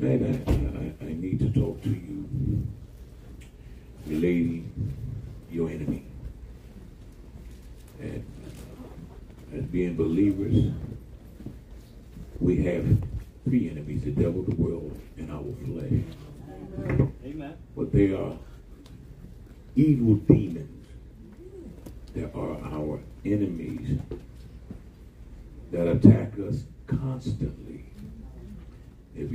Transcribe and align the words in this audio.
tonight 0.00 0.42
I, 0.46 0.52
I, 0.52 1.08
I 1.08 1.12
need 1.12 1.38
to 1.40 1.50
talk 1.50 1.82
to 1.82 1.90
you 1.90 2.66
relating 4.06 4.72
your 5.50 5.68
enemy. 5.68 6.04
And 8.00 8.24
uh, 9.52 9.58
as 9.58 9.64
being 9.64 9.96
believers, 9.96 10.72
we 12.40 12.64
have 12.64 12.86
three 13.44 13.68
enemies 13.68 14.04
the 14.04 14.12
devil, 14.12 14.42
the 14.42 14.54
world, 14.54 14.98
and 15.18 15.30
our 15.30 15.52
flesh. 15.66 17.10
Amen. 17.24 17.56
But 17.76 17.92
they 17.92 18.12
are 18.14 18.38
evil 19.76 20.14
demons 20.14 20.86
that 22.14 22.34
are 22.34 22.58
our 22.72 23.00
enemies 23.24 23.98
that 25.72 25.86
attack 25.86 26.32
us 26.48 26.64
constantly 26.86 27.84
if 29.14 29.30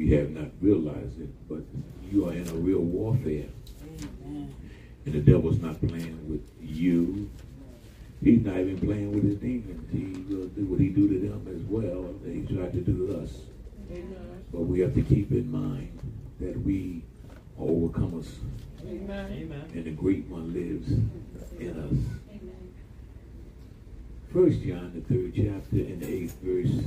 you 0.62 0.74
have 0.74 0.84
not 0.84 0.94
realized 0.94 1.22
it, 1.22 1.30
but 1.50 1.64
you 2.12 2.28
are 2.28 2.34
in 2.34 2.48
a 2.48 2.54
real 2.54 2.80
warfare. 2.80 3.46
And 4.26 5.14
the 5.14 5.20
devil's 5.20 5.60
not 5.60 5.80
playing 5.80 6.30
with 6.30 6.42
you. 6.62 7.30
He's 8.24 8.44
not 8.44 8.58
even 8.58 8.80
playing 8.80 9.12
with 9.12 9.24
his 9.24 9.36
demons. 9.36 9.92
He 9.92 10.34
will 10.34 10.48
do 10.48 10.66
what 10.66 10.80
he 10.80 10.90
do 10.90 11.08
to 11.08 11.20
them 11.28 11.48
as 11.54 11.62
well 11.64 12.14
that 12.24 12.34
he 12.34 12.42
tried 12.42 12.74
to 12.74 12.82
do 12.82 13.08
to 13.08 13.20
us. 13.22 13.32
But 14.52 14.62
we 14.62 14.80
have 14.80 14.94
to 14.96 15.02
keep 15.02 15.32
in 15.32 15.52
mind 15.52 16.00
that 16.40 16.60
we 16.62 17.04
are 17.60 17.66
overcomers. 17.66 18.28
Amen. 18.88 19.64
And 19.74 19.86
the 19.86 19.92
great 19.92 20.26
one 20.28 20.54
lives 20.54 20.92
in 21.60 21.80
us. 21.80 21.98
First 24.34 24.62
John, 24.64 24.92
the 24.94 25.02
third 25.02 25.34
chapter, 25.36 25.78
and 25.78 26.02
the 26.02 26.14
eighth 26.14 26.38
verse. 26.42 26.84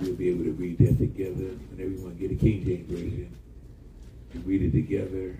We'll 0.00 0.14
be 0.14 0.28
able 0.30 0.44
to 0.44 0.52
read 0.52 0.78
that 0.78 0.98
together. 0.98 1.48
And 1.70 1.80
everyone 1.80 2.16
get 2.16 2.30
a 2.30 2.34
King 2.36 2.64
James 2.64 2.90
version. 2.90 3.34
and 4.34 4.46
read 4.46 4.62
it 4.62 4.72
together. 4.72 5.36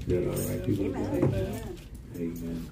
Is 0.00 0.06
that 0.06 0.26
all 0.28 0.48
right? 0.50 0.64
People 0.66 0.88
God? 0.90 1.14
Amen. 1.14 1.78
Amen. 2.16 2.70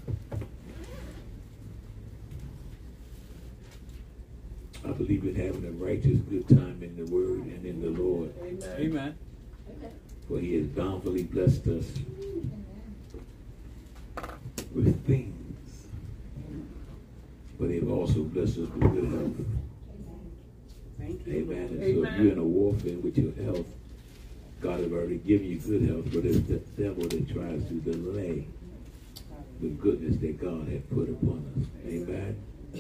I 4.84 4.88
believe 4.92 5.24
in 5.24 5.34
having 5.34 5.64
a 5.66 5.70
righteous 5.84 6.18
good 6.28 6.46
time 6.48 6.82
in 6.82 6.94
the 6.96 7.10
Word 7.10 7.44
and 7.46 7.64
in 7.64 7.80
the 7.80 7.88
Lord, 8.02 8.32
Amen. 8.78 9.16
for 10.28 10.38
He 10.38 10.54
has 10.56 10.66
bountifully 10.66 11.22
blessed 11.22 11.66
us 11.68 11.86
with 14.74 15.06
things, 15.06 15.86
but 17.58 17.70
He 17.70 17.76
has 17.80 17.88
also 17.88 18.24
blessed 18.24 18.58
us 18.58 18.68
with 18.68 18.92
good 18.92 19.10
health. 19.10 19.63
Thank 21.04 21.26
you. 21.26 21.32
Amen. 21.34 21.58
And 21.58 21.80
so 21.80 22.04
if 22.08 22.20
you're 22.20 22.32
in 22.32 22.38
a 22.38 22.44
warfare 22.44 22.96
with 22.96 23.18
your 23.18 23.32
health, 23.44 23.66
God 24.60 24.80
has 24.80 24.90
already 24.90 25.18
given 25.18 25.46
you 25.46 25.58
good 25.58 25.82
health, 25.82 26.04
but 26.06 26.24
it's 26.24 26.48
the 26.48 26.56
devil 26.82 27.06
that 27.06 27.28
tries 27.28 27.62
to 27.68 27.74
delay 27.80 28.46
the 29.60 29.68
goodness 29.68 30.16
that 30.20 30.40
God 30.40 30.66
has 30.68 30.80
put 30.92 31.10
upon 31.10 31.44
us. 31.56 31.86
Amen. 31.86 32.36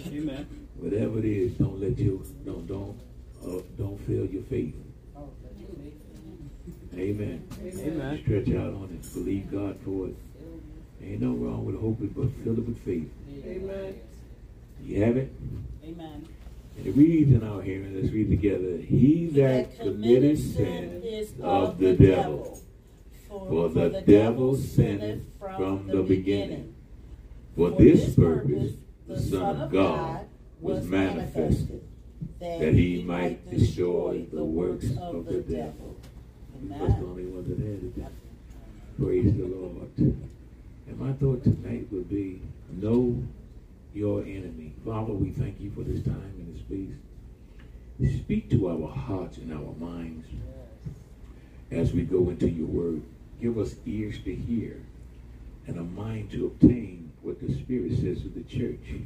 Amen. 0.06 0.46
Whatever 0.76 1.18
it 1.18 1.26
is, 1.26 1.52
don't 1.52 1.78
let 1.80 1.98
you 1.98 2.24
don't 2.46 2.66
don't 2.66 2.98
uh, 3.44 3.60
don't 3.76 3.98
fail 4.06 4.24
your 4.24 4.42
faith. 4.44 4.74
Amen. 6.94 7.46
Amen. 7.60 8.20
Stretch 8.22 8.48
out 8.54 8.72
on 8.72 8.88
it. 8.98 9.14
Believe 9.14 9.50
God 9.50 9.78
for 9.84 10.08
it. 10.08 10.16
Ain't 11.02 11.20
no 11.20 11.32
wrong 11.32 11.66
with 11.66 11.78
hoping, 11.78 12.08
but 12.08 12.30
fill 12.42 12.54
it 12.58 12.66
with 12.66 12.82
faith. 12.84 13.10
Amen. 13.44 14.00
You 14.82 15.04
have 15.04 15.16
it? 15.18 15.32
Amen. 15.84 16.26
And 16.76 16.86
it 16.86 16.96
reads 16.96 17.32
in 17.32 17.42
our 17.46 17.62
hearing, 17.62 17.94
let's 18.00 18.12
read 18.12 18.30
together. 18.30 18.76
He 18.78 19.26
that 19.34 19.78
committed 19.78 20.38
sin 20.38 21.02
is 21.04 21.32
of 21.40 21.78
the 21.78 21.94
devil. 21.94 22.60
For 23.28 23.68
the 23.68 24.02
devil 24.06 24.56
sinneth 24.56 25.22
from 25.38 25.88
the 25.88 26.02
beginning. 26.02 26.74
For 27.56 27.70
this 27.70 28.14
purpose 28.14 28.74
the 29.06 29.20
Son 29.20 29.60
of 29.60 29.70
God 29.70 30.26
was 30.60 30.86
manifested, 30.86 31.82
that 32.40 32.74
he 32.74 33.02
might 33.02 33.50
destroy 33.50 34.24
the 34.32 34.44
works 34.44 34.86
of 35.00 35.26
the 35.26 35.40
devil. 35.40 35.96
That's 36.62 36.94
the 36.94 37.04
only 37.04 37.26
one 37.26 37.44
that 37.48 37.58
had 37.58 38.06
it. 38.06 38.12
Praise 38.98 39.36
the 39.36 39.44
Lord. 39.44 39.90
And 39.98 40.98
my 40.98 41.12
thought 41.12 41.42
tonight 41.42 41.88
would 41.90 42.08
be 42.08 42.40
know 42.70 43.22
your 43.92 44.22
enemy. 44.22 44.72
Father, 44.84 45.12
we 45.12 45.30
thank 45.30 45.60
you 45.60 45.70
for 45.72 45.82
this 45.82 46.02
time 46.04 46.33
space. 46.66 46.94
Speak 48.20 48.50
to 48.50 48.68
our 48.68 48.88
hearts 48.88 49.38
and 49.38 49.52
our 49.52 49.74
minds 49.78 50.26
as 51.70 51.92
we 51.92 52.02
go 52.02 52.28
into 52.28 52.48
your 52.48 52.66
word. 52.66 53.02
Give 53.40 53.58
us 53.58 53.74
ears 53.86 54.18
to 54.24 54.34
hear 54.34 54.80
and 55.66 55.78
a 55.78 55.82
mind 55.82 56.30
to 56.32 56.46
obtain 56.46 57.12
what 57.22 57.40
the 57.40 57.52
Spirit 57.54 57.92
says 57.92 58.22
to 58.22 58.28
the 58.28 58.42
church. 58.42 59.02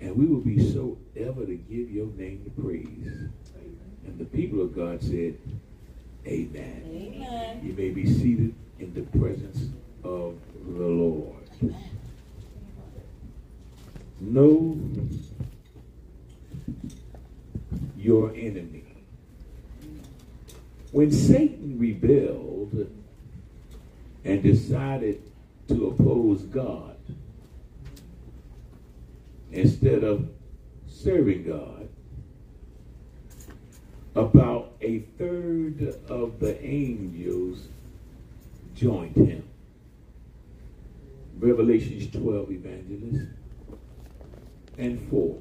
And 0.00 0.16
we 0.16 0.26
will 0.26 0.40
be 0.40 0.72
so 0.72 0.98
ever 1.16 1.46
to 1.46 1.54
give 1.54 1.90
your 1.90 2.06
name 2.06 2.42
the 2.44 2.62
praise. 2.62 3.30
And 4.04 4.18
the 4.18 4.24
people 4.24 4.60
of 4.60 4.74
God 4.74 5.00
said, 5.02 5.38
Amen. 6.26 6.82
Amen. 6.86 7.60
You 7.62 7.72
may 7.72 7.90
be 7.90 8.06
seated 8.06 8.54
in 8.78 8.94
the 8.94 9.02
presence 9.18 9.70
of 10.04 10.36
the 10.66 10.86
Lord. 10.86 11.36
Know 14.20 14.78
your 18.02 18.30
enemy. 18.34 18.84
When 20.90 21.10
Satan 21.10 21.78
rebelled 21.78 22.90
and 24.24 24.42
decided 24.42 25.22
to 25.68 25.86
oppose 25.88 26.42
God 26.42 26.96
instead 29.50 30.04
of 30.04 30.28
serving 30.86 31.44
God, 31.44 31.88
about 34.14 34.72
a 34.82 35.00
third 35.18 35.96
of 36.08 36.38
the 36.38 36.62
angels 36.62 37.68
joined 38.74 39.16
him. 39.16 39.48
Revelations 41.38 42.12
12, 42.12 42.50
evangelist, 42.52 43.26
and 44.76 45.08
4. 45.08 45.38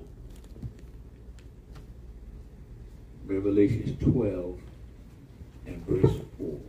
Revelations 3.32 3.98
12 4.04 4.60
and 5.68 5.86
verse 5.88 6.14
4. 6.38 6.60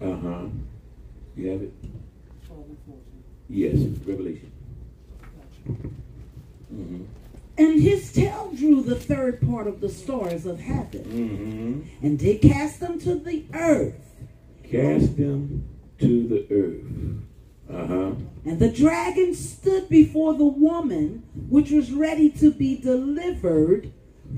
Uh 0.00 0.16
huh. 0.16 0.46
You 1.36 1.50
have 1.50 1.62
it? 1.62 1.72
Yes, 3.50 3.76
Revelation. 4.06 4.50
Mm-hmm. 5.68 7.02
And 7.58 7.80
his 7.82 8.10
tail 8.10 8.50
drew 8.56 8.82
the 8.82 8.96
third 8.96 9.40
part 9.46 9.66
of 9.66 9.80
the 9.80 9.88
stars 9.90 10.46
of 10.46 10.60
heaven, 10.60 11.04
Mm-hmm. 11.04 12.06
and 12.06 12.18
did 12.18 12.40
cast 12.40 12.80
them 12.80 12.98
to 13.00 13.14
the 13.16 13.44
earth. 13.52 14.00
Cast 14.64 15.16
them 15.18 15.64
to 16.00 16.26
the 16.26 16.46
earth. 16.50 17.20
Uh 17.72 17.86
huh. 17.86 18.10
And 18.44 18.58
the 18.58 18.70
dragon 18.70 19.34
stood 19.34 19.88
before 19.88 20.34
the 20.34 20.44
woman, 20.44 21.22
which 21.48 21.70
was 21.70 21.92
ready 21.92 22.30
to 22.30 22.52
be 22.52 22.76
delivered 22.76 23.92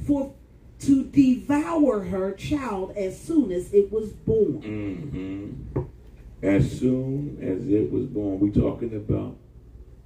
for 0.06 0.32
to 0.80 1.04
devour 1.04 2.04
her 2.04 2.32
child 2.32 2.92
as 2.96 3.20
soon 3.20 3.50
as 3.50 3.72
it 3.72 3.90
was 3.90 4.12
born. 4.12 4.62
Mm-hmm. 4.62 5.82
As 6.42 6.78
soon 6.78 7.38
as 7.40 7.66
it 7.68 7.90
was 7.90 8.04
born, 8.06 8.38
we're 8.38 8.50
talking 8.50 8.94
about 8.94 9.36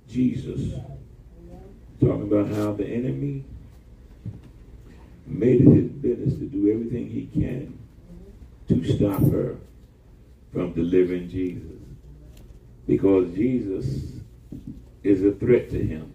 Jesus. 0.08 0.72
Talking 2.00 2.22
about 2.22 2.48
how 2.54 2.72
the 2.72 2.86
enemy 2.86 3.44
made 5.26 5.60
it 5.60 5.68
his 5.68 5.88
business 5.88 6.34
to 6.34 6.46
do 6.46 6.72
everything 6.72 7.10
he 7.10 7.26
can 7.26 7.78
to 8.68 8.96
stop 8.96 9.20
her 9.32 9.56
from 10.52 10.72
delivering 10.72 11.28
Jesus. 11.28 11.79
Because 12.90 13.32
Jesus 13.36 13.86
is 15.04 15.22
a 15.22 15.30
threat 15.30 15.70
to 15.70 15.80
him. 15.80 16.12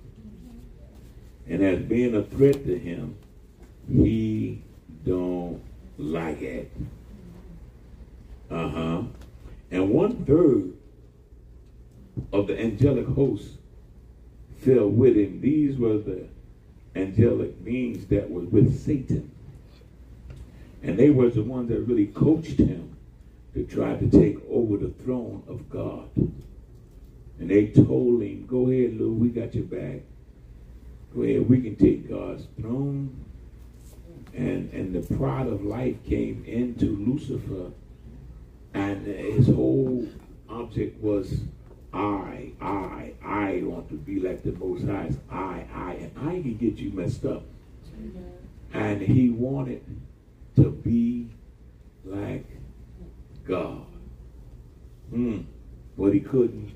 And 1.48 1.64
as 1.64 1.80
being 1.80 2.14
a 2.14 2.24
threat 2.24 2.66
to 2.66 2.78
him, 2.78 3.16
he 3.90 4.62
don't 5.06 5.62
like 5.98 6.42
it. 6.42 6.70
Uh-huh. 8.52 9.04
And 9.72 9.90
one 9.90 10.26
third 10.26 10.74
of 12.34 12.48
the 12.48 12.60
angelic 12.60 13.08
host 13.08 13.52
fell 14.60 14.90
with 14.90 15.16
him. 15.16 15.40
These 15.40 15.78
were 15.78 16.00
the 16.00 16.28
angelic 16.94 17.64
beings 17.64 18.06
that 18.08 18.30
was 18.30 18.48
with 18.48 18.78
Satan. 18.84 19.32
And 20.84 21.00
they 21.00 21.10
was 21.10 21.36
the 21.36 21.44
ones 21.44 21.70
that 21.70 21.80
really 21.80 22.08
coached 22.08 22.60
him 22.60 22.98
to 23.54 23.64
try 23.64 23.96
to 23.96 24.10
take 24.10 24.40
over 24.50 24.76
the 24.76 24.90
throne 24.90 25.42
of 25.48 25.70
God. 25.70 26.10
And 27.40 27.50
they 27.50 27.68
told 27.68 28.22
him, 28.22 28.46
go 28.48 28.70
ahead, 28.70 28.98
Lou, 28.98 29.14
we 29.14 29.30
got 29.30 29.54
your 29.54 29.66
back. 29.66 30.02
Go 31.14 31.24
ahead, 31.24 31.50
we 31.50 31.62
can 31.62 31.76
take 31.76 32.10
God's 32.10 32.48
throne 32.60 33.26
and 34.36 34.72
and 34.74 34.94
the 34.94 35.16
pride 35.16 35.48
of 35.48 35.64
life 35.64 35.96
came 36.06 36.44
into 36.46 36.86
Lucifer, 36.86 37.72
and 38.74 39.06
his 39.06 39.48
whole 39.48 40.08
object 40.50 41.02
was 41.02 41.42
I, 41.94 42.52
I, 42.60 43.14
I 43.26 43.62
want 43.64 43.88
to 43.90 43.96
be 43.96 44.20
like 44.20 44.44
the 44.44 44.52
Most 44.52 44.86
High. 44.86 45.12
I, 45.32 45.66
I, 45.74 45.94
and 45.94 46.12
I 46.18 46.42
can 46.42 46.58
get 46.58 46.76
you 46.76 46.92
messed 46.92 47.24
up. 47.24 47.44
And 48.74 49.02
he 49.02 49.30
wanted 49.30 49.82
to 50.58 50.72
be 50.72 51.30
like 52.04 52.46
God. 53.48 53.86
Hmm. 55.10 55.44
But 55.98 56.14
he 56.14 56.20
couldn't 56.20 56.74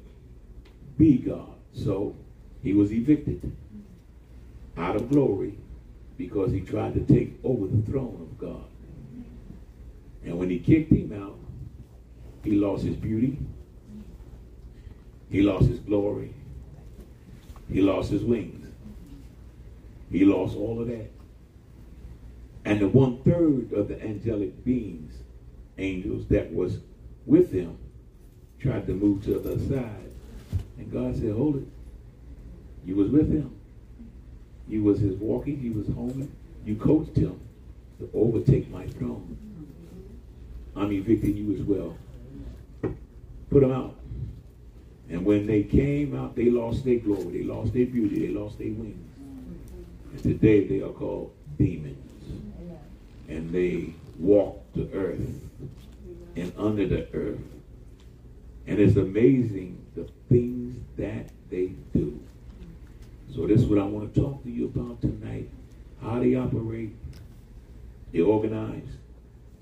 be 1.00 1.18
God. 1.18 1.56
So 1.74 2.16
he 2.62 2.74
was 2.74 2.92
evicted 2.92 3.56
out 4.78 4.96
of 4.96 5.10
glory 5.10 5.57
because 6.18 6.51
he 6.51 6.60
tried 6.60 6.94
to 6.94 7.00
take 7.12 7.40
over 7.44 7.66
the 7.66 7.81
throne 7.90 8.19
of 8.22 8.38
God. 8.38 8.66
And 10.24 10.38
when 10.38 10.50
he 10.50 10.60
kicked 10.60 10.92
him 10.92 11.13
out, 11.13 11.38
he 12.44 12.51
lost 12.51 12.84
his 12.84 12.96
beauty, 12.96 13.40
he 15.31 15.42
lost 15.42 15.68
his 15.68 15.80
glory, 15.80 16.34
he 17.72 17.81
lost 17.81 18.12
his 18.12 18.24
wings, 18.24 18.68
he 20.12 20.25
lost 20.25 20.56
all 20.57 20.81
of 20.81 20.88
that. 20.88 21.10
And 22.66 22.81
the 22.81 22.90
one 22.90 23.24
third 23.24 23.72
of 23.72 23.88
the 23.88 24.02
angelic 24.04 24.66
beings, 24.66 25.13
angels 25.78 26.28
that 26.28 26.54
was 26.54 26.80
with 27.25 27.52
him, 27.52 27.78
tried 28.60 28.86
to 28.88 28.94
move 28.94 29.24
to 29.24 29.40
the 29.40 29.54
other 29.54 29.60
side. 29.60 30.08
And 30.80 30.92
God 30.92 31.16
said, 31.16 31.34
Hold 31.34 31.58
it. 31.58 31.68
You 32.86 32.96
was 32.96 33.10
with 33.10 33.31
him. 33.31 33.56
You 34.68 34.84
was 34.84 35.00
his 35.00 35.16
walking, 35.16 35.62
you 35.62 35.74
was 35.74 35.88
homing. 35.88 36.31
You 36.66 36.76
coached 36.76 37.18
him 37.18 37.40
to 38.00 38.10
overtake 38.14 38.70
my 38.70 38.88
throne. 38.88 39.38
I'm 40.76 40.92
evicting 40.92 41.36
you 41.36 41.54
as 41.54 41.62
well. 41.62 41.98
Put 43.50 43.62
them 43.62 43.72
out. 43.72 43.96
And 45.10 45.26
when 45.26 45.48
they 45.48 45.64
came 45.64 46.16
out, 46.16 46.36
they 46.36 46.50
lost 46.52 46.86
their 46.86 47.00
glory, 47.00 47.40
they 47.40 47.44
lost 47.44 47.74
their 47.74 47.88
beauty, 47.88 48.28
they 48.28 48.34
lost 48.34 48.60
their 48.60 48.68
wings. 48.68 49.10
And 50.12 50.24
today 50.24 50.68
they 50.68 50.81
are 50.81 50.90
called 50.90 51.34
demons. 51.58 51.98
And 53.28 53.52
they 53.52 53.94
walk 54.18 54.64
the 54.74 54.90
earth 54.94 55.42
and 56.36 56.54
under 56.58 56.88
the 56.88 57.08
earth. 57.14 57.40
And 58.68 58.80
it's 58.80 58.98
amazing 58.98 59.84
the 60.00 60.10
things 60.30 60.78
that 60.98 61.30
they 61.50 61.68
do. 61.94 62.19
So 63.34 63.46
this 63.48 63.62
is 63.62 63.66
what 63.66 63.80
I 63.80 63.84
want 63.84 64.13
to 64.13 64.22
talk 64.22 64.44
to 64.44 64.50
you 64.50 64.66
about 64.66 65.01
tonight. 65.01 65.50
How 66.01 66.19
they 66.19 66.36
operate. 66.36 66.96
They 68.12 68.22
organize. 68.22 68.88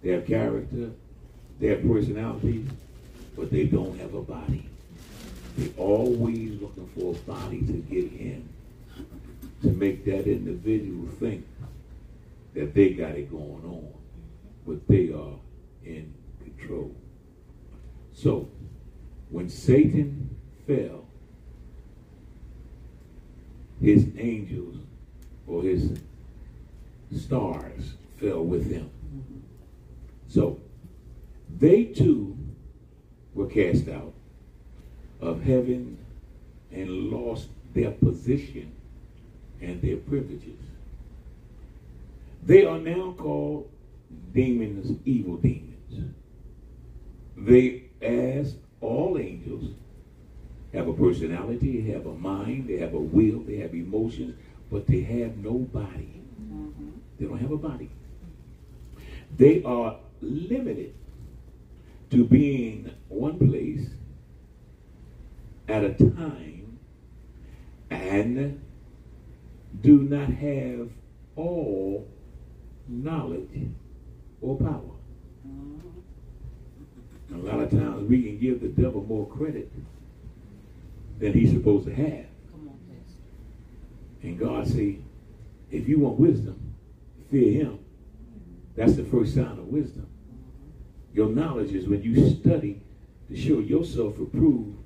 They 0.04 0.12
have 0.12 0.26
character. 0.26 0.92
They 1.60 1.68
have 1.68 1.82
personalities. 1.82 2.68
But 3.36 3.52
they 3.52 3.66
don't 3.66 3.98
have 4.00 4.14
a 4.14 4.22
body. 4.22 4.70
They're 5.58 5.70
always 5.78 6.62
looking 6.62 6.88
for 6.96 7.16
a 7.16 7.18
body 7.32 7.62
to 7.62 7.74
get 7.74 8.12
in. 8.14 8.48
To 9.64 9.70
make 9.70 10.06
that 10.06 10.28
individual 10.28 11.08
think 11.20 11.46
that 12.54 12.74
they 12.76 12.90
got 12.90 13.12
it 13.12 13.32
going 13.32 13.64
on. 13.66 13.94
But 14.66 14.88
they 14.88 15.12
are 15.12 15.36
in 15.84 16.14
control. 16.44 16.96
So, 18.14 18.50
when 19.30 19.50
Satan 19.50 20.36
fell, 20.66 21.06
his 23.82 24.08
angels 24.18 24.78
or 25.46 25.64
his 25.64 26.00
stars 27.16 27.94
fell 28.18 28.44
with 28.44 28.70
him. 28.72 28.90
So, 30.28 30.60
they 31.58 31.86
too 31.86 32.38
were 33.34 33.48
cast 33.48 33.88
out 33.88 34.14
of 35.22 35.44
heaven 35.44 35.98
and 36.72 37.12
lost 37.12 37.50
their 37.74 37.92
position 37.92 38.72
and 39.62 39.82
their 39.82 39.98
privileges. 39.98 40.60
They 42.44 42.66
are 42.66 42.80
now 42.80 43.14
called 43.18 43.70
demons, 44.34 45.00
evil 45.06 45.38
demons. 45.38 46.14
They, 47.36 47.84
as 48.02 48.56
all 48.82 49.18
angels, 49.18 49.72
have 50.74 50.88
a 50.88 50.94
personality, 50.94 51.82
they 51.82 51.92
have 51.92 52.06
a 52.06 52.14
mind, 52.14 52.68
they 52.68 52.78
have 52.78 52.94
a 52.94 53.00
will, 53.00 53.40
they 53.40 53.58
have 53.58 53.74
emotions, 53.74 54.36
but 54.70 54.86
they 54.86 55.02
have 55.02 55.38
no 55.38 55.54
body. 55.54 56.22
Mm-hmm. 56.42 56.90
They 57.18 57.26
don't 57.26 57.40
have 57.40 57.52
a 57.52 57.58
body. 57.58 57.90
They 59.36 59.64
are 59.64 59.98
limited 60.22 60.94
to 62.12 62.24
being 62.26 62.92
one 63.10 63.38
place 63.38 63.90
at 65.68 65.84
a 65.84 65.94
time 65.94 66.80
and 67.90 68.62
do 69.82 70.04
not 70.04 70.30
have 70.30 70.90
all 71.36 72.08
knowledge 72.88 73.68
or 74.42 74.58
power. 74.58 74.82
Mm-hmm. 75.48 75.77
A 77.34 77.38
lot 77.38 77.60
of 77.60 77.72
times 77.72 78.10
we 78.10 78.24
can 78.24 78.40
give 78.40 78.62
the 78.62 78.70
devil 78.70 79.04
more 79.04 79.28
credit 79.28 79.72
than 81.20 81.34
he's 81.34 81.52
supposed 81.52 81.86
to 81.86 81.94
have. 81.94 82.26
And 84.24 84.40
God 84.40 84.68
say, 84.68 85.00
if 85.72 85.88
you 85.88 86.00
want 86.00 86.20
wisdom, 86.20 86.76
fear 87.30 87.52
him. 87.52 87.80
That's 88.76 88.96
the 88.96 89.04
first 89.04 89.36
sign 89.36 89.46
of 89.46 89.68
wisdom. 89.68 90.08
Your 91.14 91.30
knowledge 91.30 91.72
is 91.74 91.88
when 91.88 92.04
you 92.04 92.30
study 92.30 92.82
to 93.30 93.36
show 93.36 93.60
yourself 93.60 94.20
approved 94.20 94.78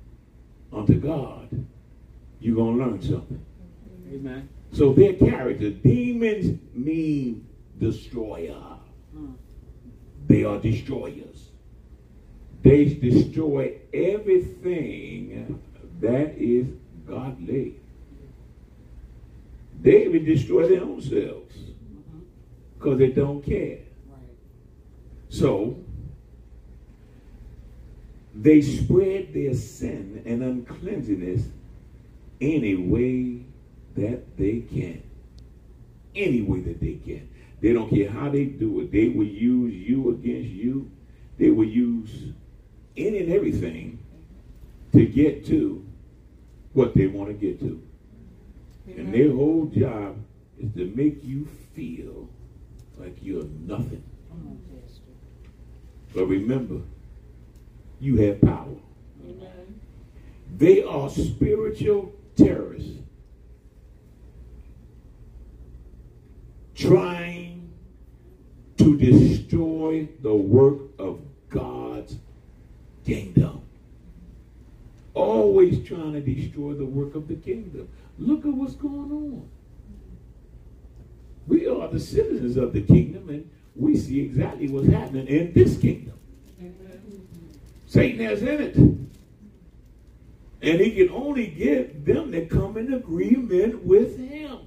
unto 0.72 0.94
God, 0.94 1.66
you're 2.40 2.56
going 2.56 2.78
to 2.78 2.84
learn 2.84 3.02
something. 3.02 3.44
Amen. 4.12 4.48
So 4.72 4.92
their 4.92 5.12
character, 5.12 5.70
demons 5.70 6.58
mean 6.74 7.46
destroyer. 7.78 8.78
They 10.26 10.44
are 10.44 10.58
destroyers. 10.58 11.51
They 12.62 12.84
destroy 12.84 13.78
everything 13.92 15.60
that 16.00 16.34
is 16.36 16.66
godly. 17.06 17.80
They 19.80 20.04
even 20.04 20.24
destroy 20.24 20.68
their 20.68 20.82
own 20.82 21.00
selves 21.00 21.56
because 22.78 22.98
they 22.98 23.08
don't 23.08 23.42
care. 23.42 23.78
So 25.28 25.76
they 28.34 28.60
spread 28.60 29.34
their 29.34 29.54
sin 29.54 30.22
and 30.24 30.42
uncleanness 30.42 31.48
any 32.40 32.76
way 32.76 33.44
that 33.96 34.36
they 34.36 34.60
can. 34.60 35.02
Any 36.14 36.42
way 36.42 36.60
that 36.60 36.80
they 36.80 36.94
can. 36.94 37.28
They 37.60 37.72
don't 37.72 37.88
care 37.88 38.10
how 38.10 38.30
they 38.30 38.44
do 38.44 38.80
it. 38.80 38.92
They 38.92 39.08
will 39.08 39.26
use 39.26 39.74
you 39.74 40.10
against 40.10 40.50
you. 40.50 40.90
They 41.38 41.50
will 41.50 41.66
use 41.66 42.32
any 42.96 43.18
and 43.18 43.32
everything 43.32 43.98
to 44.92 45.06
get 45.06 45.46
to 45.46 45.84
what 46.72 46.94
they 46.94 47.06
want 47.06 47.28
to 47.28 47.34
get 47.34 47.60
to. 47.60 47.82
And 48.86 49.12
their 49.12 49.32
whole 49.32 49.66
job 49.66 50.16
is 50.58 50.72
to 50.74 50.92
make 50.94 51.22
you 51.24 51.48
feel 51.74 52.28
like 52.98 53.16
you're 53.22 53.44
nothing. 53.66 54.02
But 56.14 56.26
remember, 56.26 56.82
you 58.00 58.16
have 58.16 58.40
power. 58.42 58.76
Amen. 59.24 59.80
They 60.58 60.82
are 60.82 61.08
spiritual 61.08 62.12
terrorists 62.36 62.98
trying 66.74 67.72
to 68.76 68.96
destroy 68.96 70.08
the 70.20 70.34
work 70.34 70.80
of 70.98 71.20
God's 71.48 72.16
kingdom. 73.04 73.62
Always 75.14 75.86
trying 75.86 76.12
to 76.14 76.20
destroy 76.20 76.74
the 76.74 76.86
work 76.86 77.14
of 77.14 77.28
the 77.28 77.34
kingdom. 77.34 77.88
Look 78.18 78.46
at 78.46 78.52
what's 78.52 78.74
going 78.74 79.10
on. 79.10 79.48
We 81.46 81.66
are 81.68 81.88
the 81.88 82.00
citizens 82.00 82.56
of 82.56 82.72
the 82.72 82.82
kingdom, 82.82 83.28
and 83.28 83.50
we 83.74 83.96
see 83.96 84.20
exactly 84.20 84.68
what's 84.68 84.88
happening 84.88 85.26
in 85.26 85.52
this 85.52 85.76
kingdom. 85.76 86.14
Satan 87.86 88.24
has 88.24 88.42
in 88.42 88.60
it. 88.60 88.76
And 90.62 90.80
he 90.80 90.92
can 90.92 91.10
only 91.10 91.48
get 91.48 92.06
them 92.06 92.30
that 92.30 92.48
come 92.48 92.76
in 92.78 92.94
agreement 92.94 93.84
with 93.84 94.16
him. 94.18 94.58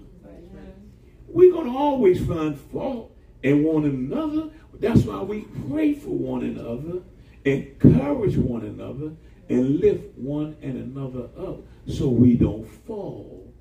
We're 1.27 1.51
going 1.51 1.71
to 1.71 1.77
always 1.77 2.25
find 2.25 2.59
fault 2.59 3.11
in 3.43 3.63
one 3.63 3.85
another. 3.85 4.49
That's 4.79 5.03
why 5.03 5.21
we 5.21 5.41
pray 5.69 5.93
for 5.93 6.09
one 6.09 6.43
another, 6.43 7.01
encourage 7.45 8.35
one 8.37 8.65
another, 8.65 9.13
and 9.47 9.79
lift 9.79 10.17
one 10.17 10.55
and 10.61 10.77
another 10.77 11.29
up 11.37 11.59
so 11.87 12.09
we 12.09 12.35
don't 12.35 12.65
fall 12.85 13.53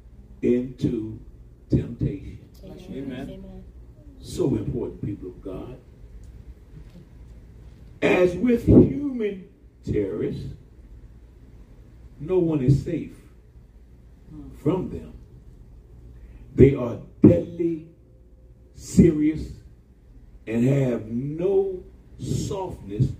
into 0.42 1.20
temptation. 1.70 2.38
Amen. 2.90 3.62
So 4.20 4.56
important, 4.56 5.04
people 5.04 5.28
of 5.28 5.42
God. 5.42 5.78
As 8.00 8.34
with 8.34 8.66
human 8.66 9.48
terrorists, 9.84 10.46
no 12.20 12.38
one 12.38 12.62
is 12.62 12.82
safe 12.82 13.16
from 14.62 14.90
them. 14.90 15.12
They 16.54 16.74
are 16.74 16.98
deadly, 17.20 17.88
serious, 18.74 19.48
and 20.46 20.66
have 20.66 21.06
no 21.06 21.82
softness 22.18 23.10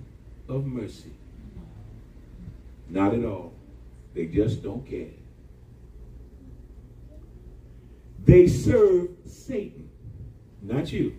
of 0.48 0.66
mercy. 0.66 1.12
Not 2.88 3.14
at 3.14 3.24
all. 3.24 3.52
They 4.14 4.26
just 4.26 4.62
don't 4.62 4.86
care. 4.88 5.08
They 8.24 8.46
serve 8.46 9.08
Satan, 9.26 9.90
not 10.62 10.92
you. 10.92 11.14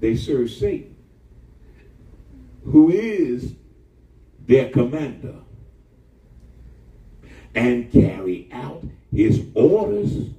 They 0.00 0.16
serve 0.16 0.50
Satan, 0.50 0.96
who 2.64 2.90
is 2.90 3.54
their 4.46 4.68
commander, 4.70 5.36
and 7.54 7.90
carry 7.90 8.48
out 8.52 8.84
his 9.10 9.46
orders. 9.54 10.30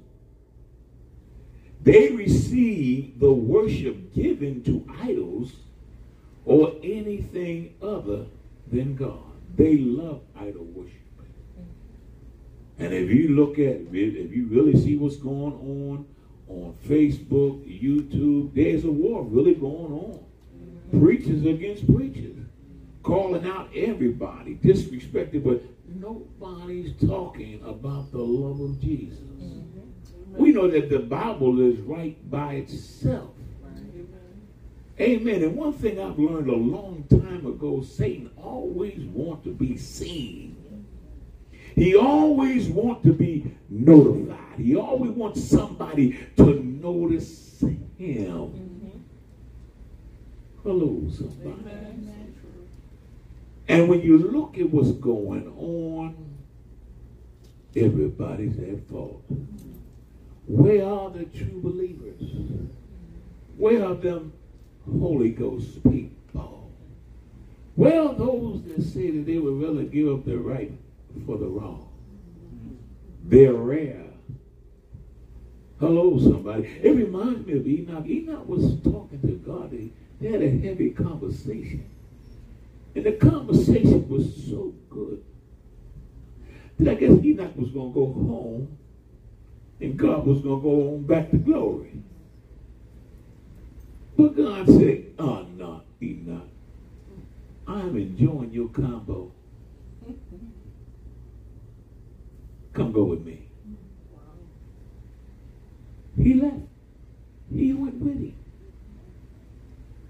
They 1.81 2.09
receive 2.11 3.19
the 3.19 3.31
worship 3.31 4.13
given 4.13 4.63
to 4.63 4.85
idols 5.01 5.53
or 6.45 6.73
anything 6.83 7.75
other 7.81 8.25
than 8.71 8.95
God. 8.95 9.23
They 9.55 9.77
love 9.77 10.21
idol 10.35 10.65
worship. 10.65 11.03
And 12.79 12.93
if 12.93 13.09
you 13.09 13.29
look 13.29 13.59
at, 13.59 13.75
it, 13.75 13.87
if 13.93 14.35
you 14.35 14.47
really 14.47 14.75
see 14.75 14.97
what's 14.97 15.17
going 15.17 15.53
on 15.53 16.05
on 16.47 16.75
Facebook, 16.85 17.63
YouTube, 17.65 18.53
there's 18.53 18.83
a 18.83 18.91
war 18.91 19.23
really 19.23 19.53
going 19.53 19.93
on. 19.93 20.25
Preachers 20.99 21.45
against 21.45 21.91
preachers, 21.91 22.37
calling 23.01 23.47
out 23.47 23.69
everybody, 23.75 24.55
disrespected, 24.55 25.43
but 25.43 25.63
nobody's 25.87 26.93
talking 27.07 27.61
about 27.63 28.11
the 28.11 28.19
love 28.19 28.59
of 28.59 28.79
Jesus. 28.79 29.19
Mm-hmm. 29.19 30.37
We 30.37 30.51
know 30.51 30.69
that 30.69 30.89
the 30.89 30.99
Bible 30.99 31.61
is 31.61 31.79
right 31.79 32.17
by 32.29 32.55
itself. 32.55 33.33
Amen. 34.99 35.43
And 35.43 35.55
one 35.55 35.73
thing 35.73 35.99
I've 35.99 36.19
learned 36.19 36.49
a 36.49 36.55
long 36.55 37.05
time 37.09 37.45
ago, 37.47 37.81
Satan 37.81 38.29
always 38.37 38.99
wants 38.99 39.43
to 39.45 39.53
be 39.53 39.75
seen. 39.75 40.85
He 41.75 41.95
always 41.95 42.67
wants 42.67 43.03
to 43.03 43.13
be 43.13 43.55
notified. 43.69 44.59
He 44.59 44.75
always 44.75 45.11
wants 45.11 45.43
somebody 45.43 46.19
to 46.37 46.61
notice 46.61 47.59
him. 47.61 47.87
Mm-hmm. 47.97 48.99
Hello, 50.61 51.09
somebody. 51.09 51.55
And 53.67 53.89
when 53.89 54.01
you 54.01 54.19
look 54.19 54.59
at 54.59 54.69
what's 54.69 54.91
going 54.91 55.47
on, 55.57 56.15
everybody's 57.75 58.59
at 58.59 58.87
fault. 58.87 59.23
Mm-hmm. 59.33 59.71
Where 60.45 60.85
are 60.85 61.09
the 61.09 61.25
true 61.25 61.61
believers? 61.63 62.21
Mm-hmm. 62.21 62.65
Where 63.57 63.85
are 63.85 63.95
them 63.95 64.33
Holy 64.85 65.29
Ghost 65.29 65.83
people? 65.83 66.71
Well, 67.75 68.13
those 68.13 68.63
that 68.63 68.83
say 68.83 69.11
that 69.11 69.25
they 69.25 69.39
would 69.39 69.61
rather 69.61 69.83
give 69.83 70.07
up 70.09 70.25
their 70.25 70.37
right 70.37 70.71
for 71.25 71.37
the 71.37 71.47
wrong? 71.47 71.89
They're 73.25 73.53
rare. 73.53 74.05
Hello, 75.79 76.19
somebody. 76.19 76.69
It 76.81 76.95
reminds 76.95 77.45
me 77.47 77.53
of 77.53 77.67
Enoch. 77.67 78.05
Enoch 78.05 78.47
was 78.47 78.79
talking 78.83 79.19
to 79.21 79.41
God. 79.45 79.71
They, 79.71 79.91
they 80.21 80.31
had 80.31 80.41
a 80.41 80.49
heavy 80.49 80.91
conversation. 80.91 81.89
And 82.95 83.05
the 83.05 83.13
conversation 83.13 84.07
was 84.07 84.35
so 84.47 84.73
good 84.89 85.23
that 86.79 86.91
I 86.91 86.93
guess 86.95 87.11
Enoch 87.11 87.55
was 87.55 87.71
going 87.71 87.91
to 87.91 87.99
go 87.99 88.13
home 88.13 88.77
and 89.81 89.97
God 89.97 90.25
was 90.25 90.41
going 90.41 90.61
to 90.61 90.63
go 90.63 90.93
on 90.93 91.03
back 91.03 91.31
to 91.31 91.37
glory. 91.37 92.03
But 94.17 94.35
God 94.35 94.67
said, 94.67 95.05
ah, 95.19 95.23
oh, 95.23 95.47
no, 95.57 95.81
Enoch. 96.01 96.47
I'm 97.67 97.97
enjoying 97.97 98.51
your 98.51 98.69
combo. 98.69 99.31
Come 102.73 102.91
go 102.91 103.03
with 103.03 103.25
me. 103.25 103.49
He 106.17 106.35
left. 106.35 106.55
He 107.51 107.73
went 107.73 107.95
with 107.95 108.19
him. 108.19 108.35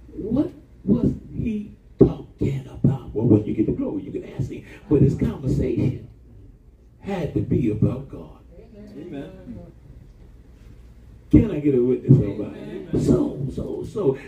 What 0.07 0.51
was 0.83 1.13
he 1.33 1.75
talking 1.99 2.67
about? 2.67 3.13
Well, 3.13 3.25
when 3.27 3.45
you 3.45 3.53
get 3.53 3.65
to 3.67 3.71
glory, 3.73 4.03
you 4.03 4.11
can 4.11 4.25
ask 4.33 4.49
him. 4.49 4.65
But 4.89 5.01
his 5.01 5.15
conversation 5.15 6.09
had 6.99 7.33
to 7.33 7.41
be 7.41 7.71
about 7.71 8.09
God. 8.09 8.39
Amen. 8.97 9.31
Can 11.33 11.49
I 11.49 11.59
get 11.61 11.73
a 11.73 11.81
witness 11.81 12.15
somebody? 12.15 12.87
So, 13.03 13.47
so, 13.55 13.83
so, 13.91 14.19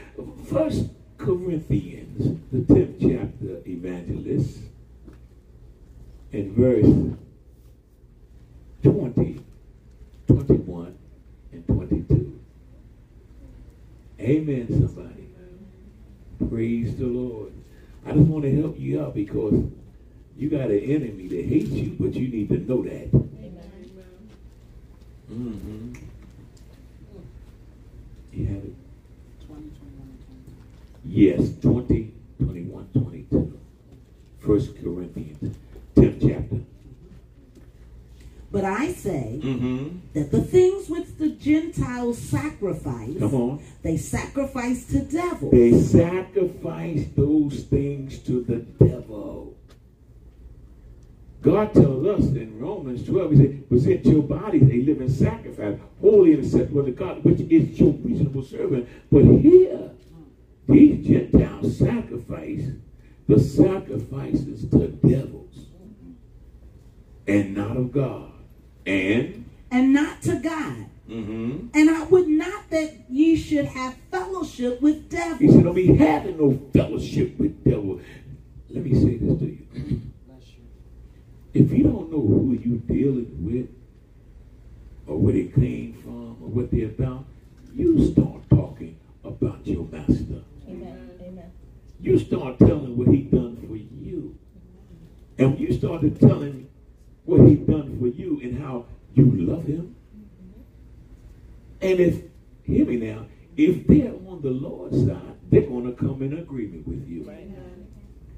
First 0.50 0.90
Corinthians, 1.20 2.42
the 2.52 2.74
tenth 2.74 2.96
chapter, 3.00 3.62
evangelist, 3.70 4.62
in 6.32 6.56
verse 6.56 6.88
20, 8.82 9.40
21, 10.26 10.98
and 11.52 11.68
22. 11.68 12.40
Amen, 14.20 14.68
somebody. 14.68 15.30
Praise 16.50 16.98
the 16.98 17.06
Lord. 17.06 17.54
I 18.04 18.14
just 18.14 18.28
want 18.28 18.46
to 18.46 18.62
help 18.62 18.80
you 18.80 19.04
out 19.04 19.14
because 19.14 19.64
you 20.36 20.50
got 20.50 20.72
an 20.72 20.80
enemy 20.80 21.28
that 21.28 21.46
hates 21.46 21.70
you, 21.70 21.96
but 22.00 22.16
you 22.16 22.30
need 22.30 22.50
to 22.50 22.58
know 22.58 22.82
that. 22.82 23.12
Mm-hmm. 25.32 25.94
You 28.36 28.46
have 28.48 28.58
it? 28.58 28.74
20, 29.48 29.62
21, 29.62 30.10
Yes, 31.06 31.52
20, 31.62 32.12
21, 32.44 32.90
22. 32.94 33.60
First 34.40 34.76
Corinthians, 34.82 35.56
10th 35.96 36.22
chapter. 36.22 36.60
But 38.52 38.64
I 38.66 38.92
say 38.94 39.40
Mm-hmm. 39.44 39.98
that 40.14 40.32
the 40.32 40.42
things 40.42 40.90
which 40.90 41.08
the 41.18 41.30
Gentiles 41.30 42.18
sacrifice, 42.18 43.18
Come 43.20 43.34
on. 43.34 43.60
they 43.84 43.98
sacrifice 43.98 44.86
to 44.88 45.00
devils. 45.02 45.52
They 45.52 45.72
sacrifice 45.82 47.06
those 47.16 47.64
things 47.64 48.20
to 48.20 48.42
the 48.44 48.58
devil. 48.86 49.55
God 51.46 51.76
tells 51.76 52.08
us 52.08 52.26
in 52.36 52.60
Romans 52.60 53.06
12, 53.06 53.32
He 53.32 53.38
said, 53.38 53.70
present 53.70 54.06
your 54.08 54.24
bodies 54.24 54.64
a 54.64 54.82
living 54.82 55.08
sacrifice, 55.08 55.78
holy 56.02 56.34
and 56.34 56.44
acceptable 56.44 56.84
to 56.84 56.92
God, 56.92 57.24
which 57.24 57.40
is 57.42 57.80
your 57.80 57.92
reasonable 57.92 58.44
servant. 58.44 58.90
But 59.12 59.26
here, 59.26 59.92
these 60.68 61.06
Gentiles 61.06 61.78
sacrifice 61.78 62.64
the 63.28 63.40
sacrifices 63.40 64.68
to 64.72 64.88
devils 64.88 65.68
and 67.28 67.56
not 67.56 67.78
of 67.78 67.92
God. 67.92 68.32
And, 68.88 69.46
and 69.70 69.94
not 69.94 70.24
to 70.24 70.40
God. 70.40 70.88
mm-hmm. 71.08 71.68
And 71.76 71.90
I 71.92 72.04
would 72.06 72.28
not 72.28 72.72
that 72.72 73.06
ye 73.08 73.36
should 73.36 73.66
have 73.66 73.96
fellowship 74.10 74.82
with 74.82 75.12
devils. 75.12 75.40
He 75.40 75.52
said, 75.52 75.64
don't 75.64 75.76
be 75.76 75.96
having 75.96 76.38
no 76.40 76.60
fellowship 76.74 77.38
with 77.38 77.64
devil. 77.64 78.02
Let 78.72 78.84
me 78.84 78.96
say 78.96 79.18
this 79.18 79.38
to 79.40 79.46
you. 79.46 79.65
If 81.56 81.72
you 81.72 81.84
don't 81.84 82.12
know 82.12 82.20
who 82.20 82.60
you're 82.62 82.80
dealing 82.80 83.32
with, 83.40 83.70
or 85.08 85.18
where 85.18 85.32
they 85.32 85.46
came 85.46 85.94
from, 86.04 86.36
or 86.42 86.50
what 86.50 86.70
they're 86.70 86.88
about, 86.88 87.24
you 87.74 88.12
start 88.12 88.42
talking 88.50 89.00
about 89.24 89.66
your 89.66 89.86
master. 89.86 90.44
Amen. 90.68 91.12
Amen. 91.22 91.52
You 92.02 92.20
start 92.20 92.60
telling 92.60 92.98
what 92.98 93.08
he 93.08 93.22
done 93.22 93.56
for 93.70 93.78
you. 93.78 94.38
And 95.38 95.54
when 95.54 95.62
you 95.62 95.72
started 95.72 96.20
telling 96.20 96.68
what 97.24 97.48
he 97.48 97.56
done 97.56 98.00
for 98.00 98.08
you 98.08 98.42
and 98.44 98.60
how 98.60 98.88
you 99.14 99.32
love 99.32 99.66
him, 99.66 99.96
and 101.80 102.00
if, 102.02 102.22
hear 102.66 102.86
me 102.86 102.98
now, 102.98 103.28
if 103.56 103.88
they're 103.88 104.12
on 104.28 104.42
the 104.42 104.50
Lord's 104.50 105.08
side, 105.08 105.40
they're 105.50 105.62
going 105.62 105.86
to 105.86 105.94
come 105.94 106.22
in 106.22 106.38
agreement 106.38 106.86
with 106.86 107.08
you. 107.08 107.32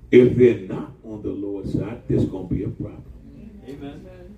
If 0.09 0.37
they're 0.37 0.59
not 0.59 0.91
on 1.03 1.21
the 1.21 1.29
Lord's 1.29 1.73
side, 1.73 2.03
there's 2.07 2.25
going 2.25 2.47
to 2.47 2.53
be 2.53 2.63
a 2.63 2.69
problem. 2.69 3.03
Amen. 3.67 4.37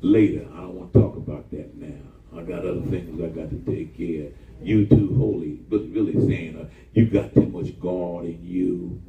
Later, 0.00 0.46
I 0.52 0.58
don't 0.58 0.74
want 0.74 0.92
to 0.92 1.00
talk 1.00 1.16
about 1.16 1.50
that 1.50 1.76
now. 1.76 2.38
I 2.38 2.42
got 2.42 2.60
other 2.60 2.82
things 2.82 3.20
I 3.20 3.26
got 3.26 3.50
to 3.50 3.58
take 3.66 3.96
care 3.96 4.26
of. 4.26 4.32
You 4.62 4.86
too 4.86 5.14
holy, 5.16 5.60
but 5.68 5.80
really 5.90 6.14
saying 6.28 6.56
uh, 6.56 6.68
you 6.92 7.06
got 7.06 7.34
too 7.34 7.46
much 7.46 7.78
God 7.80 8.26
in 8.26 8.38
you. 8.42 9.02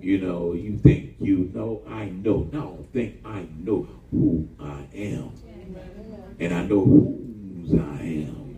You 0.00 0.18
know, 0.18 0.54
you 0.54 0.76
think 0.78 1.14
you 1.20 1.50
know. 1.54 1.82
I 1.88 2.06
know. 2.06 2.48
No, 2.52 2.58
I 2.58 2.62
don't 2.62 2.92
think 2.92 3.20
I 3.24 3.46
know 3.58 3.88
who 4.10 4.48
I 4.58 4.86
am, 4.94 5.32
and 6.40 6.54
I 6.54 6.64
know 6.64 6.84
whose 6.84 7.74
I 7.74 8.02
am, 8.02 8.56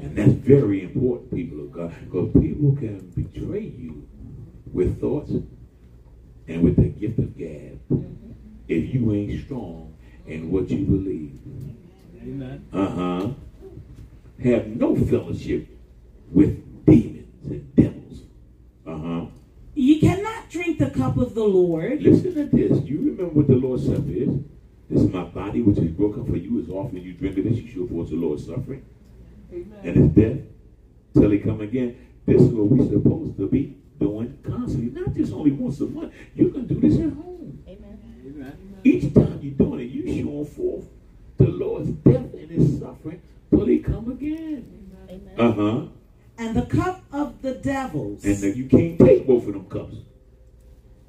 And 0.00 0.16
that's 0.16 0.32
very 0.32 0.82
important, 0.82 1.30
people 1.30 1.60
of 1.60 1.72
God, 1.72 1.94
because 2.04 2.30
people 2.42 2.76
can 2.76 3.10
betray 3.14 3.72
you 3.76 4.06
with 4.72 5.00
thoughts 5.00 5.32
and 6.48 6.62
with 6.62 6.76
the 6.76 6.88
gift 6.88 7.18
of 7.18 7.36
gab 7.36 7.80
if 8.70 8.94
you 8.94 9.12
ain't 9.12 9.44
strong 9.44 9.94
in 10.26 10.50
what 10.50 10.70
you 10.70 10.84
believe. 10.84 11.38
Amen. 12.22 12.66
Uh 12.72 12.88
huh. 12.88 13.28
Have 14.42 14.68
no 14.68 14.96
fellowship 14.96 15.68
with 16.30 16.86
demons 16.86 17.50
and 17.50 17.74
devils. 17.74 18.20
Uh 18.86 18.98
huh. 18.98 19.26
You 19.74 19.98
cannot 19.98 20.48
drink 20.50 20.78
the 20.78 20.90
cup 20.90 21.16
of 21.16 21.34
the 21.34 21.44
Lord. 21.44 22.02
Listen 22.02 22.34
to 22.34 22.44
this. 22.44 22.84
You 22.84 22.98
remember 22.98 23.26
what 23.26 23.48
the 23.48 23.54
Lord's 23.54 23.86
Supper 23.86 24.10
is? 24.10 24.28
This 24.88 25.02
is 25.02 25.12
my 25.12 25.24
body, 25.24 25.62
which 25.62 25.78
is 25.78 25.90
broken 25.92 26.24
for 26.24 26.36
you. 26.36 26.60
As 26.60 26.68
often 26.68 27.02
you 27.02 27.12
drink 27.12 27.38
of 27.38 27.44
this, 27.44 27.56
you 27.56 27.68
show 27.68 27.86
forth 27.86 28.10
the 28.10 28.16
Lord's 28.16 28.46
suffering 28.46 28.84
Amen. 29.52 29.78
and 29.84 29.96
his 29.96 30.08
death 30.08 30.46
till 31.14 31.30
he 31.30 31.38
come 31.38 31.60
again. 31.60 31.96
This 32.26 32.42
is 32.42 32.48
what 32.48 32.66
we're 32.66 32.88
supposed 32.88 33.36
to 33.38 33.48
be 33.48 33.79
doing 34.00 34.38
constantly, 34.42 35.00
not 35.00 35.14
just 35.14 35.32
only 35.32 35.52
once 35.52 35.80
a 35.80 35.86
month. 35.86 36.12
You 36.34 36.50
can 36.50 36.66
do 36.66 36.80
this 36.80 36.94
at 36.98 37.12
home. 37.12 37.62
Amen. 37.68 38.78
Each 38.82 39.12
time 39.14 39.38
you're 39.42 39.52
doing 39.52 39.80
it, 39.80 39.90
you 39.90 40.06
showing 40.06 40.46
forth 40.46 40.86
the 41.36 41.46
Lord's 41.46 41.90
death 41.90 42.32
and 42.34 42.50
his 42.50 42.80
suffering 42.80 43.20
till 43.50 43.66
he 43.66 43.78
come 43.78 44.10
again. 44.10 44.90
Uh 45.38 45.52
huh. 45.52 45.82
And 46.38 46.56
the 46.56 46.62
cup 46.62 47.04
of 47.12 47.42
the 47.42 47.54
devils. 47.54 48.24
And 48.24 48.36
then 48.38 48.56
you 48.56 48.64
can't 48.64 48.98
take 48.98 49.26
both 49.26 49.46
of 49.46 49.52
them 49.52 49.66
cups. 49.66 49.96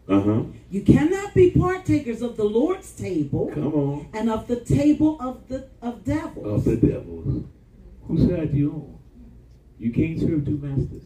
Uh 0.10 0.21
huh. 0.21 0.43
You 0.69 0.81
cannot 0.81 1.33
be 1.33 1.51
partakers 1.51 2.21
of 2.21 2.36
the 2.36 2.43
Lord's 2.43 2.91
table 2.91 3.50
Come 3.53 3.74
on. 3.74 4.07
and 4.13 4.29
of 4.29 4.48
the 4.48 4.60
table 4.60 5.17
of 5.21 5.48
the 5.48 5.69
of 5.81 6.03
devils. 6.03 6.45
Of 6.45 6.63
the 6.65 6.88
devils. 6.88 7.45
Whose 8.07 8.29
side 8.29 8.53
you 8.53 8.71
on? 8.74 8.98
You 9.79 9.91
can't 9.91 10.19
serve 10.19 10.45
two 10.45 10.57
masters. 10.57 11.03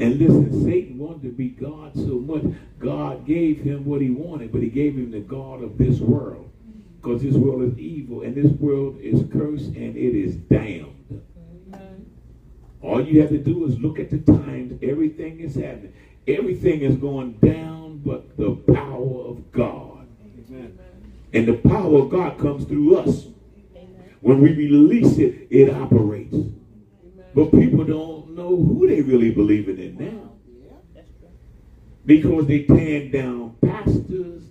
Amen. 0.00 0.12
And 0.12 0.20
listen, 0.20 0.64
Satan 0.64 0.98
wanted 0.98 1.22
to 1.22 1.28
be 1.30 1.48
God 1.48 1.94
so 1.94 2.18
much. 2.18 2.44
God 2.78 3.26
gave 3.26 3.60
him 3.60 3.84
what 3.84 4.00
he 4.00 4.10
wanted, 4.10 4.52
but 4.52 4.62
he 4.62 4.68
gave 4.68 4.94
him 4.94 5.10
the 5.10 5.20
God 5.20 5.62
of 5.62 5.78
this 5.78 6.00
world. 6.00 6.50
Because 7.00 7.22
this 7.22 7.34
world 7.34 7.62
is 7.62 7.78
evil 7.78 8.22
and 8.22 8.34
this 8.34 8.50
world 8.52 8.98
is 9.00 9.20
cursed 9.30 9.66
and 9.66 9.96
it 9.96 10.14
is 10.18 10.36
damned. 10.36 11.22
Amen. 11.74 12.06
All 12.80 13.04
you 13.04 13.20
have 13.20 13.30
to 13.30 13.38
do 13.38 13.66
is 13.66 13.78
look 13.78 13.98
at 13.98 14.10
the 14.10 14.18
times. 14.18 14.78
Everything 14.82 15.40
is 15.40 15.54
happening. 15.54 15.92
Everything 16.26 16.80
is 16.80 16.96
going 16.96 17.32
down 17.34 18.00
but 18.04 18.36
the 18.36 18.52
power 18.72 19.20
of 19.26 19.52
God. 19.52 20.06
Amen. 20.48 20.78
And 21.34 21.46
the 21.46 21.56
power 21.68 21.98
of 21.98 22.10
God 22.10 22.38
comes 22.38 22.64
through 22.64 22.96
us. 22.96 23.26
When 24.20 24.40
we 24.40 24.54
release 24.54 25.18
it, 25.18 25.48
it 25.50 25.68
operates. 25.74 26.36
But 27.34 27.50
people 27.50 27.84
don't 27.84 28.23
know 28.34 28.56
who 28.56 28.86
they 28.86 29.00
really 29.00 29.30
believing 29.30 29.78
in 29.78 29.96
now. 29.96 30.30
Because 32.06 32.46
they 32.46 32.64
tear 32.64 33.08
down 33.08 33.56
pastors, 33.62 34.42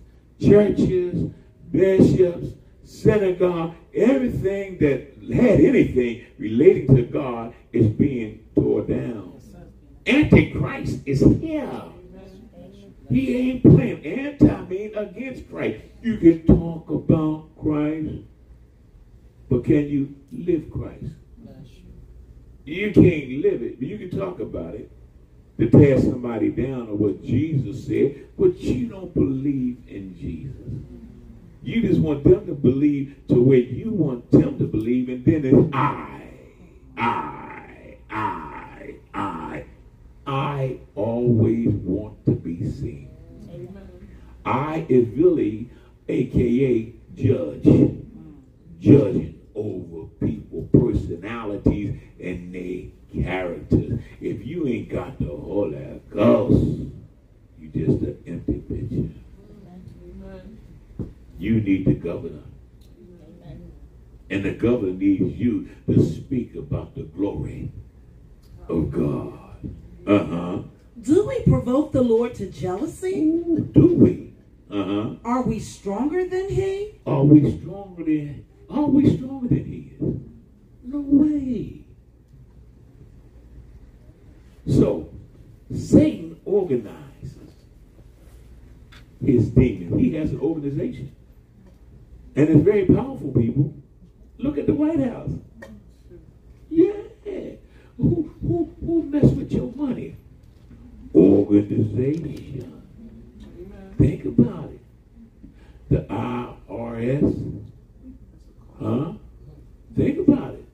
churches, 0.41 1.31
bishops, 1.71 2.47
synagogue, 2.83 3.75
everything 3.93 4.77
that 4.79 5.13
had 5.33 5.59
anything 5.59 6.25
relating 6.37 6.95
to 6.95 7.03
God 7.03 7.53
is 7.71 7.87
being 7.87 8.43
torn 8.55 8.87
down. 8.87 9.41
Antichrist 10.05 10.99
is 11.05 11.21
here. 11.39 11.69
He 13.09 13.35
ain't 13.35 13.63
playing. 13.63 14.05
Anti 14.05 14.65
mean 14.65 14.95
against 14.95 15.49
Christ. 15.49 15.83
You 16.01 16.17
can 16.17 16.45
talk 16.47 16.89
about 16.89 17.49
Christ, 17.61 18.09
but 19.49 19.63
can 19.63 19.87
you 19.87 20.15
live 20.31 20.71
Christ? 20.71 21.05
You 22.65 22.91
can't 22.93 23.29
live 23.41 23.61
it, 23.61 23.79
but 23.79 23.87
you 23.87 23.97
can 23.97 24.17
talk 24.17 24.39
about 24.39 24.75
it 24.75 24.89
to 25.59 25.69
tear 25.69 25.99
somebody 25.99 26.49
down 26.49 26.87
or 26.89 26.95
what 26.95 27.23
Jesus 27.23 27.85
said, 27.85 28.27
but 28.37 28.57
you 28.59 28.87
don't 28.87 29.13
believe 29.13 29.77
in 29.87 30.17
Jesus. 30.17 30.55
You 31.61 31.81
just 31.81 31.99
want 31.99 32.23
them 32.23 32.45
to 32.47 32.53
believe 32.53 33.15
to 33.29 33.41
where 33.41 33.57
you 33.57 33.91
want 33.91 34.29
them 34.31 34.57
to 34.59 34.65
believe, 34.65 35.09
and 35.09 35.23
then 35.23 35.45
it's 35.45 35.69
I, 35.73 36.21
I, 36.97 37.97
I, 38.09 38.95
I. 39.13 39.65
I 40.25 40.77
always 40.95 41.73
want 41.73 42.25
to 42.25 42.31
be 42.31 42.69
seen. 42.69 43.09
I 44.45 44.85
is 44.89 45.07
really, 45.09 45.69
aka 46.07 46.93
judge, 47.15 47.63
judging 48.79 49.39
over 49.55 50.07
people, 50.21 50.69
personalities, 50.73 51.97
and 52.23 52.55
their 52.55 53.23
characters. 53.23 53.99
If 54.21 54.45
you 54.45 54.67
ain't 54.67 54.89
got 54.89 55.19
the 55.19 55.25
Holy 55.25 56.01
Ghost, 56.09 56.91
you 57.59 57.69
just 57.69 58.03
an 58.03 58.23
empty 58.25 58.59
picture. 58.59 59.09
Amen. 60.03 60.59
You 61.37 61.59
need 61.61 61.85
the 61.85 61.93
governor. 61.93 62.43
And 64.29 64.43
the 64.43 64.51
governor 64.51 64.93
needs 64.93 65.37
you 65.37 65.69
to 65.87 66.03
speak 66.03 66.55
about 66.55 66.95
the 66.95 67.03
glory 67.03 67.71
of 68.67 68.89
God. 68.89 69.59
Uh-huh. 70.07 70.59
Do 70.99 71.27
we 71.27 71.43
provoke 71.43 71.91
the 71.91 72.01
Lord 72.01 72.33
to 72.35 72.49
jealousy? 72.49 73.19
Ooh, 73.19 73.69
do 73.71 73.93
we? 73.93 74.33
Uh-huh. 74.71 75.15
Are 75.23 75.43
we 75.43 75.59
stronger 75.59 76.27
than 76.27 76.49
he? 76.49 76.99
Are 77.05 77.23
we 77.23 77.59
stronger 77.59 78.03
than 78.03 78.45
are 78.69 78.85
we 78.85 79.17
stronger 79.17 79.49
than 79.49 79.65
he 79.65 79.93
is? 79.99 80.19
No 80.83 80.99
way. 80.99 81.82
So 84.67 85.09
Satan 85.73 86.39
organizes 86.45 87.35
his 89.23 89.49
demon. 89.49 89.99
He 89.99 90.13
has 90.15 90.31
an 90.31 90.39
organization. 90.39 91.15
And 92.35 92.49
it's 92.49 92.63
very 92.63 92.85
powerful, 92.85 93.31
people. 93.31 93.73
Look 94.37 94.57
at 94.57 94.65
the 94.65 94.73
White 94.73 94.99
House. 94.99 95.31
Yeah. 96.69 96.91
Who 97.97 98.33
who 98.41 98.73
who 98.81 99.03
mess 99.03 99.31
with 99.31 99.51
your 99.51 99.71
money? 99.75 100.15
Organization. 101.13 102.81
Think 103.97 104.25
about 104.25 104.71
it. 104.71 104.79
The 105.89 105.99
IRS. 106.09 107.63
Huh? 108.81 109.13
Think 109.95 110.27
about 110.27 110.55
it. 110.55 110.65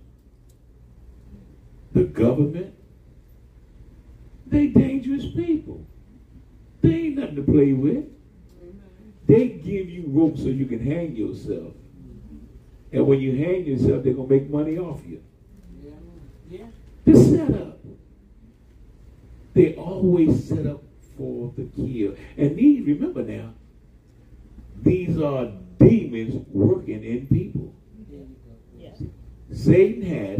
The 1.93 2.03
government. 2.05 2.73
They 4.49 4.67
dangerous 4.67 5.25
people. 5.25 5.85
They 6.81 6.93
ain't 6.93 7.17
nothing 7.17 7.35
to 7.35 7.43
play 7.43 7.73
with. 7.73 8.05
They 9.27 9.49
give 9.49 9.89
you 9.89 10.05
rope 10.07 10.37
so 10.37 10.45
you 10.45 10.65
can 10.65 10.83
hang 10.83 11.15
yourself. 11.15 11.73
And 12.91 13.05
when 13.05 13.19
you 13.19 13.37
hang 13.37 13.65
yourself, 13.65 14.03
they're 14.03 14.13
gonna 14.13 14.27
make 14.27 14.49
money 14.49 14.77
off 14.77 15.01
you. 15.07 15.21
Yeah. 16.49 16.65
The 17.05 17.15
setup. 17.15 17.79
They 19.53 19.75
always 19.75 20.47
set 20.47 20.65
up 20.65 20.81
for 21.15 21.53
the 21.55 21.65
kill. 21.75 22.15
And 22.37 22.55
these, 22.55 22.85
remember 22.87 23.21
now, 23.21 23.53
these 24.81 25.19
are 25.19 25.51
demons 25.77 26.45
working 26.51 27.03
in 27.03 27.27
people. 27.27 27.73
Satan 29.51 30.01
has, 30.03 30.39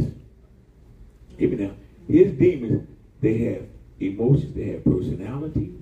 me 1.38 1.48
now, 1.56 1.72
his 2.08 2.32
demons, 2.34 2.88
they 3.22 3.38
have 3.39 3.63
emotions, 4.00 4.54
they 4.56 4.66
have 4.66 4.84
personalities, 4.84 5.76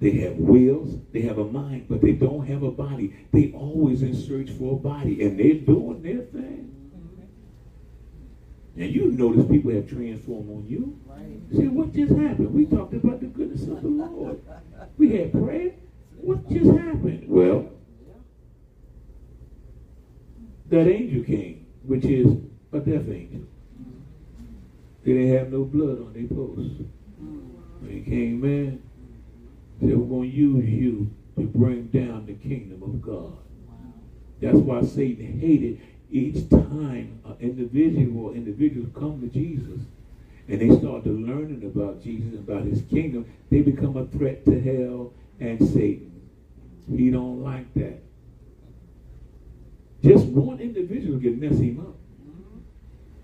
they 0.00 0.12
have 0.12 0.36
wills, 0.36 0.96
they 1.12 1.20
have 1.22 1.38
a 1.38 1.44
mind, 1.44 1.86
but 1.88 2.00
they 2.00 2.12
don't 2.12 2.46
have 2.46 2.62
a 2.62 2.70
body. 2.70 3.14
They 3.32 3.52
always 3.52 4.02
in 4.02 4.14
search 4.14 4.50
for 4.50 4.72
a 4.72 4.76
body, 4.76 5.22
and 5.22 5.38
they're 5.38 5.54
doing 5.54 6.02
their 6.02 6.22
thing. 6.22 6.70
And 8.76 8.94
you 8.94 9.10
notice 9.10 9.46
people 9.50 9.72
have 9.72 9.88
transformed 9.88 10.50
on 10.50 10.66
you. 10.66 10.98
Right. 11.04 11.40
See, 11.52 11.68
what 11.68 11.92
just 11.92 12.12
happened? 12.12 12.54
We 12.54 12.64
talked 12.64 12.94
about 12.94 13.20
the 13.20 13.26
goodness 13.26 13.62
of 13.64 13.82
the 13.82 13.88
Lord. 13.88 14.40
We 14.96 15.10
had 15.16 15.32
prayer. 15.32 15.72
What 16.16 16.48
just 16.48 16.70
happened? 16.70 17.28
Well, 17.28 17.70
that 20.70 20.86
angel 20.86 21.24
came, 21.24 21.66
which 21.82 22.04
is 22.04 22.26
a 22.72 22.78
death 22.78 23.08
angel. 23.08 23.42
They 25.04 25.12
didn't 25.12 25.36
have 25.36 25.52
no 25.52 25.64
blood 25.64 26.00
on 26.00 26.12
their 26.14 26.28
posts. 26.28 26.84
When 27.80 27.92
he 27.92 28.00
came 28.00 28.44
in, 28.44 28.82
said, 29.80 29.96
We're 29.96 30.06
going 30.06 30.30
to 30.30 30.36
use 30.36 30.68
you 30.68 31.10
to 31.36 31.46
bring 31.46 31.86
down 31.86 32.26
the 32.26 32.34
kingdom 32.34 32.82
of 32.82 33.00
God. 33.00 33.36
That's 34.40 34.56
why 34.56 34.82
Satan 34.82 35.38
hated 35.40 35.80
each 36.10 36.48
time 36.50 37.20
an 37.24 37.36
individual 37.40 38.26
or 38.26 38.34
individuals 38.34 38.88
come 38.94 39.20
to 39.20 39.26
Jesus 39.28 39.80
and 40.48 40.60
they 40.60 40.68
start 40.78 41.04
to 41.04 41.10
learning 41.10 41.62
about 41.64 42.02
Jesus, 42.02 42.40
about 42.40 42.64
his 42.64 42.82
kingdom, 42.90 43.24
they 43.50 43.60
become 43.60 43.96
a 43.96 44.06
threat 44.06 44.44
to 44.46 44.60
hell 44.60 45.12
and 45.38 45.58
Satan. 45.70 46.10
He 46.90 47.10
don't 47.10 47.42
like 47.42 47.72
that. 47.74 48.02
Just 50.02 50.26
one 50.26 50.58
individual 50.58 51.20
can 51.20 51.38
mess 51.38 51.58
him 51.58 51.78
up. 51.80 51.94
Mm-hmm. 52.26 52.58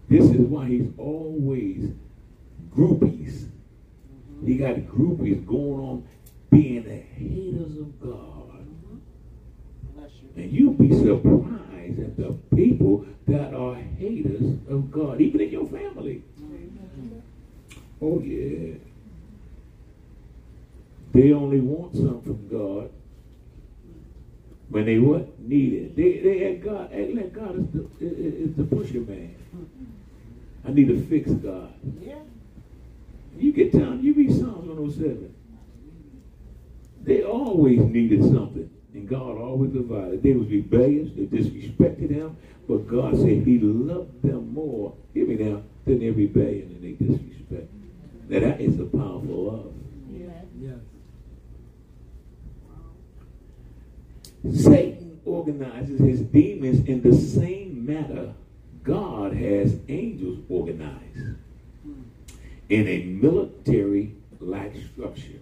This 0.09 0.31
is 0.31 0.47
why 0.47 0.69
he's 0.69 0.89
always 0.99 1.91
groupies. 2.71 3.49
He 4.45 4.57
got 4.57 4.77
groupies 4.77 5.45
going 5.47 5.81
on 5.81 6.09
being 6.51 6.85
the 6.85 6.97
haters 6.97 7.79
of 7.79 8.01
God. 8.01 8.67
You. 10.23 10.43
And 10.43 10.53
you'd 10.53 10.79
be 10.79 10.91
surprised 10.91 11.99
at 12.01 12.17
the 12.17 12.37
people 12.55 13.07
that 13.27 13.55
are 13.55 13.75
haters 13.75 14.59
of 14.69 14.91
God, 14.91 15.21
even 15.21 15.41
in 15.41 15.51
your 15.51 15.67
family. 15.67 16.23
Oh, 18.01 18.21
yeah. 18.21 18.75
They 21.13 21.33
only 21.33 21.61
want 21.61 21.95
something 21.95 22.23
from 22.23 22.49
God 22.49 22.91
when 24.69 24.85
they 24.85 24.99
what? 24.99 25.39
Need 25.41 25.73
it. 25.73 25.97
They, 25.97 26.19
they 26.19 26.53
act 26.53 26.65
God, 26.65 26.93
act 26.93 27.15
like 27.15 27.33
God 27.33 27.59
is 27.59 27.67
the, 27.73 27.89
is 28.01 28.55
the 28.55 28.65
pusher 28.65 29.01
man. 29.01 29.35
I 30.67 30.73
need 30.73 30.89
to 30.89 31.01
fix 31.07 31.31
God. 31.31 31.73
Yeah. 32.03 32.17
You 33.39 33.53
get 33.53 33.73
down, 33.73 34.03
you 34.03 34.15
read 34.15 34.31
Psalms 34.31 34.67
107. 34.69 35.35
They 37.03 37.23
always 37.23 37.81
needed 37.81 38.23
something, 38.23 38.69
and 38.95 39.09
God 39.09 39.39
always 39.39 39.71
provided. 39.71 40.23
They 40.23 40.33
was 40.33 40.49
rebellious, 40.49 41.11
they 41.15 41.27
disrespected 41.27 42.11
him, 42.11 42.37
but 42.67 42.89
God 42.89 43.17
said 43.17 43.45
he 43.45 43.59
loved 43.59 44.23
them 44.23 44.53
more, 44.53 44.95
hear 45.15 45.27
me 45.27 45.37
now, 45.37 45.63
than 45.85 46.01
their 46.01 46.13
rebellion 46.13 46.75
and 46.75 46.83
their 46.83 47.09
disrespect. 47.09 47.71
Now 48.29 48.41
that 48.41 48.61
is 48.61 48.81
a 48.81 48.85
powerful 48.85 49.45
love. 49.45 49.73
Yes. 50.11 50.79
Satan 54.65 55.21
organizes 55.25 56.01
his 56.01 56.21
demons 56.21 56.87
in 56.89 57.03
the 57.03 57.15
same 57.15 57.85
manner 57.85 58.33
God 58.83 59.33
has 59.33 59.77
angels 59.89 60.39
organized 60.49 61.37
in 62.69 62.89
a 62.89 63.03
military 63.05 64.15
like 64.41 64.75
structure. 64.93 65.41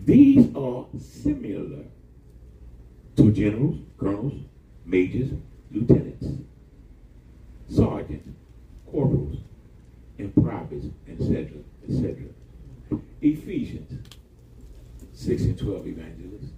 These 0.00 0.54
are 0.54 0.86
similar 0.98 1.84
to 3.16 3.32
generals, 3.32 3.78
colonels, 3.98 4.34
majors, 4.84 5.30
lieutenants, 5.70 6.26
sergeants, 7.68 8.28
corporals, 8.90 9.38
and 10.18 10.34
privates, 10.34 10.86
etc., 11.08 11.58
etc. 11.88 12.16
Ephesians 13.20 14.06
6 15.14 15.42
and 15.42 15.58
12 15.58 15.86
evangelists. 15.86 16.52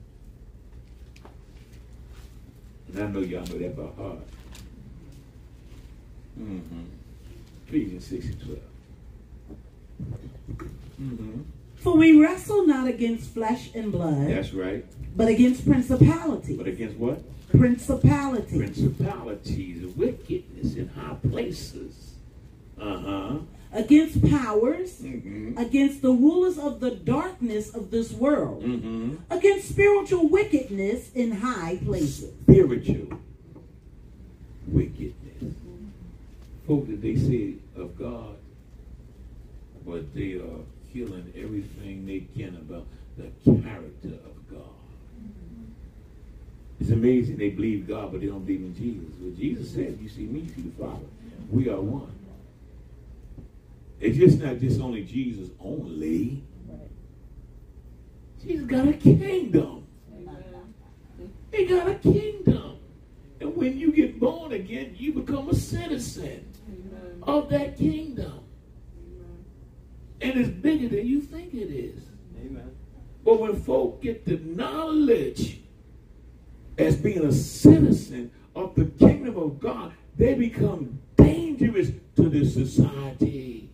And 2.89 3.03
I 3.03 3.07
know 3.09 3.21
y'all 3.21 3.45
know 3.47 3.59
that 3.59 3.77
by 3.77 4.03
heart. 4.03 4.19
Mm-hmm. 6.39 6.83
Ephesians 7.69 8.07
6 8.07 8.27
and 8.27 8.41
12. 8.43 8.59
Mm-hmm. 11.03 11.41
For 11.77 11.97
we 11.97 12.21
wrestle 12.21 12.67
not 12.67 12.87
against 12.89 13.31
flesh 13.35 13.71
and 13.75 13.93
blood, 13.93 14.29
That's 14.29 14.53
right. 14.53 14.85
but 15.17 15.29
against 15.29 15.67
principalities. 15.67 16.57
But 16.57 16.67
against 16.67 16.97
what? 16.97 17.23
Principalities. 17.51 18.57
Principalities, 18.59 19.87
wickedness 19.97 20.75
in 20.75 20.89
high 20.89 21.17
places. 21.31 22.03
Uh-huh. 22.81 23.39
against 23.73 24.23
powers, 24.31 25.01
Mm-hmm. 25.01 25.57
against 25.59 26.03
the 26.03 26.11
rulers 26.11 26.59
of 26.59 26.81
the 26.81 26.91
darkness 26.91 27.75
of 27.75 27.91
this 27.91 28.13
world, 28.13 28.63
Mm-hmm. 28.65 29.15
against 29.31 29.69
spiritual 29.69 30.29
wickedness 30.29 31.11
in 31.15 31.33
high 31.33 31.79
places. 31.85 32.33
Spiritual 32.43 33.19
wickedness. 34.67 35.26
Folk 36.67 36.89
that 36.89 37.01
they 37.01 37.15
say 37.15 37.55
of 37.77 37.97
God, 37.97 38.37
but 39.87 40.13
they 40.15 40.35
are 40.35 40.65
killing 40.93 41.33
everything 41.37 42.05
they 42.07 42.27
can 42.37 42.57
about 42.57 42.87
the 43.17 43.31
character 43.63 44.19
of 44.25 44.51
God. 44.51 44.63
It's 46.81 46.91
amazing 46.91 47.37
they 47.37 47.51
believe 47.51 47.87
God, 47.87 48.11
but 48.11 48.21
they 48.21 48.27
don't 48.27 48.45
believe 48.45 48.63
in 48.63 48.75
Jesus. 48.75 49.15
Well, 49.21 49.31
Jesus 49.39 49.71
said, 49.71 49.97
"You 50.03 50.09
see 50.09 50.25
me, 50.25 50.41
you 50.41 50.49
see 50.49 50.63
the 50.63 50.71
Father. 50.73 51.07
We 51.53 51.69
are 51.69 51.81
one." 51.81 52.11
It's 54.01 54.19
just 54.19 54.41
not 54.41 54.59
just 54.59 54.81
only 54.81 55.05
Jesus 55.05 55.51
only. 55.61 56.43
Jesus 58.43 58.67
got 58.67 58.89
a 58.89 58.93
kingdom. 58.93 59.87
He 61.53 61.65
got 61.65 61.89
a 61.89 61.95
kingdom. 61.95 62.79
And 63.41 63.57
when 63.57 63.79
you 63.79 63.93
get 63.93 64.19
born 64.19 64.53
again, 64.53 64.97
you 64.99 65.13
become 65.13 65.49
a 65.49 65.55
citizen 65.55 66.45
of 67.27 67.49
that 67.51 67.77
kingdom. 67.77 68.41
And 70.21 70.39
it's 70.41 70.49
bigger 70.49 70.89
than 70.89 71.07
you 71.07 71.21
think 71.21 71.53
it 71.53 71.71
is. 71.71 72.03
Amen. 72.39 72.71
But 73.25 73.41
when 73.41 73.61
folk 73.61 74.01
get 74.03 74.25
the 74.25 74.39
knowledge 74.39 75.61
as 76.79 76.97
being 76.97 77.25
a 77.25 77.33
citizen 77.33 78.31
of 78.55 78.75
the 78.75 78.87
kingdom 78.87 79.37
of 79.37 79.61
God, 79.61 79.93
they 80.17 80.35
become 80.35 81.01
dangerous 81.17 81.91
to 82.17 82.29
this 82.29 82.55
society. 82.55 83.71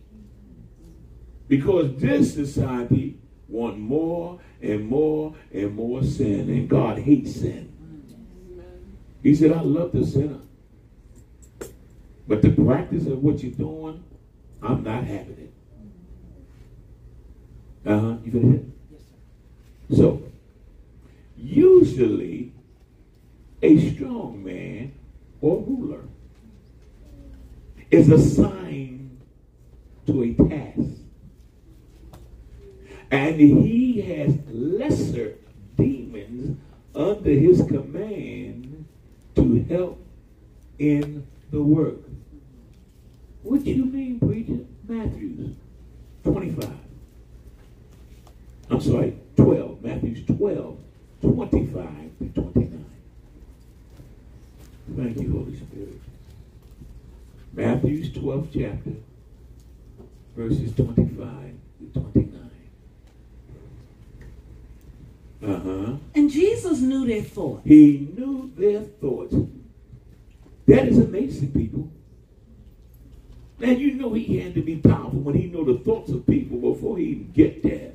Because 1.47 1.95
this 1.97 2.33
society 2.33 3.17
want 3.47 3.77
more 3.77 4.39
and 4.61 4.87
more 4.87 5.35
and 5.53 5.75
more 5.75 6.03
sin, 6.03 6.49
and 6.49 6.67
God 6.67 6.99
hates 6.99 7.35
sin. 7.35 7.69
He 9.21 9.35
said, 9.35 9.51
I 9.53 9.61
love 9.61 9.91
the 9.93 10.05
sinner. 10.05 10.39
But 12.27 12.41
the 12.41 12.51
practice 12.51 13.05
of 13.07 13.21
what 13.21 13.43
you're 13.43 13.51
doing, 13.51 14.03
I'm 14.61 14.83
not 14.83 15.03
having 15.03 15.37
it. 15.37 15.53
Uh-huh. 17.85 18.15
You 18.23 18.31
finish 18.31 18.55
it? 18.55 18.65
Yes, 18.91 19.01
sir. 19.89 19.95
So, 19.97 20.23
usually, 21.35 22.53
a 23.61 23.91
strong 23.91 24.43
man 24.43 24.93
or 25.41 25.59
ruler 25.61 26.05
is 27.91 28.09
assigned 28.09 29.19
to 30.05 30.23
a 30.23 30.33
task. 30.33 30.99
And 33.11 33.39
he 33.39 34.01
has 34.01 34.37
lesser 34.49 35.35
demons 35.77 36.57
under 36.95 37.29
his 37.29 37.61
command 37.67 38.85
to 39.35 39.65
help 39.69 40.03
in 40.79 41.27
the 41.51 41.61
work. 41.61 42.02
What 43.43 43.63
do 43.63 43.71
you 43.71 43.85
mean, 43.85 44.19
preacher? 44.19 44.65
Matthews 44.87 45.55
25. 46.23 46.69
I'm 48.69 48.81
sorry, 48.81 49.17
12. 49.35 49.83
Matthews 49.83 50.25
12, 50.25 50.77
25 51.21 51.87
to 52.19 52.41
29. 52.41 52.85
Thank 54.95 55.17
you, 55.17 55.31
Holy 55.31 55.55
Spirit. 55.57 56.01
Matthew's 57.53 58.09
12th 58.09 58.47
chapter, 58.53 58.91
verses 60.35 60.73
25 60.75 61.27
to 61.93 61.99
29. 61.99 62.49
Uh-huh. 65.45 65.97
And 66.15 66.29
Jesus 66.31 66.79
knew 66.79 67.05
their 67.05 67.21
thoughts. 67.21 67.61
He 67.65 68.09
knew 68.17 68.51
their 68.55 68.81
thoughts. 68.81 69.35
That 70.67 70.87
is 70.87 70.97
amazing, 70.97 71.51
people. 71.51 71.91
Now 73.63 73.69
you 73.71 73.93
know 73.93 74.11
he 74.13 74.39
had 74.39 74.55
to 74.55 74.61
be 74.61 74.75
powerful 74.75 75.21
when 75.21 75.35
he 75.35 75.47
know 75.47 75.63
the 75.63 75.79
thoughts 75.79 76.11
of 76.11 76.27
people 76.27 76.57
before 76.57 76.97
he 76.97 77.05
even 77.05 77.31
get 77.31 77.63
there. 77.63 77.93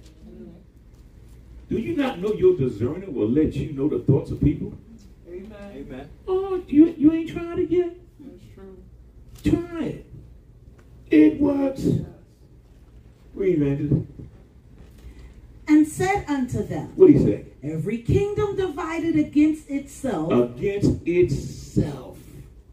Do 1.69 1.77
you 1.79 1.95
not 1.95 2.21
know 2.21 2.33
your 2.33 2.57
discerner 2.57 3.11
will 3.11 3.29
let 3.29 3.53
you 3.53 3.73
know 3.73 3.87
the 3.87 3.99
thoughts 3.99 4.31
of 4.31 4.41
people? 4.41 4.73
Amen. 5.29 5.73
Amen. 5.75 6.09
Oh, 6.27 6.63
you, 6.67 6.95
you 6.97 7.13
ain't 7.13 7.29
tried 7.29 7.59
it 7.59 7.71
yet? 7.71 7.95
That's 8.19 8.43
true. 8.55 8.79
Try 9.45 9.85
it. 9.85 10.07
It 11.11 11.39
works. 11.39 11.85
Yes. 11.85 12.07
Read, 13.35 13.61
Evangelist. 13.61 14.11
And 15.69 15.87
said 15.87 16.25
unto 16.29 16.67
them, 16.67 16.93
What 16.97 17.11
he 17.11 17.19
say? 17.19 17.45
Every 17.63 17.99
kingdom 17.99 18.57
divided 18.57 19.17
against 19.17 19.69
itself 19.69 20.33
Against 20.33 21.07
itself. 21.07 22.17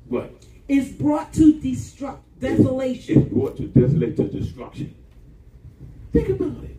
What? 0.08 0.32
is 0.68 0.90
brought 0.90 1.34
to 1.34 1.54
destruct 1.60 2.20
desolation. 2.40 3.22
It's 3.22 3.34
brought 3.34 3.58
to 3.58 3.68
desolate 3.68 4.18
to 4.18 4.28
destruction. 4.28 4.96
Think 6.12 6.30
about 6.30 6.64
it. 6.64 6.78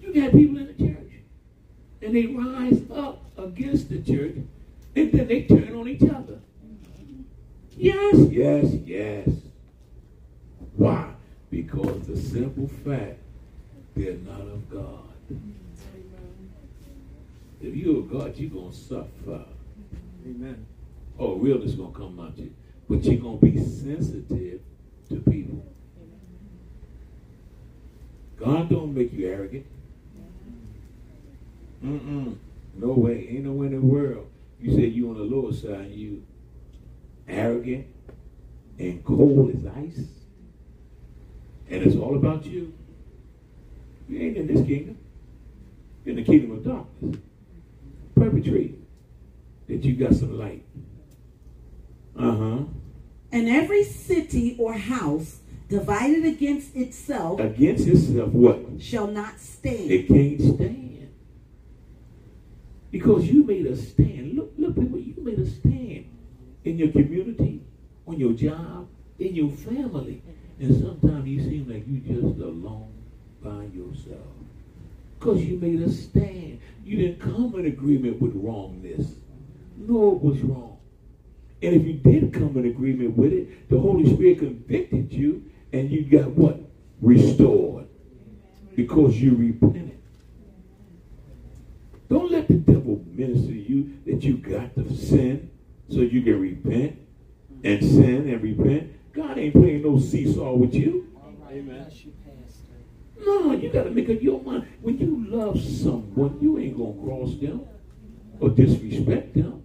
You 0.00 0.12
got 0.12 0.32
people 0.32 0.58
in 0.58 0.66
the 0.66 0.74
church, 0.74 1.12
and 2.02 2.14
they 2.14 2.26
rise 2.26 2.80
up 2.92 3.24
against 3.38 3.88
the 3.88 4.00
church, 4.00 4.36
and 4.96 5.12
then 5.12 5.26
they 5.26 5.42
turn 5.42 5.74
on 5.74 5.88
each 5.88 6.02
other. 6.02 6.40
Yes, 7.76 8.16
yes, 8.30 8.72
yes. 8.84 9.28
Why? 10.76 11.12
Because 11.50 12.06
the 12.06 12.16
simple 12.16 12.68
fact 12.68 13.18
they're 13.96 14.14
not 14.14 14.40
of 14.40 14.70
God. 14.70 15.00
If 17.60 17.74
you're 17.74 18.00
of 18.00 18.10
God, 18.10 18.36
you're 18.36 18.50
gonna 18.50 18.72
suffer. 18.72 19.44
Amen. 20.26 20.66
Oh, 21.18 21.36
realness 21.36 21.72
gonna 21.72 21.92
come 21.92 22.18
out 22.20 22.36
you. 22.36 22.52
But 22.88 23.04
you're 23.04 23.16
going 23.16 23.38
to 23.38 23.46
be 23.46 23.58
sensitive 23.58 24.60
to 25.08 25.16
people. 25.30 25.64
God 28.38 28.68
don't 28.68 28.94
make 28.94 29.12
you 29.12 29.28
arrogant. 29.28 29.66
Mm-mm. 31.82 32.36
No 32.74 32.88
way. 32.88 33.28
Ain't 33.30 33.44
no 33.44 33.52
way 33.52 33.66
in 33.66 33.72
the 33.72 33.80
world. 33.80 34.28
You 34.60 34.74
say 34.74 34.86
you 34.86 35.10
on 35.10 35.16
the 35.16 35.22
lower 35.22 35.52
side, 35.52 35.90
you 35.90 36.24
arrogant 37.28 37.86
and 38.78 39.04
cold 39.04 39.54
as 39.54 39.66
ice. 39.66 40.06
And 41.70 41.82
it's 41.82 41.96
all 41.96 42.16
about 42.16 42.44
you. 42.44 42.72
You 44.08 44.20
ain't 44.20 44.36
in 44.36 44.46
this 44.46 44.66
kingdom. 44.66 44.98
You're 46.04 46.16
in 46.18 46.24
the 46.24 46.30
kingdom 46.30 46.52
of 46.52 46.64
darkness. 46.64 47.20
Perpetrate 48.14 48.78
that 49.68 49.84
you 49.84 49.94
got 49.94 50.14
some 50.14 50.38
light. 50.38 50.62
Uh-huh. 52.18 52.64
And 53.32 53.48
every 53.48 53.84
city 53.84 54.56
or 54.58 54.74
house 54.74 55.40
divided 55.68 56.24
against 56.24 56.76
itself 56.76 57.40
Against 57.40 57.88
itself, 57.88 58.30
what? 58.30 58.60
shall 58.80 59.06
not 59.06 59.40
stand. 59.40 59.90
It 59.90 60.06
can't 60.08 60.40
stand. 60.40 61.12
Because 62.90 63.26
you 63.26 63.42
made 63.44 63.66
a 63.66 63.76
stand. 63.76 64.34
Look, 64.36 64.52
look, 64.56 64.74
people, 64.76 64.98
you 65.00 65.14
made 65.18 65.38
a 65.40 65.46
stand 65.46 66.06
in 66.64 66.78
your 66.78 66.92
community, 66.92 67.60
on 68.06 68.20
your 68.20 68.32
job, 68.34 68.86
in 69.18 69.34
your 69.34 69.50
family. 69.50 70.22
And 70.60 70.80
sometimes 70.80 71.26
you 71.26 71.42
seem 71.42 71.68
like 71.68 71.84
you 71.88 71.98
just 71.98 72.40
alone 72.40 72.92
by 73.42 73.64
yourself. 73.76 74.28
Because 75.18 75.44
you 75.44 75.56
made 75.58 75.80
a 75.80 75.90
stand. 75.90 76.60
You 76.84 76.98
didn't 76.98 77.18
come 77.20 77.54
in 77.58 77.66
agreement 77.66 78.20
with 78.20 78.32
wrongness. 78.36 79.14
No, 79.76 80.12
it 80.12 80.22
was 80.22 80.40
wrong. 80.42 80.73
And 81.64 81.80
if 81.80 81.86
you 81.86 81.94
did 81.94 82.34
come 82.34 82.58
in 82.58 82.66
agreement 82.66 83.16
with 83.16 83.32
it, 83.32 83.70
the 83.70 83.78
Holy 83.78 84.14
Spirit 84.14 84.40
convicted 84.40 85.10
you 85.10 85.50
and 85.72 85.90
you 85.90 86.04
got 86.04 86.30
what? 86.32 86.60
Restored. 87.00 87.88
Because 88.76 89.20
you 89.20 89.34
repented. 89.34 89.98
Don't 92.10 92.30
let 92.30 92.48
the 92.48 92.54
devil 92.54 93.02
minister 93.06 93.48
to 93.48 93.58
you 93.58 93.98
that 94.04 94.22
you 94.22 94.36
got 94.36 94.74
to 94.74 94.94
sin 94.94 95.50
so 95.88 96.00
you 96.00 96.20
can 96.20 96.38
repent 96.38 96.98
and 97.62 97.82
sin 97.82 98.28
and 98.28 98.42
repent. 98.42 99.12
God 99.14 99.38
ain't 99.38 99.54
playing 99.54 99.82
no 99.82 99.98
seesaw 99.98 100.54
with 100.54 100.74
you. 100.74 101.08
Amen. 101.50 101.90
No, 103.24 103.52
you 103.52 103.70
got 103.70 103.84
to 103.84 103.90
make 103.90 104.10
up 104.10 104.20
your 104.20 104.42
mind. 104.42 104.66
When 104.82 104.98
you 104.98 105.24
love 105.28 105.58
someone, 105.62 106.38
you 106.42 106.58
ain't 106.58 106.76
going 106.76 106.94
to 106.94 107.02
cross 107.02 107.34
them 107.40 107.66
or 108.38 108.50
disrespect 108.50 109.34
them. 109.34 109.63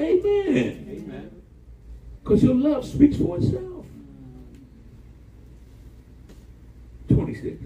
Amen. 0.00 0.86
Amen. 0.88 1.42
Because 2.22 2.42
your 2.42 2.54
love 2.54 2.86
speaks 2.86 3.16
for 3.16 3.36
itself. 3.36 3.86
26. 7.08 7.62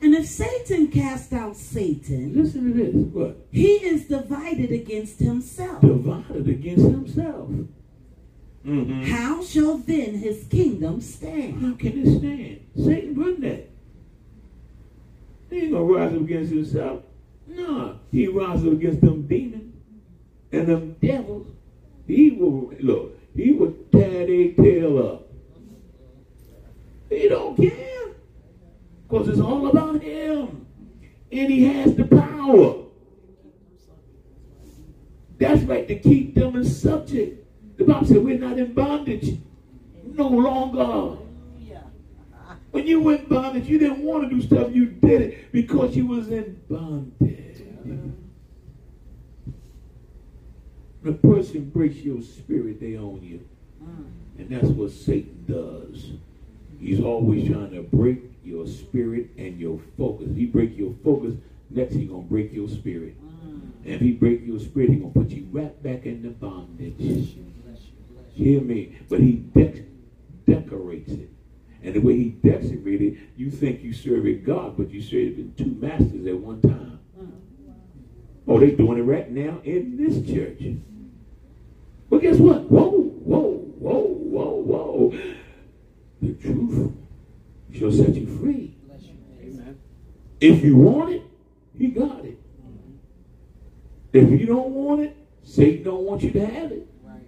And 0.00 0.14
if 0.14 0.26
Satan 0.26 0.88
cast 0.88 1.32
out 1.32 1.56
Satan, 1.56 2.34
Listen 2.34 2.72
to 2.72 2.82
this. 2.82 2.94
What? 2.94 3.46
he 3.50 3.76
is 3.76 4.04
divided 4.04 4.70
against 4.70 5.18
himself. 5.18 5.80
Divided 5.80 6.48
against 6.48 6.84
himself. 6.84 7.48
Mm-hmm. 8.66 9.04
How 9.04 9.42
shall 9.42 9.78
then 9.78 10.14
his 10.14 10.44
kingdom 10.50 11.00
stand? 11.00 11.62
How 11.62 11.72
can 11.74 12.02
it 12.06 12.18
stand? 12.18 12.60
Satan 12.76 13.14
run 13.18 13.40
that. 13.42 13.70
He 15.50 15.60
ain't 15.60 15.72
gonna 15.72 15.84
rise 15.84 16.14
up 16.14 16.20
against 16.20 16.52
himself. 16.52 17.02
No, 17.46 17.98
he 18.10 18.26
rises 18.26 18.66
up 18.66 18.72
against 18.72 19.00
them 19.00 19.26
demons 19.26 19.63
and 20.54 20.68
them 20.68 20.96
devils. 21.02 21.48
He 22.06 22.30
will 22.30 22.72
look. 22.80 23.18
He 23.34 23.52
will 23.52 23.74
tear 23.90 24.26
their 24.26 24.52
tail 24.52 24.98
up. 25.06 25.28
He 27.10 27.28
don't 27.28 27.56
care, 27.56 28.14
cause 29.08 29.28
it's 29.28 29.40
all 29.40 29.68
about 29.68 30.02
him, 30.02 30.66
and 31.30 31.52
he 31.52 31.64
has 31.64 31.94
the 31.94 32.04
power. 32.04 32.84
That's 35.38 35.62
right 35.62 35.86
to 35.86 35.98
keep 35.98 36.34
them 36.34 36.56
in 36.56 36.64
subject. 36.64 37.44
The 37.76 37.84
Bible 37.84 38.06
said 38.06 38.24
we're 38.24 38.38
not 38.38 38.58
in 38.58 38.72
bondage 38.72 39.38
no 40.04 40.28
longer. 40.28 41.20
When 42.70 42.88
you 42.88 43.08
in 43.10 43.26
bondage, 43.26 43.68
you 43.68 43.78
didn't 43.78 44.02
want 44.02 44.28
to 44.28 44.34
do 44.34 44.42
stuff. 44.42 44.74
You 44.74 44.86
did 44.86 45.22
it 45.22 45.52
because 45.52 45.94
you 45.94 46.06
was 46.06 46.28
in 46.32 46.60
bondage. 46.68 47.62
When 51.04 51.12
a 51.12 51.18
person 51.18 51.68
breaks 51.68 51.96
your 51.96 52.22
spirit, 52.22 52.80
they 52.80 52.96
own 52.96 53.22
you. 53.22 53.46
And 54.38 54.48
that's 54.48 54.68
what 54.68 54.90
Satan 54.90 55.44
does. 55.46 56.12
He's 56.80 56.98
always 56.98 57.46
trying 57.46 57.72
to 57.72 57.82
break 57.82 58.22
your 58.42 58.66
spirit 58.66 59.28
and 59.36 59.60
your 59.60 59.78
focus. 59.98 60.28
If 60.30 60.36
he 60.36 60.46
break 60.46 60.78
your 60.78 60.94
focus, 61.04 61.34
next 61.68 61.94
he 61.94 62.06
gonna 62.06 62.22
break 62.22 62.54
your 62.54 62.70
spirit. 62.70 63.16
And 63.84 63.94
if 63.96 64.00
he 64.00 64.12
break 64.12 64.46
your 64.46 64.58
spirit, 64.58 64.90
he 64.90 64.96
gonna 64.96 65.12
put 65.12 65.28
you 65.28 65.46
right 65.52 65.82
back 65.82 66.06
into 66.06 66.30
bondage. 66.30 67.36
Hear 68.32 68.62
me? 68.62 68.96
But 69.10 69.20
he 69.20 69.44
dec- 69.54 69.84
decorates 70.46 71.12
it. 71.12 71.28
And 71.82 71.94
the 71.94 72.00
way 72.00 72.16
he 72.16 72.30
decorated, 72.30 73.12
it, 73.12 73.18
you 73.36 73.50
think 73.50 73.82
you 73.82 73.92
serving 73.92 74.42
God, 74.42 74.78
but 74.78 74.90
you 74.90 75.02
serving 75.02 75.52
two 75.58 75.76
masters 75.78 76.26
at 76.26 76.38
one 76.38 76.62
time. 76.62 76.98
Oh, 78.48 78.58
they 78.58 78.70
doing 78.70 78.98
it 78.98 79.02
right 79.02 79.30
now 79.30 79.60
in 79.64 79.98
this 79.98 80.26
church. 80.26 80.62
But 82.10 82.22
guess 82.22 82.36
what? 82.36 82.62
Whoa, 82.70 82.90
whoa, 82.90 83.52
whoa, 83.78 84.02
whoa, 84.02 84.54
whoa. 84.62 85.18
The 86.22 86.34
truth 86.34 86.92
shall 87.72 87.92
set 87.92 88.14
you 88.14 88.26
free. 88.38 88.76
Amen. 89.42 89.78
If 90.40 90.64
you 90.64 90.76
want 90.76 91.12
it, 91.12 91.22
he 91.78 91.88
got 91.88 92.24
it. 92.24 92.38
Mm-hmm. 92.62 92.96
If 94.12 94.40
you 94.40 94.46
don't 94.46 94.70
want 94.70 95.02
it, 95.02 95.16
Satan 95.42 95.84
don't 95.84 96.04
want 96.04 96.22
you 96.22 96.30
to 96.32 96.46
have 96.46 96.72
it. 96.72 96.86
Right. 97.02 97.20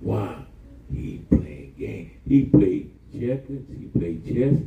Why? 0.00 0.44
He 0.92 1.24
playing 1.30 1.74
game. 1.78 2.20
He 2.26 2.44
played 2.44 2.90
checkers. 3.12 3.64
He 3.68 3.86
played 3.86 4.24
chess. 4.26 4.60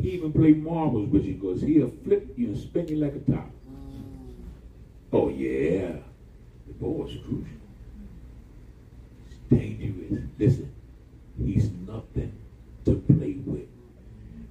He 0.00 0.10
even 0.10 0.32
played 0.32 0.62
marbles 0.62 1.08
with 1.10 1.24
you 1.24 1.34
because 1.34 1.62
he'll 1.62 1.92
flip 2.04 2.32
you 2.36 2.48
and 2.48 2.58
spin 2.58 2.88
you 2.88 2.96
like 2.96 3.14
a 3.14 3.30
top. 3.30 3.50
Mm. 3.68 4.44
Oh 5.12 5.28
yeah, 5.28 5.96
the 6.66 6.72
boy's 6.78 7.16
crucial. 7.24 7.59
Dangerous. 9.50 10.20
Listen, 10.38 10.70
he's 11.44 11.70
nothing 11.86 12.32
to 12.84 12.96
play 12.96 13.34
with. 13.44 13.66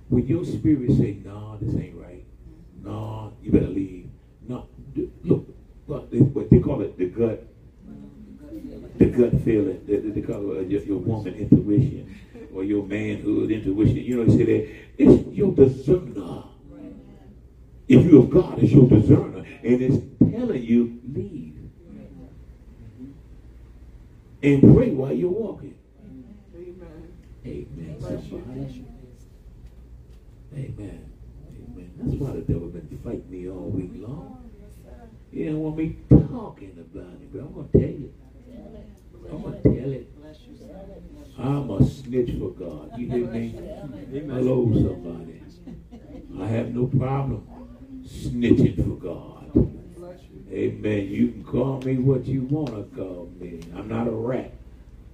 When 0.09 0.27
your 0.27 0.43
spirit 0.45 0.91
say, 0.91 1.17
"Nah, 1.23 1.57
this 1.57 1.75
ain't 1.75 1.95
right," 1.95 2.23
"Nah, 2.83 3.31
you 3.43 3.51
better 3.51 3.69
leave," 3.69 4.09
"No, 4.47 4.65
d- 4.93 5.09
look, 5.23 5.47
what 5.87 6.11
they, 6.11 6.19
what 6.19 6.49
they 6.49 6.59
call 6.59 6.81
it, 6.81 6.97
the 6.97 7.05
gut 7.05 7.43
the 8.97 9.05
gut 9.05 9.41
feeling, 9.41 9.79
they, 9.87 9.97
they 9.97 10.21
call 10.21 10.51
it 10.51 10.57
uh, 10.57 10.61
your, 10.61 10.81
your 10.81 10.97
woman 10.97 11.33
intuition 11.35 12.05
or 12.53 12.63
your 12.63 12.83
manhood 12.83 13.49
intuition. 13.51 13.97
You 13.97 14.17
know, 14.17 14.25
they 14.25 14.37
say 14.37 14.43
that 14.43 14.67
it's 14.97 15.27
your 15.37 15.53
discerner. 15.53 16.43
If 17.87 18.05
you're 18.05 18.23
of 18.23 18.29
God, 18.29 18.59
it's 18.59 18.71
your 18.71 18.87
discerner, 18.87 19.43
and 19.63 19.81
it's 19.81 19.97
telling 20.31 20.61
you 20.61 20.99
leave 21.13 21.48
and 24.41 24.61
pray 24.75 24.91
while 24.91 25.13
you're 25.13 25.29
walking. 25.29 25.75
Amen. 26.55 27.13
Amen. 27.45 27.95
Bless 27.99 28.25
you. 28.25 28.43
Amen. 30.53 31.11
Amen. 31.55 31.91
That's 31.97 32.15
why 32.15 32.31
the 32.31 32.41
devil 32.41 32.69
been 32.69 32.99
fighting 33.03 33.29
me 33.29 33.49
all 33.49 33.69
week 33.69 33.91
long. 33.95 34.49
He 35.31 35.45
don't 35.45 35.59
want 35.59 35.77
me 35.77 35.97
talking 36.09 36.73
about 36.79 37.21
it, 37.21 37.31
but 37.31 37.41
I'm 37.41 37.53
gonna 37.53 37.67
tell 37.71 37.81
you. 37.81 38.13
I'm 39.31 39.41
gonna 39.43 39.61
tell 39.61 39.73
it. 39.73 40.11
You. 40.17 41.43
I'm 41.43 41.69
a 41.69 41.85
snitch 41.85 42.31
for 42.39 42.49
God. 42.51 42.91
You 42.97 43.09
hear 43.09 43.27
me? 43.27 43.55
Hello, 44.11 44.71
somebody. 44.73 45.41
I 46.39 46.47
have 46.47 46.73
no 46.73 46.87
problem 46.87 47.47
snitching 48.03 48.75
for 48.83 48.95
God. 48.95 49.78
Bless 50.49 50.59
you. 50.59 50.69
Amen. 50.69 51.07
You 51.07 51.27
can 51.31 51.43
call 51.43 51.81
me 51.81 51.97
what 51.97 52.25
you 52.25 52.43
want 52.43 52.69
to 52.69 52.95
call 52.95 53.31
me. 53.39 53.59
I'm 53.75 53.87
not 53.87 54.07
a 54.07 54.11
rat. 54.11 54.53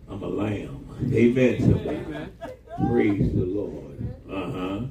I'm 0.10 0.24
a 0.24 0.28
lamb. 0.28 0.88
Amen. 1.14 1.60
Somebody. 1.62 1.98
Amen. 1.98 2.32
Praise 2.90 3.34
the 3.34 3.46
Lord. 3.46 4.16
Uh 4.30 4.52
huh. 4.52 4.82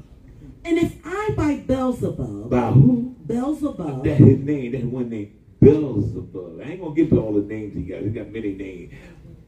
And 0.65 0.79
if 0.79 0.95
I 1.05 1.31
by 1.37 1.57
Beelzebub, 1.57 2.51
By 2.51 2.71
who? 2.71 3.15
Beelzebub, 3.27 4.05
That 4.05 4.17
his 4.17 4.39
name. 4.39 4.73
That's 4.73 4.85
one 4.85 5.09
name. 5.11 5.39
Beelzebub. 5.61 6.61
I 6.61 6.71
ain't 6.71 6.81
gonna 6.81 6.95
get 6.95 7.11
to 7.11 7.21
all 7.21 7.33
the 7.35 7.43
names 7.43 7.75
he 7.75 7.83
got. 7.83 8.03
He 8.03 8.09
got 8.09 8.31
many 8.31 8.55
names. 8.55 8.95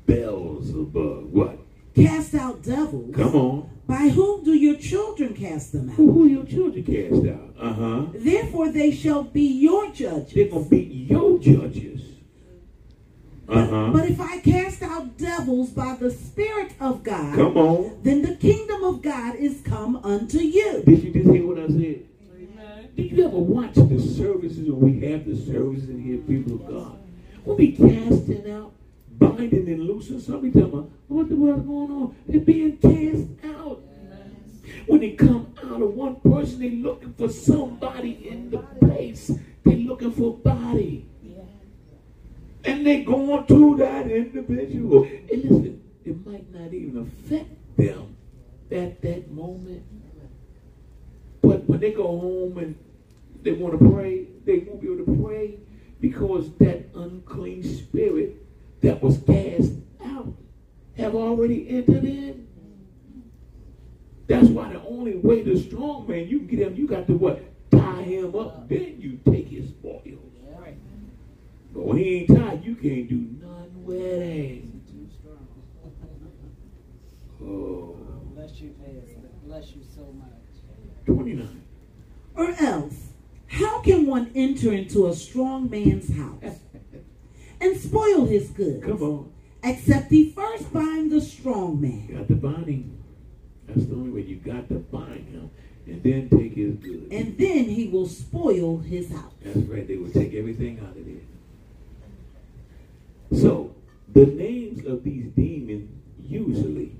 Beelzebub. 0.06 1.32
What? 1.32 1.58
Cast 1.96 2.34
out 2.34 2.62
devils, 2.62 3.14
Come 3.14 3.34
on. 3.34 3.70
by 3.86 4.08
whom 4.08 4.44
do 4.44 4.52
your 4.54 4.76
children 4.76 5.34
cast 5.34 5.72
them 5.72 5.90
out? 5.90 5.96
who 5.96 6.26
your 6.28 6.44
children 6.44 6.84
cast 6.84 7.26
out? 7.26 7.54
Uh 7.58 7.72
huh. 7.72 8.02
Therefore 8.14 8.70
they 8.70 8.90
shall 8.92 9.22
be 9.24 9.42
your 9.46 9.90
judges. 9.92 10.32
They're 10.34 10.48
gonna 10.48 10.64
be 10.64 10.82
your 11.10 11.38
judges. 11.38 12.02
Uh 13.48 13.66
huh. 13.66 13.90
But 13.92 14.10
if 14.10 14.20
I 14.20 14.38
cast 14.40 14.82
out 14.82 15.16
devils 15.16 15.36
devils 15.36 15.70
by 15.70 15.96
the 16.00 16.10
Spirit 16.10 16.72
of 16.80 17.02
God, 17.02 17.34
Come 17.36 17.56
on. 17.56 18.00
then 18.02 18.22
the 18.22 18.34
kingdom 18.36 18.82
of 18.84 19.02
God 19.02 19.36
is 19.36 19.60
come 19.62 19.96
unto 19.96 20.38
you. 20.38 20.82
Did 20.84 21.02
you 21.04 21.12
just 21.12 21.30
hear 21.30 21.46
what 21.46 21.58
I 21.58 21.66
said? 21.68 22.02
Amen. 22.34 22.88
Did 22.96 23.12
you 23.12 23.24
ever 23.26 23.38
watch 23.38 23.74
the 23.74 23.98
services 24.00 24.68
when 24.70 24.80
we 25.00 25.06
have 25.08 25.24
the 25.26 25.36
services 25.36 25.88
in 25.90 26.02
here, 26.02 26.18
people 26.18 26.54
of 26.54 26.66
God? 26.66 26.98
We'll 27.44 27.56
be 27.56 27.72
casting 27.72 28.50
out, 28.50 28.72
binding 29.18 29.68
and 29.68 29.82
loosing. 29.84 30.20
Some 30.20 30.52
talking 30.52 30.62
about 30.62 30.90
what 31.08 31.28
the 31.28 31.36
world 31.36 31.66
going 31.66 31.90
on? 31.90 32.16
They're 32.26 32.40
being 32.40 32.76
cast 32.78 33.54
out. 33.56 33.82
When 34.86 35.00
they 35.00 35.12
come 35.12 35.54
out 35.64 35.82
of 35.82 35.94
one 35.94 36.16
person, 36.16 36.60
they're 36.60 36.70
looking 36.70 37.12
for 37.14 37.28
somebody 37.28 38.28
in 38.28 38.50
the 38.50 38.58
place. 38.58 39.32
They're 39.64 39.76
looking 39.76 40.12
for 40.12 40.36
body. 40.36 41.08
And 42.64 42.84
they're 42.84 43.04
going 43.04 43.46
to 43.46 43.76
that 43.78 44.10
individual. 44.10 45.04
And 45.04 45.44
listen, 45.44 45.82
it 46.04 46.26
might 46.26 46.52
not 46.52 46.72
even 46.72 47.02
affect 47.02 47.76
them 47.76 48.16
at 48.70 49.00
that 49.02 49.30
moment. 49.30 49.84
But 51.42 51.64
when 51.64 51.80
they 51.80 51.92
go 51.92 52.06
home 52.06 52.58
and 52.58 52.76
they 53.42 53.52
want 53.52 53.78
to 53.78 53.90
pray, 53.90 54.26
they 54.44 54.58
won't 54.58 54.80
be 54.80 54.88
able 54.88 55.04
to 55.04 55.22
pray 55.24 55.58
because 56.00 56.52
that 56.58 56.88
unclean 56.94 57.62
spirit 57.62 58.45
that 58.82 59.02
was 59.02 59.18
cast 59.18 59.72
out 60.04 60.34
have 60.96 61.14
already 61.14 61.68
entered 61.68 62.04
in. 62.04 62.46
That's 64.26 64.48
why 64.48 64.72
the 64.72 64.80
only 64.82 65.16
way 65.16 65.42
the 65.42 65.58
strong 65.60 66.06
man 66.08 66.28
you 66.28 66.40
can 66.40 66.48
get 66.48 66.58
him, 66.60 66.74
you 66.74 66.86
got 66.86 67.06
to 67.06 67.14
what? 67.14 67.42
Tie 67.70 68.02
him 68.02 68.34
up, 68.34 68.68
then 68.68 68.96
you 69.00 69.20
take 69.24 69.48
his 69.48 69.68
spoils. 69.70 70.26
But 71.76 71.84
when 71.84 71.98
he 71.98 72.14
ain't 72.16 72.28
tied, 72.28 72.64
you 72.64 72.74
can't 72.74 73.06
do 73.06 73.26
nothing 73.46 73.84
with 73.84 74.22
him. 74.22 74.80
Too 74.90 75.08
strong. 75.20 75.46
Oh, 77.42 77.96
Bless 78.34 78.52
you, 78.60 78.74
Pastor. 78.82 79.28
Bless 79.44 79.72
you 79.72 79.82
so 79.94 80.10
much. 80.14 81.04
29. 81.04 81.62
Or 82.34 82.50
else, 82.58 83.12
how 83.48 83.80
can 83.80 84.06
one 84.06 84.32
enter 84.34 84.72
into 84.72 85.06
a 85.06 85.14
strong 85.14 85.68
man's 85.68 86.16
house 86.16 86.60
and 87.76 87.90
spoil 87.90 88.26
his 88.26 88.48
goods? 88.50 88.84
Come 88.84 89.02
on. 89.02 89.32
Except 89.62 90.10
he 90.10 90.30
first 90.30 90.72
bind 90.72 91.10
the 91.10 91.20
strong 91.20 91.80
man. 91.80 92.06
Got 92.12 92.28
to 92.28 92.34
bind 92.36 92.66
him. 92.66 93.02
That's 93.66 93.86
the 93.86 93.94
only 93.94 94.10
way. 94.10 94.22
You 94.22 94.36
got 94.36 94.68
to 94.68 94.76
bind 94.76 95.28
him 95.28 95.50
and 95.86 96.02
then 96.02 96.28
take 96.30 96.54
his 96.54 96.74
goods. 96.76 97.08
And 97.10 97.36
then 97.36 97.64
he 97.64 97.88
will 97.88 98.06
spoil 98.06 98.78
his 98.78 99.10
house. 99.10 99.32
That's 99.42 99.56
right. 99.58 99.86
They 99.86 99.96
will 99.96 100.10
take 100.10 100.34
everything 100.34 100.80
out 100.80 100.96
of 100.96 101.04
there. 101.04 101.16
So, 103.40 103.74
the 104.12 104.26
names 104.26 104.86
of 104.86 105.02
these 105.02 105.26
demons 105.34 105.90
usually 106.20 106.92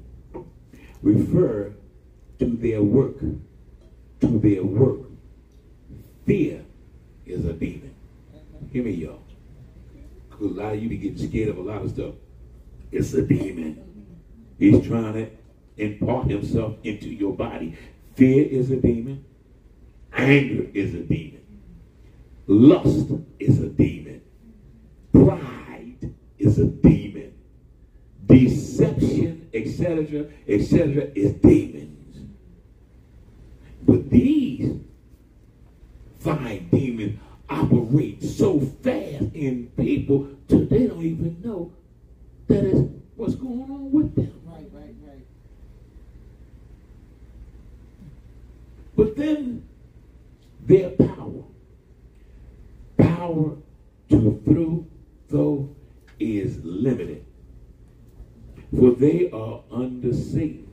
refer 1.02 1.72
to 2.38 2.44
their 2.44 2.82
work. 2.82 3.20
To 3.20 4.38
their 4.38 4.64
work. 4.64 5.00
Fear 6.26 6.64
is 7.26 7.44
a 7.44 7.52
demon. 7.52 7.94
Hear 8.72 8.82
me, 8.82 8.90
y'all. 8.90 9.25
A 10.40 10.44
lot 10.44 10.74
of 10.74 10.82
you 10.82 10.88
be 10.88 10.98
getting 10.98 11.28
scared 11.28 11.48
of 11.48 11.58
a 11.58 11.62
lot 11.62 11.82
of 11.82 11.90
stuff. 11.90 12.14
It's 12.92 13.12
a 13.14 13.22
demon. 13.22 13.82
He's 14.58 14.86
trying 14.86 15.14
to 15.14 15.30
impart 15.76 16.28
himself 16.28 16.76
into 16.84 17.08
your 17.08 17.32
body. 17.32 17.76
Fear 18.14 18.46
is 18.46 18.70
a 18.70 18.76
demon. 18.76 19.24
Anger 20.12 20.66
is 20.72 20.94
a 20.94 21.00
demon. 21.00 21.42
Lust 22.46 23.10
is 23.38 23.60
a 23.60 23.68
demon. 23.68 24.22
Pride 25.12 26.14
is 26.38 26.58
a 26.58 26.66
demon. 26.66 27.34
Deception, 28.26 29.48
etc., 29.52 30.26
etc., 30.48 31.10
is 31.14 31.32
demons. 31.34 32.18
But 33.86 34.10
these 34.10 34.80
fine 36.18 36.68
demons 36.70 37.20
operate 37.48 38.22
so 38.22 38.60
fast 38.60 39.34
in 39.34 39.70
people 39.76 40.28
till 40.48 40.66
they 40.66 40.86
don't 40.86 41.02
even 41.04 41.40
know 41.44 41.72
that 42.48 42.64
is 42.64 42.88
what's 43.16 43.34
going 43.34 43.62
on 43.70 43.90
with 43.90 44.14
them. 44.14 44.40
Right, 44.44 44.68
right, 44.72 44.94
right. 45.06 45.26
But 48.96 49.16
then 49.16 49.66
their 50.64 50.90
power, 50.90 51.44
power 52.98 53.56
to 54.10 54.42
through 54.44 54.86
though 55.28 55.74
is 56.18 56.58
limited. 56.64 57.24
For 58.76 58.92
they 58.92 59.30
are 59.30 59.62
under 59.70 60.12
Satan 60.12 60.68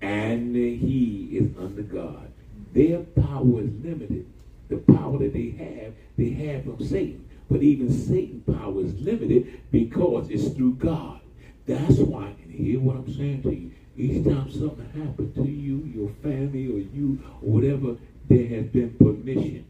and 0.00 0.54
he 0.54 1.28
is 1.32 1.56
under 1.58 1.82
God. 1.82 2.32
Their 2.72 3.00
power 3.00 3.60
is 3.60 3.70
limited. 3.82 4.26
The 4.72 4.78
power 4.94 5.18
that 5.18 5.34
they 5.34 5.50
have, 5.50 5.92
they 6.16 6.30
have 6.30 6.64
from 6.64 6.82
Satan. 6.82 7.28
But 7.50 7.62
even 7.62 7.92
Satan's 7.92 8.56
power 8.56 8.80
is 8.80 8.98
limited 9.02 9.60
because 9.70 10.30
it's 10.30 10.48
through 10.48 10.76
God. 10.76 11.20
That's 11.66 11.98
why, 11.98 12.28
and 12.42 12.50
hear 12.50 12.80
what 12.80 12.96
I'm 12.96 13.14
saying 13.14 13.42
to 13.42 13.54
you. 13.54 13.70
Each 13.98 14.24
time 14.24 14.50
something 14.50 14.88
happens 14.96 15.34
to 15.34 15.44
you, 15.44 15.84
your 15.94 16.08
family, 16.22 16.68
or 16.68 16.78
you, 16.78 17.22
or 17.42 17.50
whatever, 17.50 17.96
there 18.30 18.46
has 18.46 18.64
been 18.68 18.94
permission. 18.94 19.66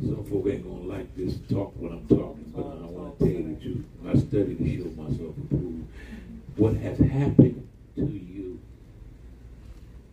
Some 0.00 0.24
folk 0.24 0.46
ain't 0.46 0.64
gonna 0.64 0.84
like 0.84 1.14
this 1.14 1.36
talk 1.50 1.74
when 1.76 1.92
I'm 1.92 2.08
talking, 2.08 2.50
but 2.56 2.62
I 2.62 2.86
want 2.86 3.18
to 3.18 3.24
tell 3.26 3.34
you 3.34 3.54
the 3.54 3.60
truth. 3.60 3.84
I 4.06 4.14
study 4.14 4.54
to 4.54 4.78
show 4.78 5.02
myself 5.02 5.36
approved. 5.36 5.86
What 6.56 6.76
has 6.76 6.98
happened 6.98 7.68
to 7.96 8.06
you 8.06 8.57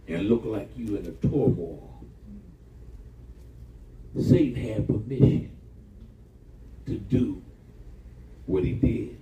and 0.08 0.30
look 0.30 0.44
like 0.46 0.70
you 0.76 0.96
in 0.96 1.06
a 1.06 1.28
turmoil. 1.28 2.04
Satan 4.20 4.56
had 4.56 4.88
permission 4.88 5.52
to 6.86 6.98
do 6.98 7.42
what 8.46 8.64
he 8.64 8.74
did. 8.74 9.18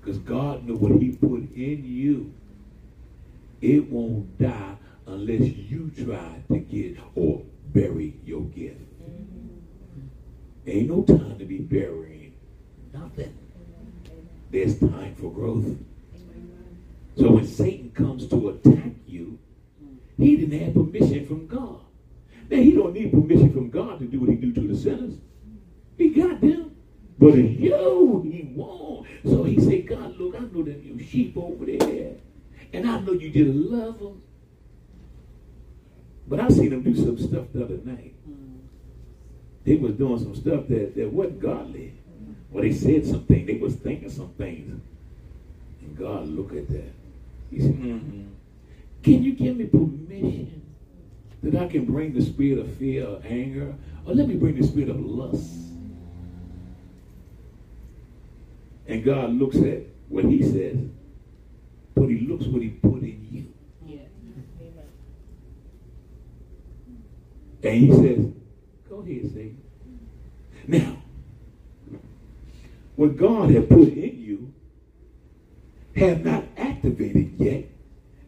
Because 0.00 0.18
God 0.18 0.64
knew 0.64 0.76
what 0.76 1.00
he 1.00 1.12
put 1.12 1.54
in 1.54 1.84
you. 1.84 2.32
It 3.60 3.90
won't 3.90 4.38
die 4.38 4.76
unless 5.06 5.42
you 5.42 5.90
try 6.02 6.42
to 6.50 6.58
get 6.58 6.96
or 7.14 7.42
bury 7.66 8.14
your 8.24 8.42
gift. 8.42 8.80
Mm-hmm. 9.02 10.70
Ain't 10.70 10.88
no 10.88 11.02
time 11.02 11.38
to 11.38 11.44
be 11.44 11.58
burying 11.58 12.32
nothing. 12.94 13.36
There's 14.50 14.78
time 14.78 15.14
for 15.16 15.30
growth. 15.30 15.76
So 17.16 17.32
when 17.32 17.46
Satan 17.46 17.90
comes 17.90 18.26
to 18.28 18.48
attack 18.48 18.92
you, 19.06 19.38
he 20.20 20.36
didn't 20.36 20.60
have 20.60 20.74
permission 20.74 21.26
from 21.26 21.46
God. 21.46 21.80
Now 22.50 22.56
he 22.56 22.72
don't 22.72 22.92
need 22.92 23.12
permission 23.12 23.52
from 23.52 23.70
God 23.70 23.98
to 24.00 24.06
do 24.06 24.20
what 24.20 24.30
he 24.30 24.36
do 24.36 24.52
to 24.52 24.60
the 24.60 24.76
sinners. 24.76 25.14
He 25.96 26.10
got 26.10 26.40
them. 26.40 26.76
But 27.18 27.34
in 27.34 27.60
you, 27.60 28.22
he 28.24 28.50
won't. 28.54 29.06
So 29.24 29.44
he 29.44 29.60
said, 29.60 29.86
God, 29.86 30.18
look, 30.18 30.34
I 30.34 30.40
know 30.40 30.62
them 30.62 30.80
you 30.82 30.98
sheep 31.04 31.36
over 31.36 31.66
there. 31.66 32.12
And 32.72 32.88
I 32.88 33.00
know 33.00 33.12
you 33.12 33.30
just 33.30 33.54
love 33.54 33.98
them. 33.98 34.22
But 36.26 36.40
I 36.40 36.48
seen 36.48 36.70
them 36.70 36.82
do 36.82 36.94
some 36.96 37.18
stuff 37.18 37.46
the 37.52 37.64
other 37.64 37.78
night. 37.84 38.14
They 39.64 39.76
was 39.76 39.92
doing 39.92 40.18
some 40.18 40.34
stuff 40.34 40.68
that, 40.68 40.94
that 40.96 41.12
wasn't 41.12 41.40
godly. 41.40 41.92
Or 42.52 42.62
they 42.62 42.72
said 42.72 43.06
something. 43.06 43.46
They 43.46 43.58
was 43.58 43.74
thinking 43.74 44.10
some 44.10 44.30
things. 44.30 44.80
And 45.82 45.98
God 45.98 46.26
look 46.28 46.52
at 46.52 46.68
that. 46.68 46.92
He 47.50 47.60
said, 47.60 47.74
mm-hmm. 47.74 48.28
Can 49.02 49.22
you 49.22 49.32
give 49.32 49.56
me 49.56 49.66
permission 49.66 50.62
that 51.42 51.56
I 51.56 51.68
can 51.68 51.86
bring 51.86 52.12
the 52.12 52.22
spirit 52.22 52.58
of 52.58 52.74
fear 52.74 53.06
or 53.06 53.22
anger? 53.24 53.74
Or 54.06 54.14
let 54.14 54.28
me 54.28 54.34
bring 54.34 54.60
the 54.60 54.66
spirit 54.66 54.90
of 54.90 55.00
lust? 55.00 55.56
And 58.86 59.04
God 59.04 59.30
looks 59.30 59.56
at 59.56 59.82
what 60.08 60.24
he 60.24 60.42
says, 60.42 60.76
but 61.94 62.08
he 62.08 62.20
looks 62.20 62.46
what 62.46 62.60
he 62.60 62.70
put 62.70 63.02
in 63.02 63.28
you. 63.30 63.52
Yeah. 63.86 64.00
And 67.62 67.80
he 67.80 67.90
says, 67.92 68.32
Go 68.88 68.96
ahead, 68.96 69.32
Satan. 69.32 69.62
Now, 70.66 70.96
what 72.96 73.16
God 73.16 73.50
had 73.50 73.68
put 73.68 73.88
in 73.88 74.20
you 74.20 74.52
have 75.96 76.24
not 76.24 76.44
activated 76.56 77.34
yet 77.38 77.64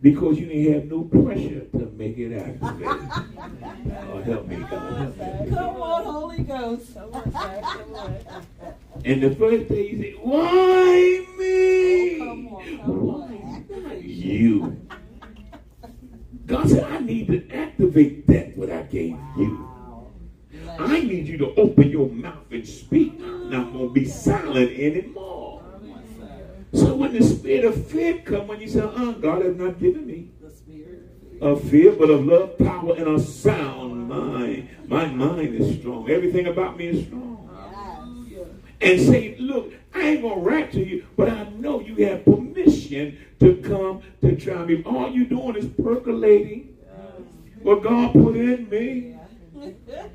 because 0.03 0.39
you 0.39 0.47
didn't 0.47 0.75
have 0.75 0.85
no 0.91 1.03
pressure 1.03 1.61
to 1.61 1.93
make 1.97 2.19
it 2.19 2.37
activate. 2.37 2.87
oh, 4.13 4.23
help 4.23 4.47
me, 4.49 4.57
God. 4.57 5.15
Help 5.15 5.41
me. 5.41 5.51
Come 5.51 5.83
on, 5.83 6.05
Holy 6.05 6.43
Ghost. 6.43 6.95
Come 6.95 7.15
on, 7.15 7.33
sir. 7.33 7.61
Come 7.63 7.95
on. 7.95 8.19
And 9.05 9.23
the 9.23 9.35
first 9.37 9.69
thing 9.69 9.85
you 9.85 10.03
say, 10.03 10.13
Why 10.21 11.27
me? 11.39 12.21
Oh, 12.21 12.27
come 12.27 12.49
on, 12.49 12.77
come 12.79 13.07
Why 13.07 13.79
not 13.79 14.03
you? 14.03 14.81
God 16.47 16.69
said, 16.69 16.85
I 16.91 16.99
need 16.99 17.29
to 17.29 17.49
activate 17.51 18.27
that 18.27 18.57
what 18.57 18.71
I 18.71 18.83
gave 18.83 19.17
you. 19.39 19.69
Wow. 19.69 20.09
I 20.81 20.97
I 20.97 21.01
need 21.01 21.29
you 21.29 21.39
to 21.39 21.55
open 21.55 21.91
your 21.91 22.09
mouth 22.09 22.51
and 22.51 22.67
speak. 22.67 23.15
I'm 23.23 23.51
not 23.51 23.73
going 23.73 23.89
to 23.89 23.95
be 23.95 24.05
silent 24.05 24.73
anymore. 24.79 25.42
So 26.73 26.95
when 26.95 27.13
the 27.13 27.23
spirit 27.23 27.65
of 27.67 27.87
fear 27.89 28.19
come, 28.25 28.47
when 28.47 28.61
you 28.61 28.69
say, 28.69 28.81
uh, 28.81 29.13
God 29.13 29.45
has 29.45 29.57
not 29.57 29.79
given 29.79 30.07
me 30.07 30.31
The 30.41 30.51
spirit. 30.51 31.03
of 31.41 31.63
fear, 31.69 31.93
but 31.93 32.09
of 32.11 32.25
love, 32.27 32.57
power, 32.59 32.95
and 32.97 33.09
a 33.09 33.21
sound 33.21 34.09
mind. 34.09 34.69
My 34.87 35.07
mind 35.07 35.55
is 35.55 35.79
strong. 35.79 36.09
Everything 36.09 36.47
about 36.47 36.77
me 36.79 36.87
is 36.89 37.07
strong. 37.07 37.49
And 38.81 39.01
say, 39.01 39.37
look, 39.39 39.73
I 39.95 40.01
ain't 40.03 40.23
gonna 40.23 40.41
rap 40.41 40.73
to 40.73 40.85
you, 40.85 41.05
but 41.17 41.29
I 41.29 41.49
know 41.51 41.81
you 41.81 42.05
have 42.07 42.25
permission 42.25 43.17
to 43.41 43.57
come 43.63 44.03
to 44.23 44.35
try 44.37 44.65
me. 44.65 44.83
All 44.85 45.09
you 45.11 45.25
doing 45.27 45.57
is 45.57 45.67
percolating 45.67 46.77
what 47.63 47.83
God 47.83 48.13
put 48.13 48.35
in 48.35 48.69
me. 48.71 49.17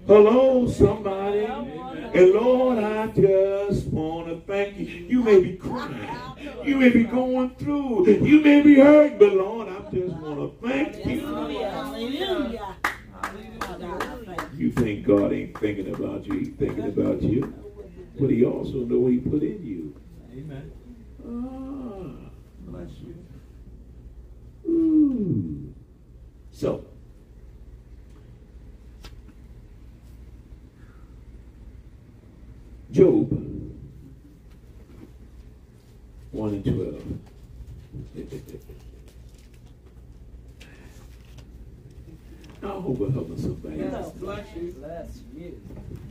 Hello, 0.05 0.67
somebody. 0.67 1.45
And 1.45 2.31
Lord, 2.33 2.77
I 2.79 3.07
just 3.07 3.87
want 3.87 4.27
to 4.27 4.41
thank 4.45 4.77
you. 4.77 4.85
You 4.85 5.23
may 5.23 5.39
be 5.41 5.55
crying. 5.55 6.26
You 6.63 6.77
may 6.77 6.89
be 6.89 7.03
going 7.03 7.51
through. 7.55 8.07
You 8.07 8.41
may 8.41 8.61
be 8.61 8.75
hurt, 8.75 9.17
but 9.19 9.33
Lord, 9.33 9.69
I 9.69 9.79
just 9.91 10.15
want 10.15 10.61
to 10.61 10.67
thank 10.67 11.05
you. 11.05 11.19
Hallelujah. 11.25 12.75
You 14.55 14.71
think 14.71 15.05
God 15.05 15.33
ain't 15.33 15.57
thinking 15.59 15.93
about 15.93 16.25
you, 16.25 16.39
He's 16.39 16.49
thinking 16.49 16.87
about 16.87 17.21
you. 17.21 17.53
But 18.19 18.29
He 18.31 18.43
also 18.45 18.79
know 18.79 18.99
what 18.99 19.11
He 19.11 19.19
put 19.19 19.43
in 19.43 19.65
you. 19.65 19.95
Amen. 20.31 20.71
Ah. 21.25 22.29
Bless 22.61 22.89
you. 22.99 23.15
Ooh. 24.69 25.73
So, 26.51 26.85
Job 32.91 33.46
1 36.37 36.49
and 36.49 36.63
12. 36.65 37.01
I 42.61 42.67
hope 42.67 42.99
I'm 43.01 43.13
helping 43.13 43.37
somebody 43.41 43.77
Yes, 43.77 44.11
Bless 44.11 44.55
you. 44.55 44.71
Bless 44.77 45.19
you. 45.35 45.61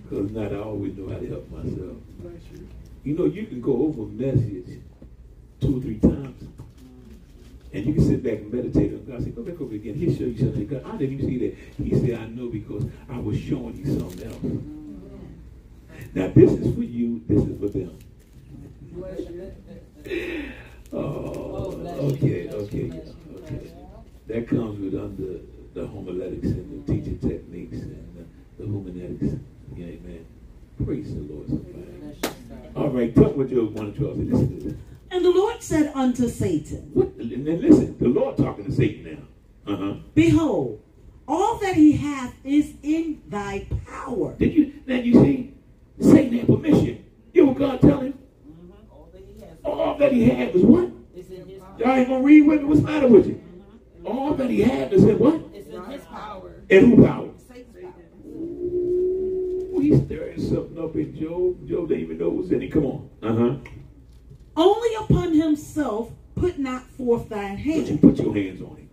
because 0.03 0.31
not 0.33 0.53
I 0.53 0.57
always 0.59 0.97
know 0.97 1.09
how 1.09 1.19
to 1.19 1.29
help 1.29 1.49
myself. 1.51 1.97
Bless 2.19 2.43
you. 2.53 2.69
You 3.05 3.17
know, 3.17 3.25
you 3.27 3.47
can 3.47 3.61
go 3.61 3.73
over 3.87 4.03
a 4.03 4.07
message 4.07 4.81
two 5.61 5.79
or 5.79 5.81
three 5.81 5.99
times, 5.99 6.43
and 7.73 7.87
you 7.87 7.95
can 7.95 8.05
sit 8.05 8.23
back 8.25 8.39
and 8.39 8.53
meditate 8.53 8.95
on 8.95 9.05
God. 9.05 9.23
Say, 9.23 9.31
go 9.31 9.43
back 9.43 9.61
over 9.61 9.75
again. 9.77 9.95
He'll 9.95 10.15
show 10.17 10.25
you 10.25 10.39
something. 10.39 10.67
God, 10.67 10.83
I 10.87 10.97
didn't 10.97 11.21
even 11.21 11.27
see 11.29 11.39
that. 11.47 11.57
He 11.85 11.91
said, 11.95 12.19
I 12.19 12.27
know 12.27 12.49
because 12.49 12.85
I 13.09 13.19
was 13.19 13.39
showing 13.39 13.77
you 13.77 13.99
something 13.99 14.27
else. 14.27 14.43
Now, 16.15 16.33
this 16.35 16.51
is 16.51 16.75
for 16.75 16.83
you. 16.83 17.23
This 17.29 17.45
is 17.45 17.61
for 17.61 17.69
them. 17.69 17.97
Bless 20.07 20.19
you. 20.19 20.45
Oh, 20.93 20.99
Oh, 20.99 21.71
bless 21.73 21.97
you, 21.97 22.03
okay, 22.09 22.49
okay, 22.51 22.83
bless 22.85 23.07
you, 23.07 23.15
bless 23.29 23.51
okay. 23.53 23.71
That 24.29 24.49
comes 24.49 24.79
with 24.81 24.95
under 24.95 25.41
the 25.75 25.87
homiletics 25.87 26.47
and 26.47 26.87
the 26.87 26.93
teaching 26.93 27.19
techniques 27.19 27.77
and 27.79 28.29
the, 28.59 28.63
the 28.65 28.71
hermeneutics. 28.71 29.41
Yeah, 29.75 29.87
amen. 29.87 30.27
Praise 30.85 31.13
the 31.13 31.21
Lord, 31.23 31.49
somebody. 31.49 31.73
Bless 31.73 32.17
you, 32.17 32.23
sir. 32.23 32.57
All 32.77 32.89
right, 32.91 33.15
talk 33.15 33.37
with 33.37 33.51
Job 33.51 33.75
1 33.75 33.85
and 33.87 33.97
12. 33.97 34.19
Listen 34.19 34.61
to 34.61 34.65
this. 34.69 34.75
And 35.11 35.25
the 35.25 35.31
Lord 35.31 35.63
said 35.63 35.93
unto 35.95 36.29
Satan, 36.29 36.91
What? 36.95 37.09
And 37.19 37.47
then 37.47 37.61
listen, 37.61 37.97
the 37.99 38.09
Lord 38.09 38.37
talking 38.37 38.65
to 38.65 38.73
Satan 38.73 39.27
now. 39.67 39.73
Uh 39.73 39.77
huh. 39.77 39.95
Behold, 40.15 40.81
all 41.27 41.59
that 41.59 41.75
he 41.75 41.93
hath 41.93 42.35
is 42.45 42.75
in 42.83 43.23
thy 43.29 43.67
power. 43.87 44.35
Did 44.39 44.55
you? 44.55 44.73
Now 44.87 44.97
you 44.97 45.15
see, 45.15 45.55
Satan 46.01 46.39
had 46.39 46.47
permission. 46.47 47.05
You 47.33 47.43
know 47.47 47.49
what 47.53 47.59
God 47.59 47.81
tell 47.81 48.01
him? 48.01 48.13
Mhm. 48.13 48.71
All 48.93 49.09
that 49.13 49.23
he 49.23 49.41
has 49.41 49.57
All 49.65 49.99
that 49.99 50.13
he 50.13 50.29
had 50.29 50.55
was 50.55 50.63
what? 50.63 50.91
is 51.15 51.31
in 51.31 51.49
his 51.49 51.63
Y'all 51.79 51.91
ain't 51.91 52.09
gonna 52.09 52.23
read 52.23 52.43
with 52.43 52.61
me. 52.61 52.67
What's 52.67 52.81
the 52.83 52.87
matter 53.07 53.19
with 53.19 53.27
you? 53.29 53.43
All 54.05 54.35
that 54.35 54.51
he 54.51 54.61
had 54.63 54.93
is 54.93 55.05
in 55.05 55.19
what? 55.19 55.41
It's 55.53 55.69
in 55.69 55.85
his 55.87 56.03
power. 56.05 56.63
In 56.69 56.91
who 56.91 57.05
power? 57.05 57.29
Satan's 57.49 57.75
power. 57.75 57.93
Ooh, 58.25 59.79
he's 59.81 60.01
stirring 60.05 60.41
something 60.41 60.79
up 60.79 60.95
in 60.95 61.17
Job. 61.19 61.69
Job 61.69 61.89
didn't 61.89 62.05
even 62.05 62.19
know 62.19 62.27
it 62.27 62.35
was 62.35 62.53
in 62.53 62.63
him. 62.63 62.71
Come 62.71 62.85
on. 62.85 63.11
Uh 63.23 63.35
huh. 63.35 63.57
Only 64.57 64.95
upon 64.95 65.33
himself 65.35 66.13
put 66.35 66.59
not 66.59 66.87
forth 66.91 67.29
thine 67.29 67.57
But 67.57 67.65
you 67.65 67.85
hand. 67.85 68.01
put 68.01 68.17
your 68.19 68.35
hands 68.35 68.61
on 68.63 68.77
him. 68.77 68.89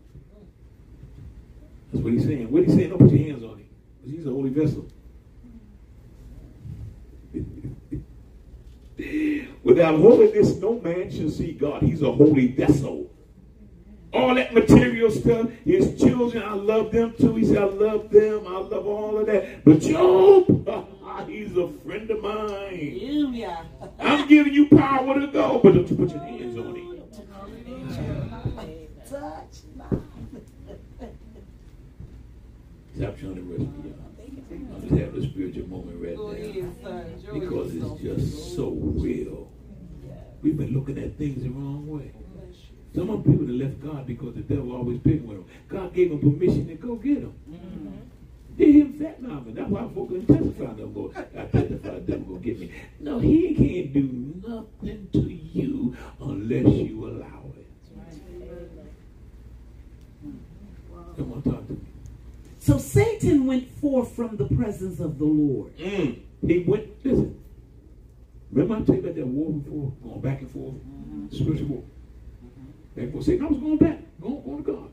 That's 1.92 2.04
what 2.04 2.14
he's 2.14 2.26
saying. 2.26 2.52
What 2.52 2.64
he's 2.64 2.74
saying? 2.74 2.90
Don't 2.90 2.98
put 3.00 3.12
your 3.12 3.28
hands 3.28 3.44
on 3.44 3.60
him. 3.60 3.68
Because 4.02 4.18
he's 4.18 4.26
a 4.26 4.32
holy 4.32 4.50
vessel. 4.50 4.88
Without 9.64 10.00
holiness, 10.00 10.56
no 10.58 10.80
man 10.80 11.12
shall 11.12 11.30
see 11.30 11.54
God. 11.54 11.84
He's 11.84 12.02
a 12.02 12.12
holy 12.12 12.48
vessel. 12.48 13.10
All 14.14 14.36
that 14.36 14.54
material 14.54 15.10
stuff, 15.10 15.50
his 15.66 16.00
children, 16.00 16.44
I 16.44 16.54
love 16.54 16.92
them 16.92 17.14
too. 17.20 17.36
He 17.36 17.46
said, 17.46 17.58
I 17.58 17.66
love 17.66 18.10
them. 18.10 18.46
I 18.48 18.60
love 18.60 18.86
all 18.86 19.18
of 19.18 19.26
that. 19.26 19.66
But 19.66 19.80
Job, 19.80 21.28
he's 21.28 21.58
a 21.58 21.70
friend 21.86 22.10
of 22.12 22.22
mine. 22.22 23.00
Hallelujah. 23.00 23.66
I'm 24.00 24.28
giving 24.28 24.54
you 24.54 24.70
power 24.70 25.20
to 25.20 25.28
go, 25.28 25.60
but 25.64 25.74
don't 25.74 25.90
you 25.90 25.96
put 25.98 26.10
your 26.12 26.24
hands 26.24 26.58
on 26.58 26.76
him. 26.76 26.94
Touch 29.10 29.64
trying 33.24 33.36
to 33.36 33.42
rush 33.42 33.60
me, 33.60 33.90
y'all. 33.90 34.76
I'm 34.76 34.82
just 34.82 35.02
having 35.02 35.24
a 35.24 35.30
spiritual 35.30 35.68
moment 35.68 36.04
right 36.04 36.16
oh, 36.18 36.32
now. 36.32 36.74
son. 36.84 37.24
Joy 37.26 37.40
Because 37.40 37.76
it's 37.76 38.02
just 38.02 38.56
so 38.56 38.70
real. 38.70 39.50
We've 40.42 40.58
been 40.58 40.74
looking 40.74 40.98
at 40.98 41.18
things 41.18 41.44
the 41.44 41.50
wrong 41.50 41.88
way. 41.88 42.12
Some 42.96 43.10
of 43.10 43.26
people 43.26 43.46
that 43.46 43.54
left 43.54 43.82
God 43.82 44.06
because 44.06 44.36
the 44.36 44.42
devil 44.42 44.76
always 44.76 45.00
picking 45.00 45.28
with 45.28 45.38
them. 45.38 45.46
God 45.68 45.94
gave 45.94 46.10
them 46.10 46.20
permission 46.20 46.68
to 46.68 46.76
go 46.76 46.96
get 46.96 47.22
them. 47.22 47.34
Did 48.56 48.76
him 48.76 48.94
fat 48.94 49.20
mouthing. 49.20 49.56
That's 49.56 49.70
why 49.70 49.90
folk 49.96 50.10
couldn't 50.10 50.28
testify 50.28 50.74
no 50.78 50.86
more. 50.88 51.12
I 51.16 51.46
testify 51.46 51.90
the 51.96 52.00
devil 52.02 52.26
gonna 52.26 52.40
get 52.40 52.60
me. 52.60 52.72
No, 53.00 53.18
he 53.18 53.56
can't 53.56 53.94
do 53.94 54.42
nothing 54.48 55.08
to 55.14 55.20
you 55.22 55.98
unless 56.22 56.68
you 56.68 57.08
allow 57.08 57.46
it. 57.58 57.66
Come 61.18 61.34
on, 61.34 61.42
talk 61.42 61.66
to 61.68 61.74
me. 61.74 61.80
So 62.60 62.78
Satan 62.78 63.48
went 63.48 63.70
forth 63.82 64.16
from 64.16 64.38
the 64.38 64.46
presence 64.46 65.00
of 65.00 65.18
the 65.18 65.26
Lord. 65.26 65.76
Mm. 65.78 66.20
He 66.46 66.60
went, 66.60 67.04
listen. 67.04 67.40
Remember 68.52 68.76
I 68.76 68.78
told 68.82 68.90
you 68.90 69.04
about 69.04 69.16
that 69.16 69.28
war 69.28 69.52
before? 69.52 69.94
Going 70.04 70.22
back 70.22 70.42
and 70.42 70.52
forth? 70.52 70.76
Spiritual 71.32 71.68
war. 71.68 71.84
Forth. 72.96 73.26
Satan, 73.26 73.46
I 73.46 73.50
was 73.50 73.60
going 73.60 73.78
back, 73.78 74.00
going, 74.22 74.44
going 74.44 74.64
to 74.64 74.72
God. 74.72 74.92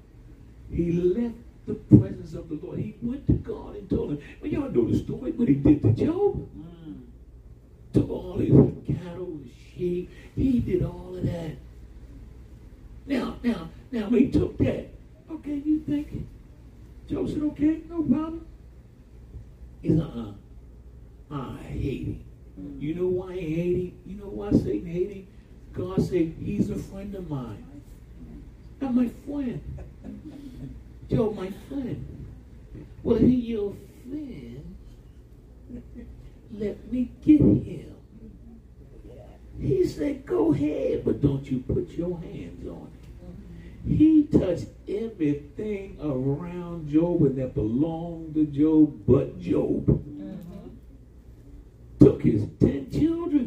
He 0.72 0.92
left 0.92 1.34
the 1.66 1.74
presence 1.74 2.34
of 2.34 2.48
the 2.48 2.58
Lord. 2.62 2.78
He 2.78 2.96
went 3.02 3.26
to 3.26 3.34
God 3.34 3.76
and 3.76 3.88
told 3.90 4.12
him, 4.12 4.18
well, 4.40 4.50
y'all 4.50 4.70
know 4.70 4.90
the 4.90 4.98
story, 4.98 5.32
what 5.32 5.48
he 5.48 5.54
did 5.54 5.82
to 5.82 5.92
Job. 5.92 6.48
Mm. 6.58 7.00
Took 7.92 8.10
all 8.10 8.38
his 8.38 8.50
cattle, 8.86 9.38
his 9.44 9.52
sheep. 9.74 10.10
He 10.34 10.60
did 10.60 10.82
all 10.82 11.14
of 11.16 11.24
that. 11.24 11.56
Now, 13.06 13.36
now, 13.42 13.68
now, 13.90 14.08
he 14.10 14.30
took 14.30 14.56
that, 14.58 14.88
okay, 15.30 15.62
you 15.64 15.80
think 15.80 16.26
Job 17.08 17.28
said, 17.28 17.42
okay, 17.42 17.80
no 17.88 18.02
problem. 18.02 18.46
He 19.82 19.88
said, 19.88 20.00
uh-uh. 20.00 20.32
I 21.32 21.62
hate 21.62 22.06
him. 22.06 22.24
You 22.78 22.94
know 22.94 23.06
why 23.06 23.34
he 23.34 23.54
hate 23.54 23.76
him? 23.76 23.98
You 24.06 24.16
know 24.16 24.28
why 24.28 24.50
Satan 24.52 24.86
hate 24.86 25.10
him? 25.10 25.26
God 25.72 26.02
said, 26.02 26.34
he's 26.40 26.70
a 26.70 26.76
friend 26.76 27.14
of 27.14 27.28
mine. 27.28 27.64
Not 28.80 28.94
my 28.94 29.08
friend. 29.26 29.60
Job, 31.10 31.36
my 31.36 31.52
friend. 31.68 32.26
Well, 33.02 33.16
if 33.16 33.22
he 33.22 33.34
your 33.34 33.74
friend, 34.08 34.76
let 36.52 36.92
me 36.92 37.10
get 37.24 37.40
him. 37.40 37.94
He 39.58 39.86
said, 39.86 40.24
go 40.24 40.52
ahead, 40.52 41.04
but 41.04 41.20
don't 41.20 41.44
you 41.50 41.58
put 41.60 41.90
your 41.90 42.18
hands 42.20 42.66
on 42.66 42.88
him. 42.88 43.00
He 43.86 44.24
touched 44.24 44.68
everything 44.88 45.98
around 46.02 46.88
Job 46.88 47.22
and 47.22 47.36
that 47.38 47.54
belonged 47.54 48.34
to 48.34 48.44
Job 48.46 49.06
but 49.06 49.40
Job. 49.40 49.86
Mm-hmm. 49.86 50.68
Took 51.98 52.22
his 52.22 52.46
ten 52.58 52.90
children. 52.90 53.39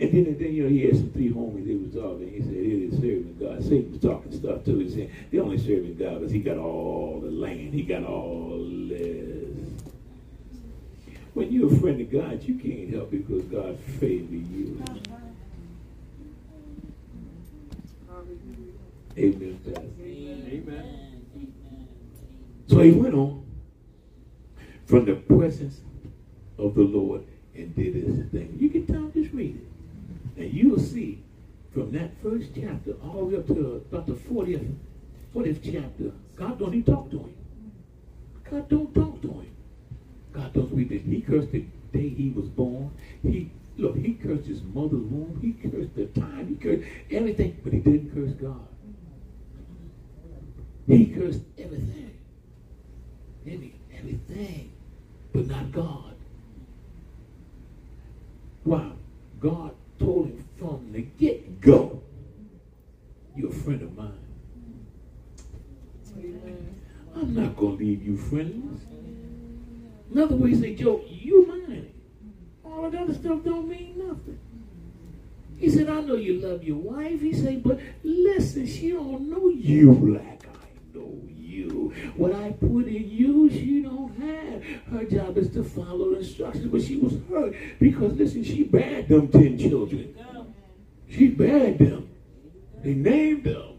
And 0.00 0.12
then, 0.12 0.26
and 0.26 0.38
then 0.38 0.52
you 0.52 0.64
know, 0.64 0.68
he 0.68 0.82
had 0.86 0.96
some 0.96 1.10
three 1.10 1.30
homies 1.30 1.66
they 1.66 1.74
was 1.74 1.92
talking. 1.94 2.30
He 2.30 2.40
said, 2.40 2.54
it 2.54 2.92
is 2.92 2.94
serving 2.94 3.36
God. 3.40 3.62
Satan 3.62 3.92
was 3.92 4.00
talking 4.00 4.32
stuff 4.32 4.64
too. 4.64 4.78
He 4.78 4.90
said, 4.90 5.10
the 5.30 5.40
only 5.40 5.58
serving 5.58 5.96
God 5.96 6.20
because 6.20 6.32
he 6.32 6.40
got 6.40 6.58
all 6.58 7.20
the 7.22 7.30
land. 7.30 7.74
He 7.74 7.82
got 7.82 8.04
all 8.04 8.58
this. 8.88 9.48
When 11.34 11.52
you're 11.52 11.72
a 11.72 11.76
friend 11.76 12.00
of 12.00 12.10
God, 12.10 12.42
you 12.42 12.54
can't 12.54 12.90
help 12.92 13.10
because 13.10 13.42
God 13.44 13.78
favored 13.98 14.50
you. 14.50 14.82
Amen, 19.16 19.60
Pastor. 19.64 19.88
Amen. 20.02 20.50
Amen. 20.52 21.10
So 22.68 22.80
he 22.80 22.92
went 22.92 23.14
on 23.14 23.44
from 24.86 25.04
the 25.04 25.14
presence 25.14 25.80
of 26.56 26.74
the 26.74 26.82
Lord 26.82 27.24
and 27.54 27.74
did 27.74 27.94
his 27.94 28.30
thing. 28.30 28.56
You 28.58 28.70
can 28.70 28.86
tell, 28.86 29.08
just 29.08 29.32
read 29.32 29.56
it. 29.56 29.69
And 30.40 30.54
you 30.54 30.70
will 30.70 30.80
see 30.80 31.22
from 31.74 31.92
that 31.92 32.10
first 32.22 32.48
chapter 32.54 32.94
all 33.04 33.26
the 33.26 33.36
way 33.36 33.36
up 33.36 33.46
to 33.48 33.84
about 33.92 34.06
the 34.06 34.14
40th, 34.14 34.74
40th 35.34 35.60
chapter, 35.62 36.12
God 36.34 36.58
don't 36.58 36.74
even 36.74 36.82
talk 36.82 37.10
to 37.10 37.18
him. 37.18 37.34
God 38.50 38.68
don't 38.70 38.94
talk 38.94 39.20
to 39.20 39.28
him. 39.28 39.54
God 40.32 40.50
don't 40.54 40.72
read 40.72 40.88
this. 40.88 41.02
He 41.04 41.20
cursed 41.20 41.52
the 41.52 41.66
day 41.92 42.08
he 42.08 42.30
was 42.30 42.46
born. 42.46 42.90
He 43.22 43.50
look, 43.76 43.96
he 43.98 44.14
cursed 44.14 44.46
his 44.46 44.62
mother's 44.62 44.92
womb. 44.92 45.38
He 45.42 45.52
cursed 45.68 45.94
the 45.94 46.06
time. 46.06 46.48
He 46.48 46.54
cursed 46.54 46.88
everything, 47.10 47.58
but 47.62 47.74
he 47.74 47.80
didn't 47.80 48.14
curse 48.14 48.32
God. 48.40 48.66
He 50.86 51.06
cursed 51.06 51.42
everything. 51.58 52.16
Any, 53.46 53.74
everything, 53.94 54.72
but 55.34 55.46
not 55.48 55.70
God. 55.70 56.14
Wow. 58.64 58.92
God 59.38 59.74
told 60.00 60.26
him 60.26 60.44
from 60.58 60.90
the 60.92 61.02
get 61.02 61.60
go, 61.60 62.02
you're 63.36 63.50
a 63.50 63.54
friend 63.54 63.82
of 63.82 63.96
mine. 63.96 64.12
I'm 67.14 67.34
not 67.34 67.56
going 67.56 67.78
to 67.78 67.84
leave 67.84 68.02
you 68.02 68.16
friendless. 68.16 68.82
In 70.10 70.18
other 70.18 70.34
words, 70.34 70.60
say, 70.60 70.74
Joe, 70.74 71.04
you 71.06 71.46
mine. 71.46 71.92
All 72.64 72.86
of 72.86 72.92
that 72.92 73.02
other 73.02 73.14
stuff 73.14 73.44
don't 73.44 73.68
mean 73.68 73.98
nothing. 73.98 74.38
He 75.56 75.68
said, 75.68 75.90
I 75.90 76.00
know 76.00 76.14
you 76.14 76.40
love 76.40 76.64
your 76.64 76.78
wife. 76.78 77.20
He 77.20 77.32
said, 77.34 77.62
but 77.62 77.78
listen, 78.02 78.66
she 78.66 78.90
don't 78.90 79.28
know 79.28 79.48
you 79.48 79.92
like 80.14 80.39
you. 81.60 81.92
What 82.16 82.34
I 82.34 82.52
put 82.52 82.86
in 82.86 83.10
you, 83.10 83.50
she 83.50 83.82
don't 83.82 84.12
have. 84.20 84.62
Her 84.92 85.04
job 85.04 85.38
is 85.38 85.50
to 85.50 85.64
follow 85.64 86.14
instructions, 86.14 86.66
but 86.66 86.82
she 86.82 86.96
was 86.96 87.14
hurt 87.28 87.54
because, 87.78 88.14
listen, 88.14 88.44
she 88.44 88.64
bagged 88.64 89.08
them 89.08 89.28
ten 89.28 89.58
children. 89.58 90.14
She 91.08 91.28
bagged 91.28 91.80
them. 91.80 92.08
They 92.82 92.94
named 92.94 93.44
them. 93.44 93.78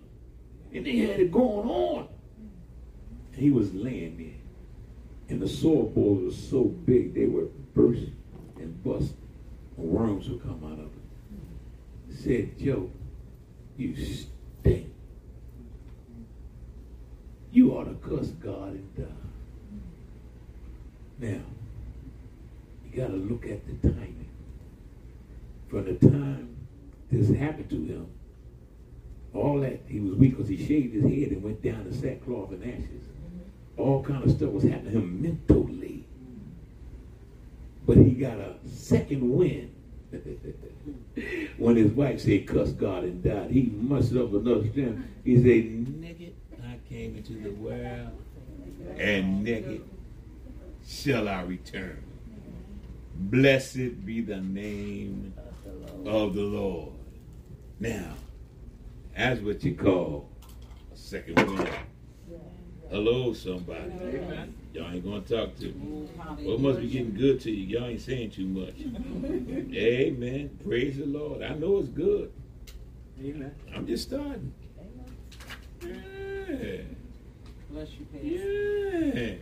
And 0.74 0.86
they 0.86 0.98
had 0.98 1.20
it 1.20 1.32
going 1.32 1.68
on. 1.68 2.08
He 3.34 3.50
was 3.50 3.74
laying 3.74 4.18
there. 4.18 4.42
And 5.30 5.42
the 5.42 5.48
sore 5.48 5.88
balls 5.90 6.24
were 6.24 6.32
so 6.32 6.64
big, 6.66 7.14
they 7.14 7.26
were 7.26 7.48
burst 7.74 8.12
and 8.58 8.84
bust. 8.84 9.14
And 9.78 9.88
worms 9.90 10.30
would 10.30 10.44
come 10.44 10.62
out 10.66 10.80
of 10.80 10.86
it. 10.86 12.18
Said, 12.18 12.60
Joe, 12.60 12.90
you 13.78 13.96
stink. 13.96 14.91
You 17.52 17.72
ought 17.72 17.86
to 17.86 18.10
cuss 18.10 18.28
God 18.28 18.70
and 18.70 18.95
die. 18.95 19.04
Now, 21.20 21.41
you 22.86 22.97
got 22.97 23.08
to 23.08 23.18
look 23.18 23.45
at 23.45 23.66
the 23.66 23.89
timing. 23.89 24.30
From 25.70 25.86
the 25.86 25.93
time 26.08 26.56
this 27.12 27.30
happened 27.30 27.70
to 27.70 27.76
him, 27.76 28.08
all 29.34 29.60
that, 29.62 29.82
he 29.88 29.99
was 29.99 30.16
weak 30.16 30.32
because 30.32 30.49
he 30.49 30.58
shaved 30.58 30.93
his 30.93 31.04
head 31.04 31.32
and 31.32 31.43
went 31.43 31.62
down 31.62 31.86
to 31.86 31.93
sackcloth 31.93 32.52
and 32.52 32.64
ashes. 32.64 33.06
All 33.78 34.04
kind 34.04 34.24
of 34.24 34.32
stuff 34.32 34.52
was 34.52 34.64
happening 34.64 34.91
to 34.91 34.97
him 34.99 35.22
mentally. 35.22 36.06
But 37.86 37.97
he 37.97 38.12
got 38.12 38.38
a 38.38 38.56
second 38.68 39.30
wind. 39.30 39.76
when 41.58 41.78
his 41.78 41.91
wife 41.91 42.20
said, 42.20 42.45
cuss 42.45 42.72
God 42.72 43.04
and 43.06 43.24
died, 43.24 43.52
he 43.52 43.72
mustered 43.74 44.18
up 44.18 44.34
another 44.34 44.68
strength. 44.70 45.06
He 45.24 45.36
said, 45.41 46.02
came 46.92 47.16
into 47.16 47.34
the 47.34 47.52
world, 47.52 48.12
and 48.98 49.44
naked 49.46 49.82
shall 50.86 51.30
I 51.30 51.44
return. 51.44 52.04
Blessed 53.16 54.06
be 54.06 54.20
the 54.20 54.42
name 54.42 55.34
of 56.06 56.36
the 56.36 56.42
Lord. 56.42 56.92
Now, 57.80 58.14
that's 59.16 59.39
what 59.39 59.64
you 59.64 59.76
call 59.76 60.30
a 60.94 60.98
second 60.98 61.38
wind. 61.38 61.70
Hello, 62.89 63.32
somebody. 63.32 63.89
Amen. 64.02 64.54
Y'all 64.74 64.92
ain't 64.92 65.06
gonna 65.06 65.22
talk 65.22 65.56
to 65.60 65.68
me. 65.68 66.10
Well, 66.39 66.56
it 66.56 66.60
must 66.60 66.80
be 66.82 66.89
getting 66.89 67.14
good 67.14 67.39
to 67.42 67.52
you. 67.52 67.80
Y'all 67.80 67.88
ain't 67.88 68.02
saying 68.02 68.32
too 68.32 68.48
much. 68.48 68.76
Amen. 69.74 70.60
Praise 70.62 70.98
the 70.98 71.06
Lord. 71.06 71.42
I 71.42 71.54
know 71.54 71.78
it's 71.78 71.88
good. 71.88 72.34
Amen. 73.18 73.56
I'm 73.74 73.88
just 73.88 74.10
starting. 74.10 74.54
Yeah. 76.52 76.82
Bless 77.70 77.88
you, 77.97 78.06
Pastor. 78.12 78.28
Yeah. 78.28 79.34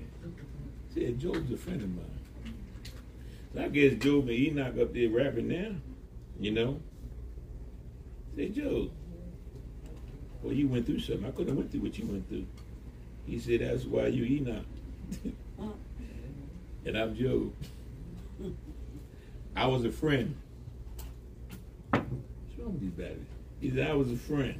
Said 0.93 1.19
Job's 1.19 1.51
a 1.51 1.57
friend 1.57 1.81
of 1.81 1.89
mine. 1.89 2.53
So 3.53 3.61
I 3.63 3.67
guess 3.69 3.93
Job 3.95 4.27
and 4.27 4.31
Enoch 4.31 4.77
up 4.79 4.93
there 4.93 5.09
rapping 5.09 5.47
now. 5.47 5.71
You 6.39 6.51
know? 6.51 6.79
Say, 8.35 8.49
Job, 8.49 8.91
well, 10.41 10.53
you 10.53 10.67
went 10.67 10.85
through 10.85 10.99
something. 10.99 11.25
I 11.25 11.31
couldn't 11.31 11.47
have 11.49 11.57
went 11.57 11.71
through 11.71 11.81
what 11.81 11.97
you 11.97 12.05
went 12.05 12.29
through. 12.29 12.45
He 13.25 13.39
said, 13.39 13.61
that's 13.61 13.85
why 13.85 14.07
you 14.07 14.23
Enoch. 14.23 14.65
and 16.85 16.97
I'm 16.97 17.15
Job. 17.15 17.53
I 19.55 19.65
was 19.67 19.83
a 19.83 19.91
friend. 19.91 20.35
What's 21.89 22.05
wrong 22.57 22.73
with 22.73 22.81
these 22.81 22.91
batteries? 22.91 23.25
He 23.59 23.71
said, 23.71 23.89
I 23.89 23.93
was 23.93 24.11
a 24.11 24.15
friend. 24.15 24.57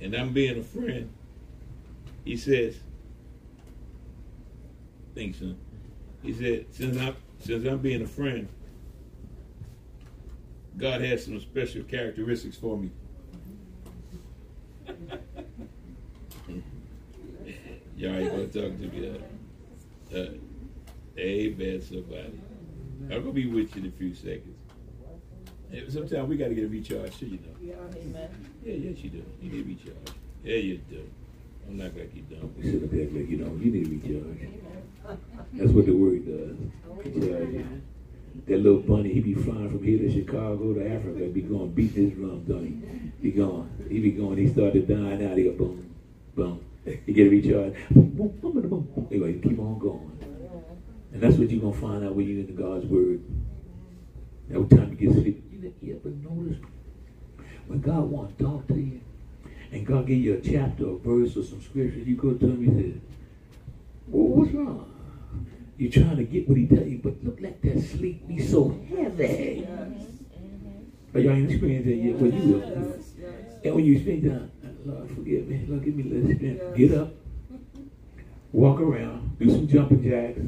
And 0.00 0.14
I'm 0.14 0.32
being 0.32 0.58
a 0.58 0.62
friend. 0.62 1.10
He 2.24 2.36
says, 2.36 2.76
thanks, 5.14 5.38
son. 5.38 5.56
He 6.22 6.32
said, 6.32 6.66
since 6.70 6.98
I'm 6.98 7.16
since 7.40 7.64
I'm 7.66 7.78
being 7.78 8.02
a 8.02 8.06
friend, 8.06 8.48
God 10.76 11.00
has 11.02 11.24
some 11.24 11.40
special 11.40 11.82
characteristics 11.84 12.56
for 12.56 12.76
me. 12.76 12.90
Y'all 17.96 18.14
ain't 18.14 18.30
gonna 18.30 18.46
talk 18.46 18.78
to 18.78 18.86
me. 18.86 19.08
Uh, 19.08 20.16
uh, 20.16 20.28
amen, 21.18 21.82
somebody. 21.82 22.40
I'm 23.10 23.20
gonna 23.20 23.32
be 23.32 23.46
with 23.46 23.74
you 23.74 23.82
in 23.82 23.88
a 23.88 23.92
few 23.92 24.14
seconds. 24.14 24.56
Sometimes 25.88 26.28
we 26.28 26.36
gotta 26.36 26.54
get 26.54 26.64
a 26.64 26.68
recharge 26.68 27.18
too, 27.18 27.26
you 27.26 27.38
know. 27.38 27.56
Yeah, 27.60 27.74
Amen. 28.00 28.30
Yeah, 28.64 28.74
yes, 28.74 28.98
you 28.98 29.10
do. 29.10 29.24
You 29.42 29.50
need 29.50 29.64
a 29.64 29.68
recharge. 29.68 30.16
Yeah, 30.44 30.56
you 30.56 30.78
do. 30.88 31.10
I'm 31.68 31.76
not 31.76 31.96
like 31.96 32.14
you 32.14 32.22
don't. 32.22 32.56
We 32.56 32.64
sit 32.64 32.82
up 32.82 32.90
there 32.90 33.04
like 33.04 33.28
you 33.28 33.38
know, 33.38 33.54
you 33.62 33.70
need 33.70 33.84
to 33.84 33.90
recharge. 33.90 34.48
That's 35.52 35.70
what 35.70 35.86
the 35.86 35.92
word 35.92 36.24
does. 36.24 36.56
You. 37.14 37.82
That 38.46 38.60
little 38.60 38.80
bunny, 38.80 39.12
he 39.12 39.20
be 39.20 39.34
flying 39.34 39.70
from 39.70 39.82
here 39.82 39.98
to 39.98 40.12
Chicago 40.12 40.72
to 40.72 40.88
Africa, 40.88 41.26
be 41.26 41.42
going 41.42 41.72
beat 41.72 41.92
his 41.92 42.12
drum, 42.12 42.44
don't 42.46 42.64
he? 42.64 43.28
He 43.28 43.30
going, 43.32 43.68
he 43.88 43.98
be 43.98 44.12
going, 44.12 44.38
he 44.38 44.48
started 44.48 44.86
dying 44.86 45.26
out, 45.26 45.36
he 45.36 45.44
go 45.44 45.52
boom, 45.52 45.94
boom. 46.34 46.64
He 46.84 47.12
get 47.12 47.30
recharged. 47.30 47.76
Boom, 47.90 48.10
boom, 48.10 48.28
boom, 48.40 48.52
boom, 48.52 48.68
boom, 48.68 48.82
boom. 48.94 49.08
Anyway, 49.10 49.34
he 49.34 49.40
keep 49.40 49.58
on 49.58 49.78
going. 49.78 50.18
And 51.12 51.22
that's 51.22 51.36
what 51.36 51.50
you're 51.50 51.60
gonna 51.60 51.74
find 51.74 52.04
out 52.04 52.14
when 52.14 52.26
you're 52.28 52.40
in 52.40 52.46
the 52.46 52.62
God's 52.62 52.86
word. 52.86 53.22
Every 54.50 54.68
time 54.68 54.90
you 54.90 55.08
get 55.08 55.12
sleep, 55.12 55.44
you, 55.50 55.74
you 55.82 55.96
ever 55.96 56.10
notice 56.10 56.58
when 57.66 57.80
God 57.80 58.04
wants 58.04 58.36
to 58.38 58.44
talk 58.44 58.66
to 58.68 58.74
you, 58.74 59.00
and 59.70 59.86
God 59.86 60.06
give 60.06 60.18
you 60.18 60.34
a 60.34 60.40
chapter, 60.40 60.88
a 60.88 60.96
verse, 60.98 61.36
or 61.36 61.42
some 61.42 61.60
scriptures, 61.60 62.06
you 62.06 62.16
go 62.16 62.34
to 62.34 62.46
him, 62.46 62.60
he 62.64 62.82
says, 62.82 63.00
well, 64.06 64.28
what's 64.28 64.52
wrong? 64.52 64.94
You're 65.76 65.92
trying 65.92 66.16
to 66.16 66.24
get 66.24 66.48
what 66.48 66.58
he 66.58 66.66
tell 66.66 66.84
you, 66.84 67.00
but 67.02 67.22
look 67.22 67.40
like 67.40 67.60
that 67.62 67.80
sleep 67.80 68.26
be 68.26 68.44
so 68.44 68.76
heavy. 68.88 69.66
But 71.12 71.22
y'all 71.22 71.34
ain't 71.34 71.50
experienced 71.50 71.86
that 71.86 71.94
yet. 71.94 72.16
Well, 72.16 72.32
you 72.32 72.52
will. 72.52 72.60
Yes, 72.60 73.12
yes. 73.18 73.32
And 73.64 73.74
when 73.74 73.84
you 73.84 73.98
spend 74.00 74.24
time, 74.24 74.50
Lord, 74.84 75.08
forgive 75.08 75.46
me. 75.48 75.64
Lord, 75.68 75.84
give 75.84 75.94
me 75.94 76.02
a 76.02 76.14
little 76.14 76.36
strength. 76.36 76.76
Get 76.76 76.92
up, 76.98 77.12
walk 78.52 78.80
around, 78.80 79.38
do 79.38 79.48
some 79.50 79.68
jumping 79.68 80.02
jacks, 80.02 80.40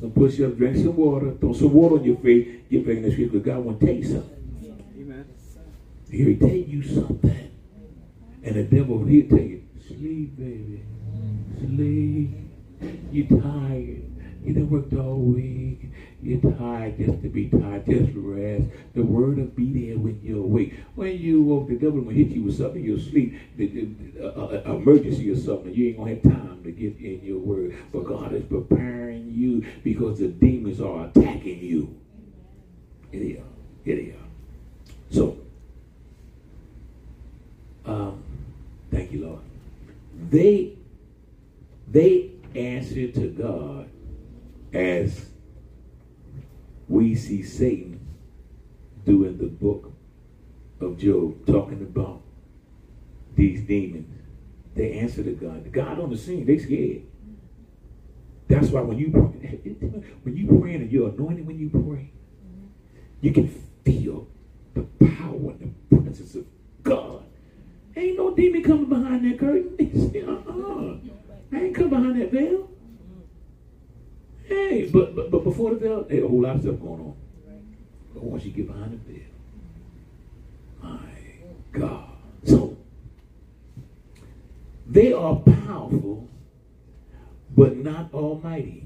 some 0.00 0.12
push-ups, 0.12 0.56
drink 0.56 0.76
some 0.76 0.96
water, 0.96 1.32
throw 1.32 1.52
some 1.52 1.72
water 1.72 1.96
on 1.96 2.04
your 2.04 2.16
face, 2.16 2.46
get 2.70 2.86
back 2.86 2.96
in 2.98 3.02
the 3.02 3.10
street 3.10 3.32
because 3.32 3.44
God 3.44 3.58
want 3.64 3.80
to 3.80 3.86
tell 3.86 3.94
you 3.94 4.04
something. 4.04 4.80
Amen. 4.96 5.24
Here 6.10 6.28
he 6.28 6.36
tell 6.36 6.48
you 6.48 6.82
something. 6.82 7.47
And 8.42 8.56
the 8.56 8.62
devil 8.62 9.04
he'll 9.04 9.28
tell 9.28 9.38
you, 9.38 9.62
sleep, 9.86 10.36
baby. 10.36 10.82
Sleep. 11.58 12.30
You're 13.10 13.40
tired. 13.40 14.02
You 14.44 14.54
done 14.54 14.70
worked 14.70 14.94
all 14.94 15.18
week. 15.18 15.90
You're 16.22 16.40
tired 16.40 16.98
just 16.98 17.22
to 17.22 17.28
be 17.28 17.48
tired. 17.48 17.84
Just 17.86 18.12
rest. 18.14 18.64
The 18.94 19.02
word 19.02 19.36
will 19.36 19.44
be 19.44 19.86
there 19.86 19.98
when 19.98 20.20
you're 20.22 20.44
awake. 20.44 20.74
When 20.94 21.18
you 21.18 21.42
woke, 21.42 21.68
the 21.68 21.74
devil 21.74 22.00
will 22.00 22.14
hit 22.14 22.28
you 22.28 22.42
with 22.42 22.56
something. 22.56 22.82
You'll 22.82 23.00
sleep. 23.00 23.34
The, 23.56 23.66
the, 23.66 24.24
uh, 24.24 24.62
uh, 24.66 24.74
emergency 24.74 25.30
or 25.30 25.36
something. 25.36 25.74
You 25.74 25.88
ain't 25.88 25.98
gonna 25.98 26.14
have 26.14 26.22
time 26.22 26.62
to 26.64 26.70
get 26.70 26.98
in 26.98 27.24
your 27.24 27.38
word. 27.38 27.74
But 27.92 28.04
God 28.04 28.32
is 28.32 28.44
preparing 28.44 29.32
you 29.32 29.64
because 29.82 30.18
the 30.18 30.28
demons 30.28 30.80
are 30.80 31.06
attacking 31.06 31.60
you. 31.60 31.94
Here 33.10 33.20
they 33.20 33.32
are. 33.38 33.44
Here 33.84 33.96
they 33.96 34.10
are. 34.12 34.28
So, 35.10 35.36
um, 37.84 38.22
thank 38.90 39.12
you, 39.12 39.26
Lord. 39.26 39.40
They 40.30 40.76
they 41.90 42.32
answer 42.54 43.08
to 43.08 43.28
God 43.28 43.88
as 44.72 45.30
we 46.88 47.14
see 47.14 47.42
Satan 47.42 48.00
do 49.04 49.24
in 49.24 49.38
the 49.38 49.46
book 49.46 49.92
of 50.80 50.98
Job, 50.98 51.46
talking 51.46 51.80
about 51.80 52.22
these 53.34 53.62
demons. 53.62 54.06
They 54.74 54.92
answer 54.98 55.22
to 55.22 55.32
God. 55.32 55.72
God 55.72 55.98
on 55.98 56.10
the 56.10 56.16
scene, 56.16 56.46
they 56.46 56.58
scared. 56.58 57.02
That's 58.48 58.68
why 58.68 58.80
when 58.80 58.98
you 58.98 59.08
when 60.22 60.36
you 60.36 60.60
pray 60.60 60.74
and 60.74 60.90
you're 60.90 61.10
anointed 61.10 61.46
when 61.46 61.58
you 61.58 61.70
pray, 61.70 62.12
you 63.20 63.32
can 63.32 63.48
feel 63.84 64.28
the 64.74 64.82
power 65.04 65.52
and 65.52 65.74
the 65.90 65.96
presence 65.96 66.34
of. 66.34 66.46
Ain't 67.98 68.16
no 68.16 68.32
demon 68.32 68.62
coming 68.62 68.84
behind 68.84 69.28
that 69.28 69.38
curtain. 69.40 69.74
Uh-uh. 70.28 70.98
I 71.52 71.64
ain't 71.64 71.74
come 71.74 71.90
behind 71.90 72.20
that 72.20 72.30
veil. 72.30 72.70
Hey, 74.44 74.88
but 74.92 75.16
but, 75.16 75.32
but 75.32 75.42
before 75.42 75.70
the 75.70 75.76
veil, 75.76 76.04
there's 76.04 76.22
a 76.22 76.28
whole 76.28 76.42
lot 76.42 76.56
of 76.56 76.62
stuff 76.62 76.78
going 76.78 77.00
on. 77.00 77.16
But 78.14 78.22
once 78.22 78.44
you 78.44 78.52
get 78.52 78.68
behind 78.68 78.92
the 78.92 79.12
veil, 79.12 79.26
my 80.80 80.98
God. 81.72 82.10
So 82.44 82.76
they 84.86 85.12
are 85.12 85.36
powerful, 85.36 86.28
but 87.56 87.78
not 87.78 88.14
almighty 88.14 88.84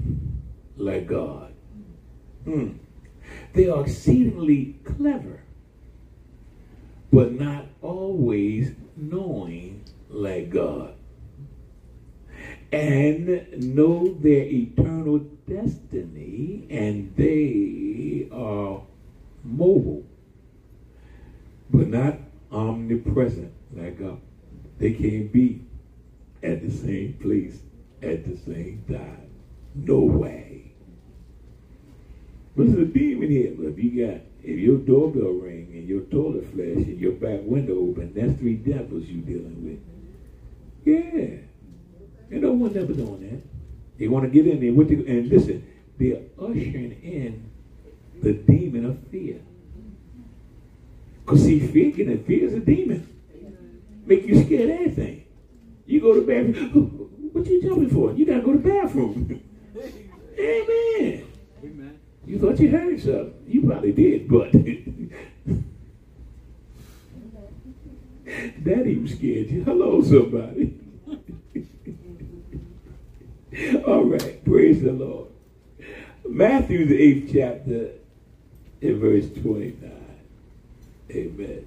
like 0.77 1.07
God. 1.07 1.53
Hmm. 2.45 2.69
They 3.53 3.69
are 3.69 3.83
exceedingly 3.83 4.81
clever, 4.85 5.43
but 7.13 7.39
not 7.39 7.67
always 7.83 8.73
knowing 8.97 9.85
like 10.09 10.51
God. 10.51 10.95
And 12.73 13.77
know 13.77 14.15
their 14.15 14.45
eternal 14.45 15.19
destiny, 15.47 16.67
and 16.71 17.15
they 17.17 18.29
are 18.33 18.83
mobile, 19.45 20.07
but 21.71 21.89
not 21.89 22.19
omnipresent 22.51 23.53
like 23.77 23.99
God. 23.99 24.21
They 24.79 24.95
can't 24.95 25.31
be 25.31 25.67
at 26.43 26.63
the 26.63 26.71
same 26.71 27.19
place 27.21 27.61
at 28.03 28.25
the 28.25 28.37
same 28.37 28.85
time. 28.89 29.29
No 29.75 30.01
way. 30.01 30.73
There's 32.57 32.73
a 32.75 32.85
demon 32.87 33.31
here. 33.31 33.55
If 33.59 33.79
you 33.79 34.07
got, 34.07 34.21
if 34.45 34.59
your 34.59 34.79
doorbell 34.79 35.33
ring 35.33 35.69
and 35.73 35.89
your 35.89 36.01
toilet 36.03 36.45
flash 36.53 36.87
and 36.87 36.99
your 36.99 37.13
back 37.13 37.41
window 37.43 37.79
open, 37.79 38.13
that's 38.15 38.39
three 38.41 38.57
devils 38.57 39.05
you 39.05 39.21
dealing 39.21 39.65
with. 39.65 39.81
Yeah. 40.85 41.39
And 42.31 42.43
no 42.43 42.53
one 42.53 42.73
never 42.73 42.93
doing 42.93 43.31
that. 43.31 43.99
They 43.99 44.09
want 44.09 44.25
to 44.25 44.31
get 44.31 44.51
in 44.51 44.61
there 44.61 44.73
with 44.73 44.89
the, 44.89 45.07
and 45.07 45.29
listen, 45.29 45.65
they're 45.99 46.23
ushering 46.41 46.99
in 47.03 47.51
the 48.21 48.33
demon 48.33 48.87
of 48.87 48.99
fear. 49.09 49.41
Because 51.25 51.45
see, 51.45 51.61
fear, 51.61 51.93
can, 51.93 52.25
fear 52.25 52.47
is 52.47 52.55
a 52.55 52.61
demon. 52.61 53.09
Make 54.05 54.27
you 54.27 54.45
scared 54.45 54.71
of 54.71 54.77
anything. 54.77 55.25
You 55.87 56.01
go 56.01 56.15
to 56.15 56.21
the 56.21 56.27
bathroom. 56.27 56.99
What 57.33 57.47
you 57.47 57.63
jumping 57.63 57.89
for? 57.89 58.13
You 58.13 58.27
gotta 58.27 58.43
go 58.43 58.53
to 58.53 58.59
the 58.59 58.69
bathroom. 58.69 59.43
Amen. 60.39 61.27
Amen. 61.65 62.01
You 62.27 62.39
thought 62.39 62.59
you 62.61 62.71
heard 62.71 63.01
something. 63.01 63.35
You 63.47 63.63
probably 63.63 63.93
did, 63.93 64.29
but 64.29 64.53
Daddy 68.65 68.97
was 68.99 69.13
scared 69.13 69.51
you. 69.51 69.65
Hello, 69.65 70.03
somebody. 70.03 70.79
All 73.87 74.05
right, 74.05 74.43
praise 74.45 74.83
the 74.83 74.93
Lord. 74.93 75.29
Matthew, 76.27 76.87
the 76.87 76.99
eighth 76.99 77.31
chapter, 77.33 77.91
in 78.81 78.99
verse 78.99 79.27
29. 79.43 79.91
Amen. 81.11 81.67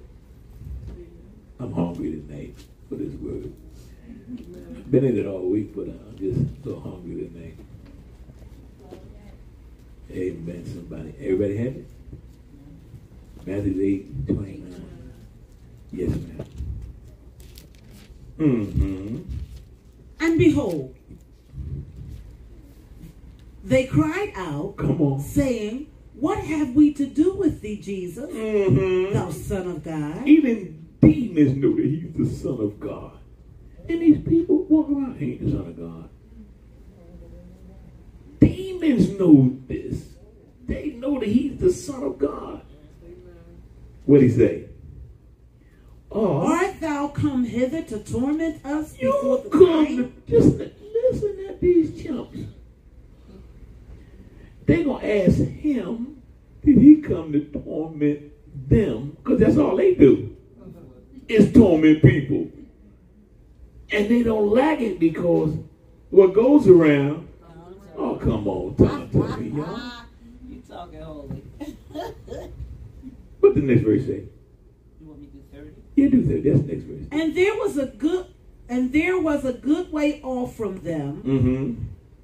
I'm 1.60 1.72
hungry 1.72 2.10
tonight 2.12 2.54
for 2.88 2.96
this 2.96 3.14
word. 3.14 3.52
Been 4.90 5.04
in 5.04 5.18
it 5.18 5.26
all 5.26 5.40
week, 5.40 5.74
but 5.74 5.88
I'm 5.88 6.16
just 6.18 6.40
so 6.64 6.80
hungry 6.80 7.28
tonight. 7.28 7.56
Amen, 10.10 10.64
somebody. 10.66 11.14
Everybody 11.20 11.56
have 11.56 11.76
it? 11.76 11.86
Matthew 13.44 13.82
8, 14.26 14.26
29. 14.26 15.12
Yes, 15.92 16.10
ma'am. 16.10 16.46
Mm-hmm. 18.38 19.22
And 20.20 20.38
behold, 20.38 20.94
they 23.64 23.86
cried 23.86 24.32
out, 24.36 24.74
saying, 25.22 25.88
What 26.14 26.38
have 26.38 26.74
we 26.74 26.92
to 26.94 27.06
do 27.06 27.34
with 27.34 27.60
thee, 27.60 27.80
Jesus, 27.80 28.30
Mm-hmm. 28.30 29.14
thou 29.14 29.30
Son 29.30 29.68
of 29.68 29.82
God? 29.84 30.26
Even 30.26 30.86
demons 31.00 31.56
know 31.56 31.74
that 31.76 31.84
he's 31.84 32.12
the 32.12 32.26
Son 32.36 32.60
of 32.60 32.78
God. 32.80 33.12
And 33.88 34.00
these 34.02 34.18
people 34.26 34.64
walk 34.64 34.88
around, 34.90 35.18
he 35.18 35.32
ain't 35.32 35.44
the 35.44 35.50
Son 35.52 35.60
of 35.60 35.76
God. 35.76 36.08
Demons 38.80 39.10
know 39.18 39.56
this. 39.66 40.04
They 40.66 40.90
know 40.90 41.20
that 41.20 41.28
he's 41.28 41.58
the 41.58 41.72
Son 41.72 42.02
of 42.02 42.18
God. 42.18 42.62
What 44.04 44.22
he 44.22 44.28
say? 44.28 44.66
Oh, 46.10 46.46
Art 46.46 46.80
thou 46.80 47.08
come 47.08 47.44
hither 47.44 47.82
to 47.82 47.98
torment 47.98 48.64
us 48.64 48.92
before 48.94 49.38
you 49.38 49.42
the 49.44 49.50
come 49.50 49.96
to 49.96 50.12
just 50.28 50.56
listen 50.56 51.46
at 51.48 51.60
these 51.60 52.02
chumps. 52.02 52.38
They're 54.66 54.84
gonna 54.84 55.06
ask 55.06 55.38
him, 55.38 56.22
did 56.64 56.78
he 56.78 56.96
come 56.96 57.32
to 57.32 57.44
torment 57.44 58.32
them? 58.68 59.16
Because 59.22 59.40
that's 59.40 59.56
all 59.56 59.76
they 59.76 59.94
do. 59.94 60.36
Is 61.28 61.52
torment 61.52 62.02
people. 62.02 62.50
And 63.90 64.08
they 64.08 64.22
don't 64.22 64.52
like 64.52 64.80
it 64.80 64.98
because 64.98 65.54
what 66.10 66.34
goes 66.34 66.68
around, 66.68 67.25
oh 67.96 68.16
come 68.16 68.46
on, 68.48 68.74
talk 68.76 69.10
to 69.10 69.36
me, 69.38 69.48
y'all. 69.56 69.80
You 70.48 70.62
talking 70.68 71.00
holy. 71.02 71.42
What 73.40 73.54
the 73.54 73.60
next 73.60 73.82
verse 73.82 74.06
say? 74.06 74.24
You 75.00 75.06
want 75.06 75.20
me 75.20 75.26
to 75.26 75.32
do 75.32 75.42
30? 75.52 75.70
Yeah, 75.96 76.08
do 76.08 76.22
that. 76.22 76.44
That's 76.44 76.60
the 76.66 76.72
next 76.72 76.84
verse. 76.84 77.04
And 77.12 77.34
there 77.36 77.54
was 77.54 77.76
a 77.78 77.86
good 77.86 78.26
and 78.68 78.92
there 78.92 79.18
was 79.20 79.44
a 79.44 79.52
good 79.52 79.92
way 79.92 80.20
off 80.22 80.56
from 80.56 80.78
them, 80.82 81.22
Mm-hmm. 81.22 81.82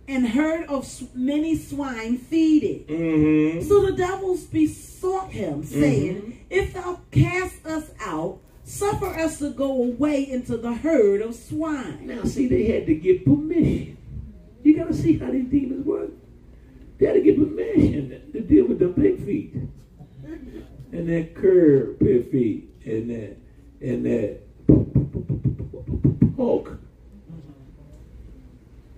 and 0.09 0.29
herd 0.29 0.67
of 0.67 0.89
many 1.15 1.57
swine 1.57 2.19
feeding. 2.19 2.85
Mm-hmm. 2.87 3.69
So 3.69 3.87
the 3.87 3.93
devils 3.93 4.43
besought 4.45 5.31
him, 5.31 5.63
saying, 5.65 6.45
If 6.51 6.75
thou 6.75 7.01
cast 7.13 7.65
us 7.65 7.93
out, 8.01 8.41
suffer 8.65 9.07
us 9.07 9.39
to 9.39 9.51
go 9.51 9.71
away 9.85 10.29
into 10.29 10.57
the 10.57 10.75
herd 10.75 11.23
of 11.23 11.37
swine. 11.37 12.07
Now, 12.09 12.25
see, 12.25 12.49
they 12.49 12.65
had 12.65 12.87
to 12.87 12.95
get 12.97 13.25
permission. 13.25 13.97
You 14.73 14.79
got 14.79 14.89
to 14.89 14.95
see 14.95 15.19
how 15.19 15.31
these 15.31 15.51
demons 15.51 15.85
work. 15.85 16.13
They 16.97 17.05
had 17.05 17.13
to 17.13 17.21
get 17.21 17.37
permission 17.37 18.23
to 18.33 18.41
deal 18.41 18.65
with 18.65 18.79
the 18.79 18.89
big 18.89 19.23
feet 19.23 19.55
and 20.93 21.09
that 21.11 21.35
curb 21.35 21.99
pit 21.99 22.33
feet 22.33 22.71
and 22.87 23.11
that 23.11 23.37
and 23.83 24.07
that 24.07 24.41
hulk. 26.39 26.79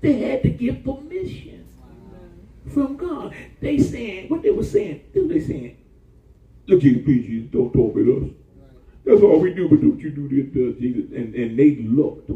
They 0.00 0.12
had 0.12 0.44
to 0.44 0.50
get 0.50 0.84
permission 0.84 1.66
from 2.72 2.96
God. 2.96 3.34
They 3.60 3.78
saying 3.78 4.28
what 4.28 4.42
they 4.42 4.50
were 4.50 4.62
saying. 4.62 5.00
They 5.12 5.22
were 5.22 5.40
saying, 5.40 5.76
"Look 6.68 6.82
here, 6.82 7.00
please, 7.00 7.26
Jesus, 7.26 7.50
don't 7.50 7.72
talk 7.72 7.96
with 7.96 8.08
us. 8.08 8.30
That's 9.04 9.22
all 9.22 9.40
we 9.40 9.52
do, 9.52 9.68
but 9.68 9.80
don't 9.80 9.98
you 9.98 10.10
do 10.10 10.28
this, 10.28 10.54
uh, 10.54 10.78
Jesus?" 10.78 11.10
And 11.10 11.34
and 11.34 11.58
they 11.58 11.74
looked 11.74 12.30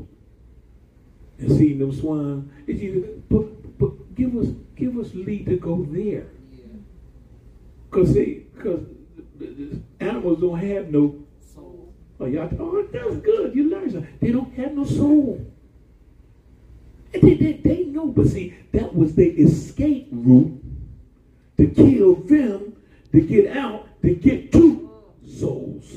and 1.38 1.52
seeing 1.56 1.78
them 1.78 1.92
swine. 1.92 2.50
And 2.66 2.78
Jesus, 2.78 3.08
but 3.28 3.78
but 3.78 4.14
give 4.14 4.36
us 4.36 4.48
give 4.76 4.98
us 4.98 5.14
lead 5.14 5.46
to 5.46 5.56
go 5.56 5.86
there, 5.90 6.26
cause 7.90 8.14
they 8.14 8.42
cause 8.60 8.80
the- 9.38 9.46
the 9.46 9.80
animals 10.00 10.40
don't 10.40 10.58
have 10.58 10.90
no. 10.90 11.24
Soul. 11.54 11.92
Oh 12.20 12.26
y'all, 12.26 12.50
oh 12.58 12.82
that's 12.92 13.16
good. 13.16 13.54
You 13.54 13.70
learn 13.70 13.90
something. 13.90 14.12
They 14.20 14.32
don't 14.32 14.52
have 14.54 14.74
no 14.74 14.84
soul. 14.84 15.44
And 17.14 17.22
they, 17.22 17.34
they, 17.34 17.52
they 17.54 17.84
know, 17.84 18.06
but 18.08 18.26
see, 18.26 18.54
that 18.72 18.94
was 18.94 19.14
their 19.14 19.30
escape 19.30 20.08
route 20.12 20.60
to 21.56 21.66
kill 21.68 22.16
them, 22.16 22.76
to 23.12 23.20
get 23.20 23.56
out, 23.56 23.88
to 24.02 24.14
get 24.14 24.52
to 24.52 24.90
souls. 25.26 25.90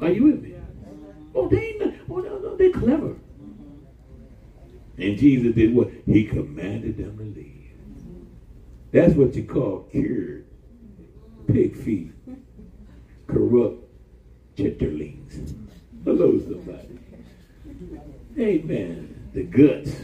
Are 0.00 0.10
you 0.10 0.24
with 0.24 0.42
me? 0.42 0.54
Oh, 1.34 1.48
they 1.48 1.78
oh, 2.10 2.16
no, 2.16 2.38
no, 2.38 2.56
they're 2.56 2.70
clever. 2.70 3.16
And 4.96 5.18
Jesus 5.18 5.54
did 5.54 5.74
what? 5.74 5.90
He 6.06 6.24
commanded 6.24 6.98
them 6.98 7.18
to 7.18 7.24
leave. 7.24 7.72
That's 8.92 9.14
what 9.14 9.34
you 9.34 9.44
call 9.44 9.88
cured 9.90 10.44
pig 11.46 11.76
feet, 11.76 12.12
corrupt 13.26 13.84
chitterlings. 14.56 15.56
Hello, 16.04 16.38
somebody. 16.40 16.98
Amen. 18.38 19.30
The 19.32 19.42
guts 19.44 19.96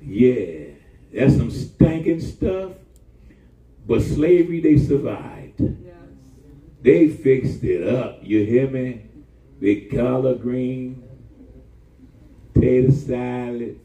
Yeah, 0.00 0.74
that's 1.12 1.36
some 1.36 1.50
stinking 1.50 2.20
stuff. 2.20 2.72
But 3.86 4.02
slavery, 4.02 4.60
they 4.60 4.76
survived. 4.78 5.60
Yes. 5.60 5.94
They 6.82 7.08
fixed 7.08 7.62
it 7.64 7.86
up. 7.86 8.20
You 8.22 8.44
hear 8.44 8.68
me? 8.68 9.02
Big 9.60 9.90
collard 9.94 10.42
green, 10.42 11.05
potato 12.66 12.90
salad, 12.90 13.80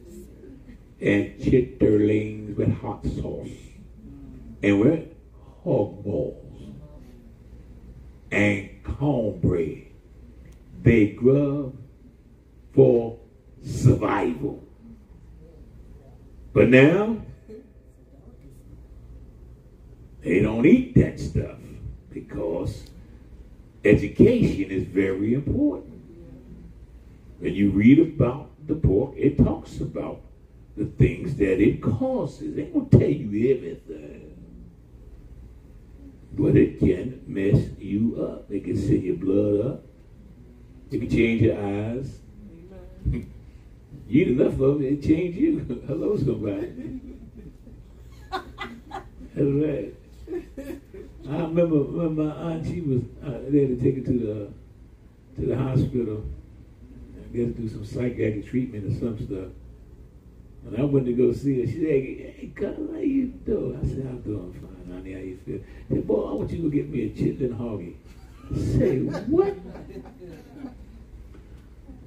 and 1.00 1.40
chitterlings 1.40 2.56
with 2.56 2.74
hot 2.80 3.06
sauce. 3.06 3.50
And 4.64 4.80
what? 4.80 5.14
Hog 5.64 6.04
balls. 6.04 6.38
And 8.32 8.70
cornbread. 8.84 9.88
They 10.82 11.08
grub 11.08 11.76
for 12.74 13.20
survival. 13.64 14.64
But 16.54 16.70
now, 16.70 17.18
they 20.22 20.40
don't 20.40 20.66
eat 20.66 20.96
that 20.96 21.20
stuff 21.20 21.58
because 22.12 22.90
education 23.86 24.72
is 24.72 24.84
very 24.86 25.34
important. 25.34 26.02
When 27.40 27.54
you 27.54 27.72
read 27.72 28.00
about 28.00 28.51
the 28.72 28.88
pork, 28.88 29.14
it 29.18 29.38
talks 29.38 29.82
about 29.82 30.22
the 30.78 30.86
things 30.86 31.36
that 31.36 31.60
it 31.60 31.82
causes. 31.82 32.56
They 32.56 32.64
don't 32.64 32.90
tell 32.90 33.02
you 33.02 33.56
everything. 33.56 34.38
But 36.34 36.56
it 36.56 36.80
can 36.80 37.22
mess 37.28 37.62
you 37.78 38.18
up. 38.22 38.50
It 38.50 38.64
can 38.64 38.78
send 38.78 39.04
your 39.04 39.18
blood 39.18 39.66
up. 39.66 39.84
It 40.90 41.00
can 41.00 41.10
change 41.10 41.42
your 41.42 41.58
eyes. 41.58 42.20
You 43.12 43.26
eat 44.08 44.28
enough 44.30 44.60
of 44.60 44.82
it, 44.82 44.94
it 44.94 45.04
change 45.04 45.36
you. 45.36 45.84
Hello, 45.88 46.18
somebody. 46.18 47.00
That's 48.32 49.38
right. 49.38 49.96
I 51.30 51.42
remember 51.44 51.84
when 51.84 52.16
my 52.16 52.32
aunt, 52.32 52.66
she 52.66 52.82
was, 52.82 53.02
uh, 53.24 53.40
they 53.50 53.62
had 53.62 53.80
to 53.80 53.84
take 53.84 53.98
her 53.98 54.04
to 54.04 54.20
the 54.20 55.42
to 55.42 55.48
the 55.48 55.58
hospital. 55.58 56.24
Guess 57.34 57.54
do 57.56 57.70
some 57.70 57.86
psychiatric 57.86 58.46
treatment 58.48 58.86
or 58.86 59.00
some 59.00 59.26
stuff. 59.26 59.50
And 60.66 60.78
I 60.78 60.84
went 60.84 61.06
to 61.06 61.14
go 61.14 61.32
see 61.32 61.62
her. 61.62 61.68
She 61.68 61.74
said, 61.74 61.86
"Hey, 61.86 62.52
cousin, 62.56 62.90
how 62.94 63.00
you 63.00 63.28
doing?" 63.46 63.80
I 63.82 63.88
said, 63.88 64.06
"I'm 64.06 64.22
doing 64.22 64.54
fine, 64.54 64.94
honey. 64.94 65.14
How 65.14 65.20
you 65.20 65.38
feel?" 65.46 65.60
She 65.88 65.96
said, 65.96 66.08
"Boy, 66.08 66.24
I 66.24 66.34
want 66.34 66.52
you 66.52 66.58
to 66.58 66.64
go 66.64 66.70
get 66.70 66.90
me 66.90 67.06
a 67.06 67.10
chitlin 67.10 67.58
hoggy." 67.58 67.96
Say, 68.56 69.00
"What?" 69.00 69.56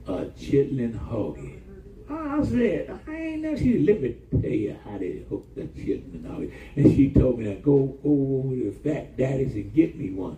a 0.06 0.26
chitlin 0.36 0.92
hoggy. 0.92 1.60
I 2.08 2.44
said, 2.44 3.00
I 3.06 3.16
ain't 3.16 3.42
never 3.42 3.56
seen 3.56 3.86
Let 3.86 4.02
me 4.02 4.16
tell 4.30 4.50
you 4.50 4.76
how 4.84 4.98
they 4.98 5.24
hook 5.28 5.46
that 5.54 5.74
chitlin 5.74 6.22
hoggy. 6.22 6.50
And 6.76 6.94
she 6.94 7.10
told 7.10 7.38
me, 7.38 7.54
go, 7.62 7.86
go 8.02 8.10
over 8.10 8.54
to 8.54 8.72
Fat 8.72 9.16
Daddy's 9.16 9.54
and 9.54 9.72
get 9.72 9.96
me 9.96 10.10
one. 10.10 10.36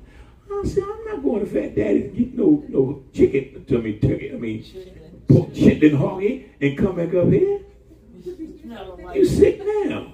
I 0.50 0.62
said, 0.64 0.84
I'm 0.84 1.04
not 1.04 1.22
going 1.22 1.40
to 1.40 1.46
Fat 1.46 1.74
Daddy's 1.74 2.12
get 2.12 2.34
no, 2.34 2.64
no 2.68 3.04
chicken, 3.12 3.64
to 3.66 3.78
me, 3.78 3.98
turkey, 3.98 4.32
I 4.32 4.36
mean, 4.36 4.64
pork 5.28 5.50
chitlin 5.50 5.98
hoggy 5.98 6.48
and 6.60 6.78
come 6.78 6.96
back 6.96 7.14
up 7.14 7.28
here. 7.28 7.60
You 9.14 9.24
sick 9.24 9.60
now. 9.64 10.12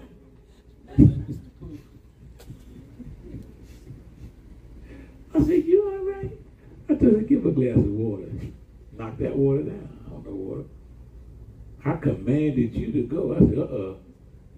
I 5.35 5.39
said, 5.43 5.65
you 5.65 5.83
all 5.85 6.13
right? 6.13 6.31
I 6.89 6.95
told 6.95 7.13
her, 7.15 7.21
give 7.21 7.47
a 7.47 7.51
glass 7.51 7.77
of 7.77 7.87
water. 7.87 8.29
Knock 8.99 9.17
that 9.19 9.35
water 9.35 9.63
down. 9.63 9.99
I 10.07 10.11
don't 10.11 10.25
know 10.27 10.33
water. 10.33 10.65
I 11.85 11.97
commanded 11.97 12.75
you 12.75 12.93
to 12.93 13.03
go. 13.03 13.35
I 13.35 13.39
said, 13.39 13.59
uh-uh. 13.59 13.95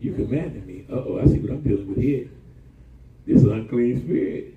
You 0.01 0.15
commanded 0.15 0.67
me. 0.67 0.85
Uh-oh, 0.91 1.21
I 1.21 1.27
see 1.27 1.39
what 1.39 1.53
I'm 1.53 1.63
dealing 1.63 1.89
with 1.89 1.99
here. 1.99 2.29
This 3.27 3.43
is 3.43 3.45
unclean 3.45 4.05
spirit. 4.05 4.54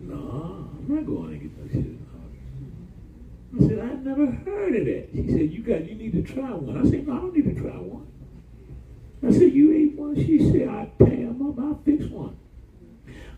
No, 0.00 0.70
I'm 0.78 0.94
not 0.94 1.06
going 1.06 1.30
to 1.30 1.36
get 1.38 1.58
no 1.58 1.68
shit. 1.72 1.98
I 3.56 3.66
said, 3.66 3.78
I 3.78 3.94
never 3.94 4.26
heard 4.26 4.76
of 4.76 4.84
that. 4.86 5.08
She 5.14 5.26
said, 5.28 5.52
you 5.52 5.62
got, 5.62 5.88
you 5.88 5.94
need 5.94 6.12
to 6.12 6.22
try 6.22 6.52
one. 6.52 6.76
I 6.76 6.88
said, 6.88 7.06
no, 7.06 7.14
I 7.14 7.16
don't 7.16 7.34
need 7.34 7.54
to 7.54 7.60
try 7.60 7.76
one. 7.76 8.06
I 9.26 9.32
said, 9.32 9.52
you 9.52 9.72
ate 9.72 9.94
one? 9.98 10.14
She 10.14 10.38
said, 10.38 10.68
I 10.68 10.90
pay 10.98 11.24
them 11.24 11.48
up, 11.48 11.58
I'll 11.58 11.80
fix 11.84 12.04
one. 12.06 12.36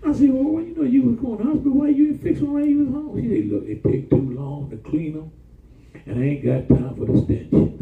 I 0.04 0.12
said, 0.12 0.30
well, 0.30 0.44
when 0.44 0.66
you 0.66 0.74
know 0.74 0.82
you 0.82 1.02
was 1.02 1.16
going 1.16 1.38
to 1.38 1.44
hospital, 1.44 1.72
why 1.72 1.88
you 1.88 2.06
didn't 2.08 2.22
fix 2.22 2.40
one 2.40 2.52
while 2.54 2.64
you 2.64 2.84
was 2.84 2.88
home? 2.88 3.20
She 3.20 3.28
said, 3.28 3.48
look, 3.50 3.64
it 3.64 3.84
take 3.84 4.10
too 4.10 4.30
long 4.30 4.70
to 4.70 4.76
clean 4.78 5.12
them, 5.14 5.30
and 6.06 6.18
I 6.18 6.22
ain't 6.22 6.44
got 6.44 6.68
time 6.68 6.96
for 6.96 7.06
the 7.06 7.22
stench. 7.22 7.50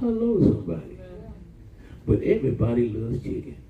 Hello, 0.00 0.40
somebody. 0.42 0.98
But 2.06 2.22
everybody 2.22 2.88
loves 2.90 3.22
chicken. 3.22 3.61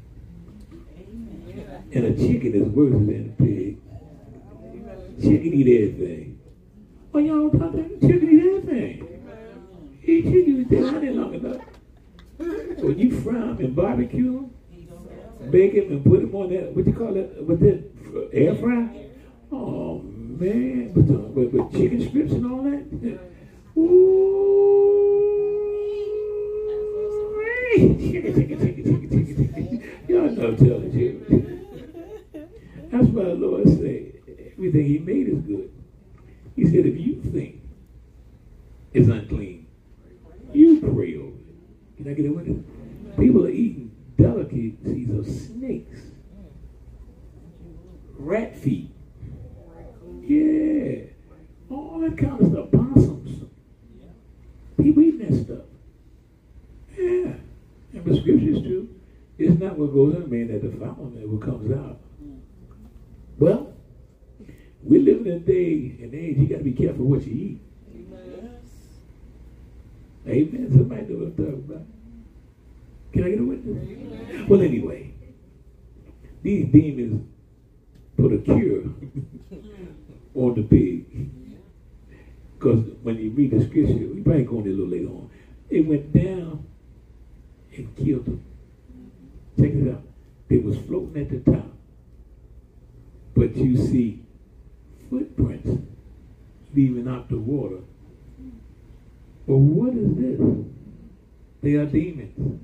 And 1.95 2.05
a 2.05 2.15
chicken 2.15 2.55
is 2.55 2.69
worse 2.69 2.93
than 2.93 3.35
a 3.39 3.43
pig. 3.43 3.79
Chicken 5.21 5.55
eat 5.55 5.83
everything. 5.83 6.41
Oh, 7.15 7.19
y'all 7.19 7.51
talk 7.51 7.73
that 7.73 8.01
chicken 8.01 8.29
eat 8.31 8.47
everything. 8.47 9.09
Eat 10.05 10.25
chicken, 10.25 10.67
stay 10.67 10.89
out 10.89 11.01
there 11.01 11.13
long 11.13 11.35
enough. 11.35 11.61
When 12.83 12.99
you 12.99 13.21
fry 13.21 13.35
them 13.35 13.59
and 13.59 13.77
barbecue 13.77 14.33
them, 14.33 14.51
bake 15.51 15.75
them 15.75 15.93
and 15.93 16.05
put 16.05 16.21
them 16.21 16.35
on 16.35 16.49
that, 16.51 16.75
what 16.75 16.87
you 16.87 16.93
call 16.93 17.15
that, 17.15 17.43
what 17.45 17.61
that, 17.61 17.85
air 18.33 18.55
fry? 18.57 19.07
Oh, 19.53 20.01
man, 20.03 20.93
with, 20.95 21.09
the, 21.09 21.15
with, 21.15 21.53
with 21.53 21.73
chicken 21.73 22.09
strips 22.09 22.33
and 22.33 22.51
all 22.51 22.63
that. 22.63 23.21
Ooh, 23.79 24.92
Y'all 30.09 30.31
know 30.31 30.55
tell 30.57 30.81
the 30.81 30.91
truth. 30.91 31.49
That's 32.91 33.07
why 33.07 33.25
the 33.25 33.35
Lord 33.35 33.67
said, 33.67 34.13
everything 34.53 34.85
he 34.85 34.99
made 34.99 35.29
is 35.29 35.39
good. 35.39 35.73
He 36.55 36.67
said, 36.67 36.85
if 36.85 37.01
you 37.01 37.23
think 37.33 37.63
it's 38.93 39.09
unclean, 39.09 39.67
you 40.53 40.81
pray 40.81 41.17
over 41.17 41.29
it. 41.29 41.97
Can 41.97 42.09
I 42.11 42.13
get 42.13 42.27
a 42.27 42.33
witness? 42.33 42.63
People 43.19 43.47
are 43.47 43.51
eating 43.51 43.91
delicacies 44.19 45.09
of 45.11 45.27
snakes, 45.27 46.01
rat 48.19 48.55
feet, 48.55 48.91
yeah, 50.21 51.05
all 51.71 52.01
that 52.01 52.19
kind 52.19 52.39
of 52.39 52.49
stuff, 52.53 52.71
possums. 52.71 53.45
People 54.79 55.03
eating 55.03 55.21
that 55.27 55.35
stuff. 55.45 55.65
Yeah, 56.99 57.33
the 58.05 58.17
scripture 58.17 58.51
is 58.51 58.63
true. 58.63 58.89
It's 59.39 59.59
not 59.59 59.79
what 59.79 59.93
goes 59.93 60.15
in 60.15 60.23
a 60.23 60.27
man 60.27 60.49
that 60.49 60.63
defiles 60.63 61.15
him, 61.15 61.33
what 61.33 61.43
comes 61.43 61.73
out. 61.73 62.01
Well, 63.39 63.75
we 64.83 64.99
live 64.99 65.27
in 65.27 65.33
a 65.33 65.39
day 65.39 65.97
and 66.03 66.15
age, 66.15 66.39
you 66.39 66.47
got 66.47 66.59
to 66.59 66.65
be 66.65 66.73
careful 66.73 67.07
what 67.07 67.27
you 67.27 67.33
eat. 67.33 67.61
Amen. 70.27 70.71
Somebody 70.71 71.03
know 71.03 71.19
what 71.19 71.27
I'm 71.27 71.37
talking 71.37 71.65
about. 71.69 71.87
Can 73.13 73.25
I 73.25 73.31
get 73.31 73.41
a 73.41 73.45
witness? 73.45 74.49
Well, 74.49 74.63
anyway, 74.63 75.15
these 76.43 76.67
demons 76.67 77.29
put 78.17 78.33
a 78.33 78.39
cure 78.39 78.83
on 80.35 80.55
the 80.55 80.63
pig. 80.63 81.31
Because 82.55 82.85
when 83.03 83.19
you 83.19 83.31
read 83.31 83.51
the 83.51 83.65
scripture, 83.65 83.95
we 84.15 84.23
probably 84.23 84.45
go 84.45 84.59
on 84.59 84.63
a 84.63 84.71
little 84.71 84.87
later 84.87 85.09
on. 85.09 85.31
It 85.69 85.81
went 85.87 86.13
down 86.13 86.65
and 87.77 87.97
killed 87.97 88.27
them. 88.27 88.45
Check 89.59 89.73
it 89.75 89.93
out. 89.93 90.03
They 90.49 90.59
was 90.59 90.79
floating 90.79 91.23
at 91.23 91.31
the 91.31 91.51
top. 91.51 91.67
But 93.35 93.57
you 93.57 93.77
see 93.77 94.23
footprints 95.09 95.71
leaving 96.75 97.09
out 97.09 97.29
the 97.29 97.39
water. 97.39 97.81
Well, 99.47 99.59
what 99.59 99.95
is 99.95 100.15
this? 100.17 100.67
They 101.63 101.75
are 101.75 101.87
demons. 101.87 102.61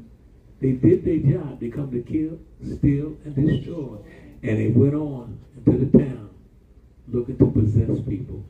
They 0.60 0.72
did 0.72 1.04
their 1.04 1.18
job. 1.18 1.60
They 1.60 1.68
come 1.68 1.90
to 1.92 2.00
kill, 2.00 2.38
steal, 2.76 3.16
and 3.24 3.34
destroy. 3.34 3.98
And 4.42 4.58
they 4.58 4.68
went 4.68 4.94
on 4.94 5.38
into 5.56 5.84
the 5.84 5.98
town 5.98 6.30
looking 7.08 7.38
to 7.38 7.46
possess 7.50 8.00
people. 8.06 8.44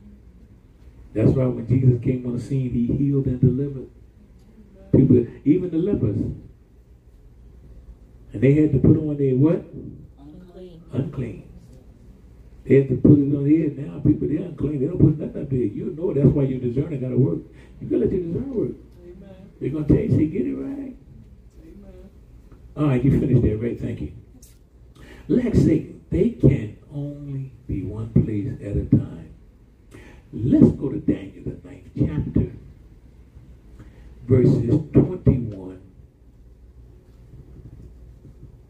That's 1.14 1.30
why 1.30 1.46
when 1.46 1.66
Jesus 1.66 2.02
came 2.02 2.26
on 2.26 2.36
the 2.36 2.42
scene, 2.42 2.70
he 2.70 2.86
healed 2.86 3.26
and 3.26 3.40
delivered 3.40 3.88
people, 4.94 5.26
even 5.44 5.70
the 5.70 5.78
lepers. 5.78 6.16
And 8.32 8.42
they 8.42 8.54
had 8.54 8.72
to 8.72 8.78
put 8.78 8.96
on 8.96 9.16
their 9.16 9.34
what? 9.34 9.64
unclean. 10.18 10.82
Unclean. 10.92 11.48
They 12.64 12.74
had 12.76 12.88
to 12.88 12.96
put 12.96 13.18
it 13.18 13.34
on 13.34 13.48
head. 13.48 13.78
Now 13.78 14.00
people, 14.00 14.28
they're 14.28 14.44
unclean. 14.44 14.80
They 14.80 14.86
don't 14.86 14.98
put 14.98 15.18
nothing 15.18 15.42
up 15.42 15.48
there. 15.48 15.58
You 15.58 15.96
know 15.96 16.12
that's 16.12 16.26
why 16.26 16.42
your 16.44 16.60
discerner 16.60 16.96
got 16.98 17.08
to 17.08 17.16
work. 17.16 17.38
You 17.80 17.88
got 17.88 17.96
to 17.96 18.04
let 18.04 18.12
your 18.12 18.22
discerner 18.22 18.52
work. 18.52 18.76
Amen. 19.02 19.50
They're 19.60 19.70
going 19.70 19.86
to 19.86 19.94
tell 19.94 20.02
you, 20.02 20.10
say, 20.10 20.26
get 20.26 20.46
it 20.46 20.54
right. 20.54 20.96
Amen. 21.62 22.10
All 22.76 22.86
right, 22.86 23.02
you 23.02 23.18
finished 23.18 23.42
that, 23.42 23.56
right? 23.56 23.80
Thank 23.80 24.00
you. 24.02 24.12
Like 25.28 25.54
Satan, 25.54 26.04
they 26.10 26.30
can 26.30 26.78
only 26.92 27.52
be 27.66 27.82
one 27.82 28.12
place 28.12 28.48
at 28.60 28.76
a 28.76 28.84
time. 28.96 29.34
Let's 30.32 30.68
go 30.72 30.90
to 30.90 30.98
Daniel, 30.98 31.44
the 31.44 31.68
ninth 31.68 31.88
chapter. 31.98 32.52
verses 34.28 34.68
21, 34.92 35.80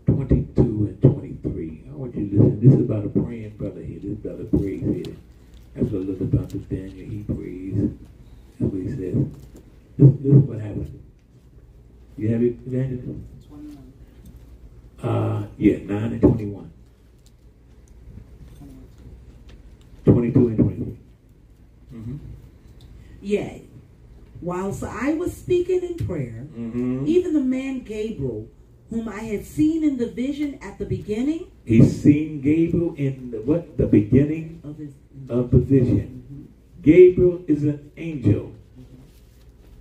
22, 0.06 0.86
and 0.86 1.02
23. 2.30 2.38
I 2.38 2.42
want 2.42 2.60
listen. 2.60 2.60
This 2.60 2.74
is 2.74 2.80
about 2.80 3.04
a 3.04 3.08
praying 3.08 3.50
brother 3.56 3.82
here. 3.82 3.98
This 4.00 4.18
is 4.18 4.24
about 4.24 4.40
a 4.40 4.44
praise 4.44 4.82
here. 4.82 5.16
That's 5.74 5.90
what 5.90 6.02
I 6.02 6.04
love 6.04 6.20
about 6.20 6.48
this 6.50 6.62
Daniel. 6.62 7.08
He 7.08 7.22
prays. 7.24 7.90
That's 8.58 8.72
what 8.72 8.82
he 8.82 8.88
says. 8.88 9.14
This, 9.98 10.10
this 10.22 10.32
is 10.34 10.42
what 10.42 10.60
happened. 10.60 11.02
You 12.16 12.28
have 12.32 12.42
it, 12.42 12.56
Evangelist? 12.66 13.06
Twenty-one. 13.48 13.92
Uh, 15.02 15.46
yeah, 15.58 15.76
9 15.78 15.90
and 16.12 16.20
21. 16.20 16.70
22 20.04 20.48
and 20.48 20.56
23. 20.56 20.96
Mm-hmm. 21.94 22.16
Yea, 23.22 23.62
whilst 24.40 24.82
I 24.82 25.14
was 25.14 25.36
speaking 25.36 25.82
in 25.82 25.94
prayer, 26.06 26.46
Mm-hmm. 26.56 27.04
even 27.06 27.32
the 27.34 27.40
man 27.40 27.80
Gabriel, 27.84 28.48
whom 28.91 29.09
I 29.09 29.20
had 29.20 29.45
seen 29.45 29.84
in 29.84 29.97
the 29.99 30.07
vision 30.11 30.59
at 30.62 30.78
the 30.78 30.86
beginning 30.86 31.51
He's 31.64 32.03
seen 32.03 32.41
Gabriel 32.41 32.95
in 32.97 33.30
the, 33.30 33.41
what? 33.43 33.76
The 33.76 33.86
beginning 33.86 34.61
of 34.64 34.78
his 34.78 34.93
of 35.28 35.51
the 35.51 35.59
vision. 35.59 36.49
Gabriel 36.80 37.45
is 37.47 37.64
an 37.64 37.91
angel. 37.99 38.53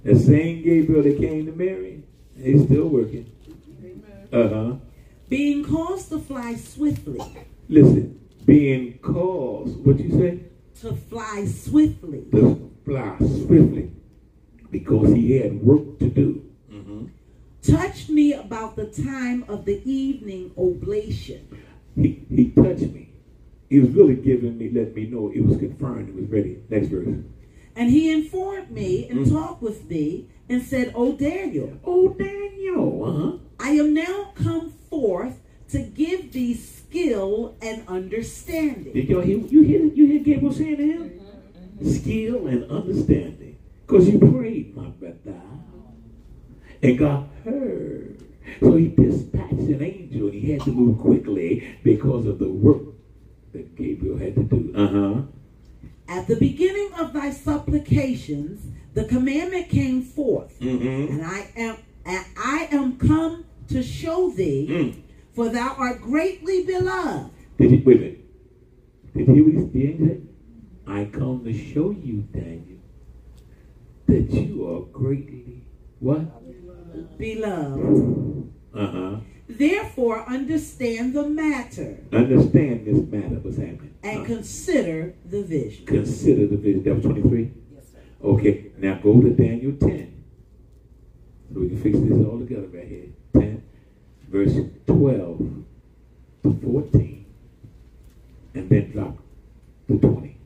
The 0.04 0.18
same 0.20 0.64
Gabriel 0.64 1.04
that 1.04 1.18
came 1.18 1.46
to 1.46 1.52
Mary, 1.54 2.04
he's 2.42 2.64
still 2.66 2.88
working. 2.90 3.32
Uh-huh. 4.34 4.74
being 5.30 5.64
caused 5.64 6.10
to 6.10 6.20
fly 6.20 6.56
swiftly, 6.56 7.22
Listen, 7.70 8.20
being 8.46 8.98
caused, 9.00 9.78
what 9.86 9.98
you 10.00 10.12
say? 10.12 10.40
to 10.82 10.94
fly 10.96 11.46
swiftly, 11.46 12.26
To 12.32 12.72
fly 12.84 13.16
swiftly. 13.20 13.92
Because 14.70 15.14
he 15.14 15.38
had 15.38 15.62
work 15.62 15.98
to 16.00 16.10
do. 16.10 16.44
Touched 17.68 18.10
me 18.10 18.34
about 18.34 18.76
the 18.76 18.86
time 18.86 19.44
of 19.48 19.66
the 19.66 19.82
evening 19.90 20.52
oblation. 20.58 21.48
He, 21.96 22.24
he 22.30 22.50
touched 22.52 22.92
me. 22.94 23.10
He 23.70 23.80
was 23.80 23.90
really 23.92 24.16
giving 24.16 24.58
me, 24.58 24.70
letting 24.70 24.94
me 24.94 25.08
know 25.08 25.30
it 25.34 25.42
was 25.46 25.58
confirmed, 25.58 26.10
it 26.10 26.16
was 26.16 26.30
ready. 26.30 26.60
Next 26.70 26.88
verse. 26.88 27.08
And 27.76 27.90
he 27.92 28.12
informed 28.12 28.72
me 28.72 29.08
and 29.10 29.26
Mm. 29.26 29.30
talked 29.32 29.62
with 29.62 29.90
me 29.90 30.28
and 30.50 30.62
said, 30.64 30.94
Oh, 30.96 31.12
Daniel, 31.14 31.74
Oh, 31.84 32.10
Daniel, 32.10 33.04
uh-huh. 33.06 33.38
I 33.60 33.72
am 33.72 33.94
now 33.94 34.32
come 34.36 34.72
forth 34.90 35.36
to 35.70 35.80
give 35.80 36.32
thee 36.32 36.54
skill 36.54 37.56
and 37.62 37.84
understanding. 37.88 38.94
Did 38.94 39.10
y'all 39.10 39.22
hear, 39.22 39.38
you 39.40 39.62
hear, 39.64 39.84
you 39.86 40.06
hear 40.08 40.20
Gabriel 40.24 40.54
saying 40.54 40.78
to 40.78 40.86
him? 40.86 41.22
Skill 41.84 42.48
and 42.48 42.64
understanding. 42.72 43.58
Because 43.86 44.10
you 44.10 44.18
prayed, 44.20 44.32
my 44.32 44.32
brother. 44.32 44.57
And 46.82 46.98
God 46.98 47.30
heard. 47.44 48.24
So 48.60 48.76
he 48.76 48.88
dispatched 48.90 49.52
an 49.54 49.82
angel 49.84 50.28
and 50.28 50.34
he 50.34 50.52
had 50.52 50.62
to 50.62 50.72
move 50.72 51.00
quickly 51.00 51.78
because 51.84 52.26
of 52.26 52.40
the 52.40 52.50
work 52.50 52.84
that 53.54 53.76
Gabriel 53.76 54.18
had 54.18 54.36
to 54.36 54.44
do. 54.44 54.74
Uh-huh. 54.76 55.22
At 56.08 56.28
the 56.28 56.36
beginning 56.38 56.92
of 57.00 57.14
thy 57.14 57.32
supplications, 57.32 58.66
the 58.94 59.04
commandment 59.06 59.70
came 59.70 60.02
forth, 60.02 60.58
Mm-hmm. 60.60 61.14
and 61.14 61.26
I 61.26 61.52
am 61.58 61.78
and 62.06 62.26
I 62.38 62.70
am 62.72 62.98
come 62.98 63.44
to 63.68 63.84
show 63.84 64.30
thee, 64.32 64.68
Mm. 64.70 64.96
for 65.34 65.50
thou 65.50 65.76
art 65.78 66.02
greatly 66.02 66.64
beloved. 66.64 67.32
Did 67.58 67.72
he, 67.72 67.78
wait 67.80 67.98
a 67.98 68.00
minute. 68.00 68.26
Did 69.14 69.28
he 69.28 69.34
hear 69.34 69.44
what 69.44 69.74
the 69.74 69.88
angel 69.88 70.08
said? 70.08 70.28
I 70.88 71.06
come 71.06 71.44
to 71.44 71.54
show 71.54 71.92
you, 71.92 72.22
Daniel, 72.32 72.80
that 74.08 74.32
you 74.32 74.66
are 74.74 74.82
greatly, 74.98 75.64
what? 76.00 76.22
Beloved. 77.18 78.50
Uh-huh. 78.74 79.16
Therefore, 79.50 80.24
understand 80.28 81.14
the 81.14 81.28
matter 81.28 81.98
Understand 82.12 82.86
this 82.86 83.00
matter, 83.12 83.36
what's 83.42 83.58
happening. 83.58 83.94
and 84.04 84.22
Uh, 84.22 84.26
consider 84.26 85.14
the 85.30 85.42
vision. 85.44 85.86
consider 85.86 86.48
the 86.48 86.58
vision. 86.58 86.84
That 86.84 86.96
was 86.96 87.04
23? 87.04 87.52
Yes, 87.74 87.84
sir. 87.92 88.00
Okay, 88.24 88.66
now 88.78 89.00
go 89.02 89.22
to 89.22 89.30
Daniel 89.32 89.72
10. 89.80 90.14
So 91.54 91.60
we 91.62 91.70
can 91.70 91.78
fix 91.82 91.98
this 92.00 92.12
all 92.28 92.40
together 92.40 92.68
right 92.74 92.88
here. 92.88 93.06
10, 93.34 93.62
verse 94.30 94.56
12 94.86 95.64
to 96.44 96.60
14, 96.64 97.26
and 98.54 98.70
then 98.70 98.92
drop 98.92 99.18
to 99.88 99.98
20. 99.98 100.38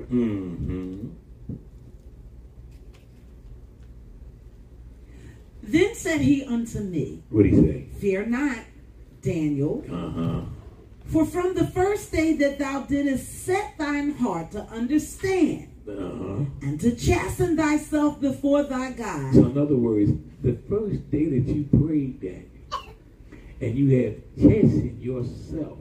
Mm-hmm. 0.00 1.08
Then 5.66 5.94
said 5.94 6.20
he 6.20 6.44
unto 6.44 6.80
me, 6.80 7.22
What 7.30 7.42
do 7.42 7.48
you 7.48 7.62
say? 7.66 7.86
Fear 8.00 8.26
not, 8.26 8.58
Daniel, 9.22 9.84
Uh-huh. 9.90 10.42
for 11.06 11.24
from 11.24 11.54
the 11.54 11.66
first 11.66 12.12
day 12.12 12.34
that 12.34 12.58
thou 12.58 12.82
didst 12.82 13.44
set 13.44 13.76
thine 13.78 14.10
heart 14.12 14.52
to 14.52 14.62
understand 14.70 15.68
Uh-huh. 15.88 16.44
and 16.62 16.80
to 16.80 16.94
chasten 16.94 17.56
thyself 17.56 18.20
before 18.20 18.62
thy 18.64 18.92
God, 18.92 19.34
So 19.34 19.46
in 19.46 19.58
other 19.58 19.76
words, 19.76 20.12
the 20.42 20.56
first 20.68 21.10
day 21.10 21.26
that 21.26 21.46
you 21.52 21.64
prayed, 21.64 22.20
Daniel, 22.20 22.42
and 23.60 23.74
you 23.78 23.88
have 24.04 24.14
chastened 24.40 25.02
yourself 25.02 25.78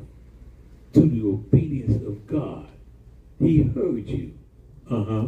to 0.94 1.02
the 1.02 1.22
obedience 1.28 2.02
of 2.06 2.26
God, 2.26 2.68
he 3.40 3.64
heard 3.64 4.08
you. 4.08 4.34
Uh-huh. 4.90 5.28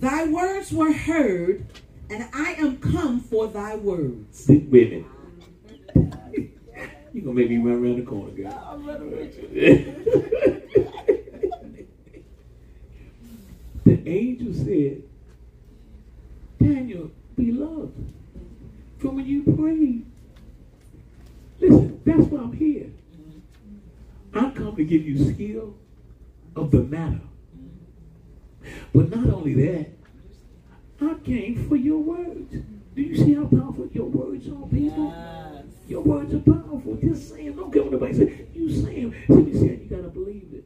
thy 0.00 0.24
words 0.26 0.72
were 0.72 0.92
heard, 0.92 1.64
and 2.10 2.28
I 2.32 2.54
am 2.54 2.78
come 2.78 3.20
for 3.20 3.48
thy 3.48 3.76
words. 3.76 4.46
Wait 4.48 4.66
a 4.66 4.70
minute. 4.70 5.04
You're 7.12 7.24
gonna 7.24 7.36
make 7.36 7.48
me 7.48 7.58
run 7.58 7.84
around 7.84 7.98
the 7.98 8.02
corner, 8.02 8.30
girl. 8.32 8.82
With 13.84 14.04
the 14.04 14.08
angel 14.08 14.52
said, 14.52 15.02
Daniel, 16.58 17.10
beloved, 17.36 18.12
from 18.98 19.16
when 19.16 19.26
you 19.26 19.42
prayed. 19.42 20.06
Listen, 21.60 22.00
that's 22.04 22.26
why 22.30 22.40
I'm 22.40 22.52
here. 22.52 22.90
I 24.34 24.50
come 24.50 24.74
to 24.74 24.84
give 24.84 25.06
you 25.06 25.32
skill 25.32 25.76
of 26.56 26.70
the 26.72 26.80
matter. 26.82 27.20
But 28.92 29.14
not 29.14 29.32
only 29.32 29.54
that, 29.54 29.90
I 31.00 31.14
came 31.24 31.68
for 31.68 31.76
your 31.76 31.98
words. 31.98 32.54
Do 32.94 33.02
you 33.02 33.16
see 33.16 33.34
how 33.34 33.46
powerful 33.46 33.88
your 33.92 34.06
words 34.06 34.46
are, 34.48 34.66
people? 34.68 35.12
Yes. 35.14 35.64
Your 35.88 36.00
words 36.02 36.32
are 36.32 36.38
powerful. 36.40 36.98
Just 37.02 37.28
say 37.30 37.36
saying, 37.36 37.56
don't 37.56 37.72
give 37.72 37.90
nobody 37.90 38.14
say, 38.14 38.46
you 38.54 38.70
saying, 38.70 39.14
see 39.26 39.34
me 39.34 39.52
saying, 39.52 39.88
you 39.90 39.96
gotta 39.96 40.08
believe 40.08 40.48
it. 40.52 40.64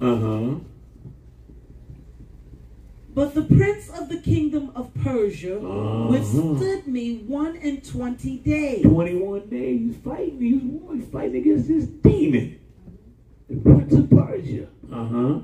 Uh-huh. 0.00 0.54
But 3.14 3.34
the 3.34 3.42
prince 3.42 3.88
of 3.90 4.08
the 4.10 4.18
kingdom 4.18 4.70
of 4.74 4.92
Persia 5.02 5.56
Uh-huh. 5.58 6.08
withstood 6.10 6.86
me 6.86 7.18
one 7.26 7.56
and 7.56 7.82
twenty 7.84 8.36
days. 8.38 8.82
21 8.84 9.48
days 9.48 9.80
he's 9.80 9.96
fighting, 9.96 10.40
he's 10.40 10.62
war, 10.62 10.94
he's 10.94 11.08
fighting 11.08 11.36
against 11.36 11.66
this 11.68 11.86
demon. 11.86 12.58
The 13.48 13.56
Prince 13.56 13.94
of 13.94 14.10
Persia. 14.10 14.66
Uh-huh. 14.92 15.40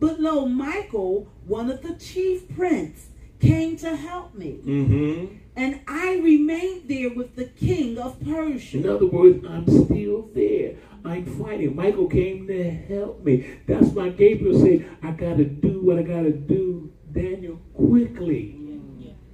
But 0.00 0.20
lo, 0.20 0.46
Michael, 0.46 1.28
one 1.46 1.70
of 1.70 1.82
the 1.82 1.94
chief 1.94 2.48
prince, 2.54 3.06
came 3.48 3.76
to 3.78 3.96
help 3.96 4.34
me, 4.34 4.60
Mm-hmm. 4.64 5.36
and 5.56 5.80
I 5.86 6.16
remained 6.22 6.88
there 6.88 7.10
with 7.14 7.36
the 7.36 7.46
king 7.46 7.98
of 7.98 8.18
Persia. 8.20 8.78
In 8.78 8.88
other 8.88 9.06
words, 9.06 9.44
I'm 9.48 9.66
still 9.68 10.28
there. 10.34 10.76
I'm 11.04 11.24
fighting. 11.38 11.76
Michael 11.76 12.08
came 12.08 12.46
to 12.46 12.70
help 12.70 13.22
me. 13.24 13.58
That's 13.66 13.88
why 13.88 14.08
Gabriel 14.10 14.58
said, 14.58 14.88
I 15.02 15.10
gotta 15.10 15.44
do 15.44 15.82
what 15.82 15.98
I 15.98 16.02
gotta 16.02 16.32
do, 16.32 16.92
Daniel, 17.12 17.56
quickly. 17.74 18.60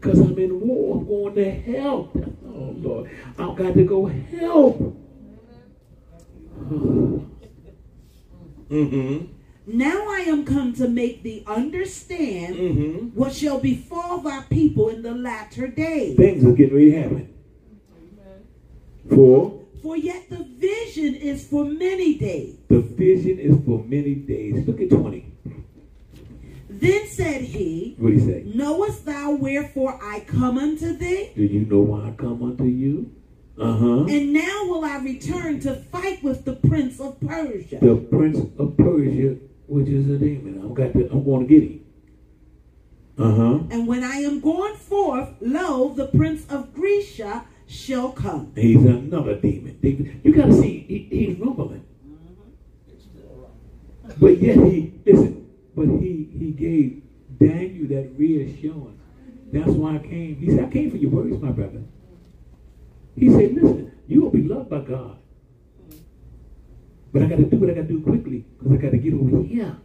Because 0.00 0.18
I'm 0.20 0.38
in 0.38 0.61
war. 0.66 0.96
I'm 0.98 1.06
going 1.06 1.34
to 1.34 1.50
help. 1.50 2.16
Oh 2.16 2.74
Lord. 2.76 3.11
I've 3.38 3.54
got 3.54 3.74
to 3.74 3.84
go 3.84 4.06
help. 4.06 4.78
mm-hmm. 8.70 9.39
Now 9.72 10.06
I 10.08 10.20
am 10.26 10.44
come 10.44 10.72
to 10.74 10.88
make 10.88 11.22
thee 11.22 11.42
understand 11.46 12.56
Mm-hmm. 12.56 13.06
what 13.18 13.32
shall 13.34 13.60
befall 13.60 14.18
thy 14.20 14.40
people 14.50 14.88
in 14.88 15.02
the 15.02 15.14
latter 15.14 15.66
days. 15.68 16.16
Things 16.16 16.44
are 16.44 16.52
getting 16.52 16.74
ready 16.74 16.90
to 16.92 17.00
happen. 17.02 17.34
For 19.08 19.60
For 19.82 19.96
yet 19.96 20.28
the 20.28 20.44
vision 20.58 21.14
is 21.14 21.46
for 21.46 21.64
many 21.64 22.14
days. 22.18 22.56
the 22.68 22.80
vision 22.80 23.38
is 23.38 23.56
for 23.64 23.82
many 23.84 24.14
days. 24.14 24.66
Look 24.66 24.80
at 24.80 24.90
20. 24.90 25.26
Then 26.68 27.06
said 27.08 27.42
he, 27.42 27.94
What 27.98 28.08
do 28.10 28.14
you 28.14 28.20
say? 28.26 28.42
Knowest 28.54 29.04
thou 29.04 29.32
wherefore 29.32 29.98
I 30.02 30.20
come 30.20 30.58
unto 30.58 30.96
thee? 30.96 31.30
Do 31.34 31.42
you 31.42 31.60
know 31.66 31.80
why 31.80 32.08
I 32.08 32.10
come 32.12 32.42
unto 32.42 32.64
you? 32.64 33.10
Uh-huh. 33.58 34.04
And 34.04 34.32
now 34.32 34.64
will 34.64 34.84
I 34.84 34.98
return 34.98 35.60
to 35.60 35.74
fight 35.74 36.22
with 36.22 36.44
the 36.44 36.54
prince 36.54 36.98
of 37.00 37.20
Persia. 37.20 37.78
The 37.80 37.96
prince 37.96 38.38
of 38.58 38.76
Persia, 38.76 39.36
which 39.70 39.86
is 39.86 40.10
a 40.10 40.18
demon. 40.18 40.60
I'm 40.60 40.74
got 40.74 40.92
to, 40.94 41.08
I'm 41.12 41.24
going 41.24 41.46
to 41.46 41.54
get 41.54 41.62
him. 41.62 41.84
Uh 43.16 43.34
huh. 43.34 43.58
And 43.70 43.86
when 43.86 44.02
I 44.02 44.16
am 44.16 44.40
gone 44.40 44.76
forth, 44.76 45.28
lo, 45.40 45.94
the 45.94 46.06
prince 46.06 46.44
of 46.50 46.74
Grecia 46.74 47.44
shall 47.68 48.10
come. 48.10 48.52
He's 48.56 48.84
another 48.84 49.36
demon. 49.36 49.78
You 50.24 50.34
got 50.34 50.46
to 50.46 50.54
see, 50.54 50.84
he, 50.88 51.08
he's 51.16 51.38
rumbling. 51.38 51.84
But 54.18 54.42
yet 54.42 54.56
he, 54.56 54.92
listen, 55.06 55.48
but 55.76 55.86
he, 55.86 56.28
he 56.36 56.50
gave 56.50 57.02
Daniel 57.38 57.86
that 57.90 58.10
reassurance. 58.18 58.98
That's 59.52 59.70
why 59.70 59.96
I 59.96 59.98
came. 59.98 60.36
He 60.36 60.50
said, 60.50 60.64
I 60.64 60.70
came 60.70 60.90
for 60.90 60.96
your 60.96 61.10
words, 61.10 61.40
my 61.40 61.52
brother. 61.52 61.82
He 63.14 63.30
said, 63.30 63.54
listen, 63.54 63.92
you 64.08 64.22
will 64.22 64.30
be 64.30 64.42
loved 64.42 64.68
by 64.68 64.80
God. 64.80 65.18
But 67.12 67.22
I 67.22 67.26
got 67.26 67.36
to 67.36 67.44
do 67.44 67.56
what 67.56 67.70
I 67.70 67.74
got 67.74 67.82
to 67.82 67.88
do 67.88 68.00
quickly 68.00 68.44
because 68.58 68.72
I 68.72 68.76
got 68.76 68.90
to 68.92 68.98
get 68.98 69.14
over 69.14 69.42
here. 69.42 69.76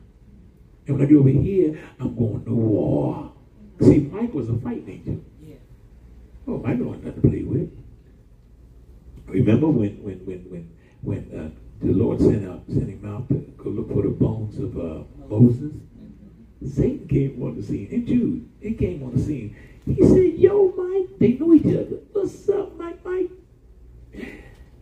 And 0.87 0.97
when 0.97 1.05
I 1.05 1.09
get 1.09 1.17
over 1.17 1.29
here, 1.29 1.79
I'm 1.99 2.15
going 2.15 2.45
to 2.45 2.53
war. 2.53 3.31
See, 3.81 3.99
Mike 3.99 4.33
was 4.33 4.49
a 4.49 4.55
fighting 4.55 4.89
angel. 4.89 5.21
Yeah. 5.41 5.55
Oh, 6.47 6.57
Mike 6.57 6.77
don't 6.77 7.03
nothing 7.03 7.21
to 7.21 7.27
play 7.27 7.43
with. 7.43 7.71
Remember 9.27 9.67
when 9.67 10.03
when 10.03 10.19
when 10.25 10.39
when 10.49 10.69
when 11.01 11.39
uh, 11.39 11.49
the 11.83 11.91
Lord 11.91 12.19
sent 12.19 12.47
out 12.47 12.63
sent 12.67 12.89
him 12.89 13.03
out 13.05 13.27
to 13.29 13.35
go 13.57 13.71
look 13.71 13.91
for 13.91 14.03
the 14.03 14.09
bones 14.09 14.59
of 14.59 14.77
uh, 14.77 15.03
Moses? 15.27 15.73
Satan 16.65 17.07
came 17.07 17.41
on 17.43 17.55
the 17.55 17.63
scene, 17.63 17.89
and 17.91 18.07
Jude, 18.07 18.49
he 18.61 18.73
came 18.73 19.03
on 19.03 19.15
the 19.15 19.21
scene. 19.21 19.55
He 19.85 20.01
said, 20.01 20.39
"Yo, 20.39 20.71
Mike, 20.77 21.19
they 21.19 21.33
know 21.33 21.53
each 21.53 21.65
other. 21.65 21.97
What's 22.13 22.47
up, 22.49 22.77
Mike? 22.77 23.03
Mike?" 23.03 23.31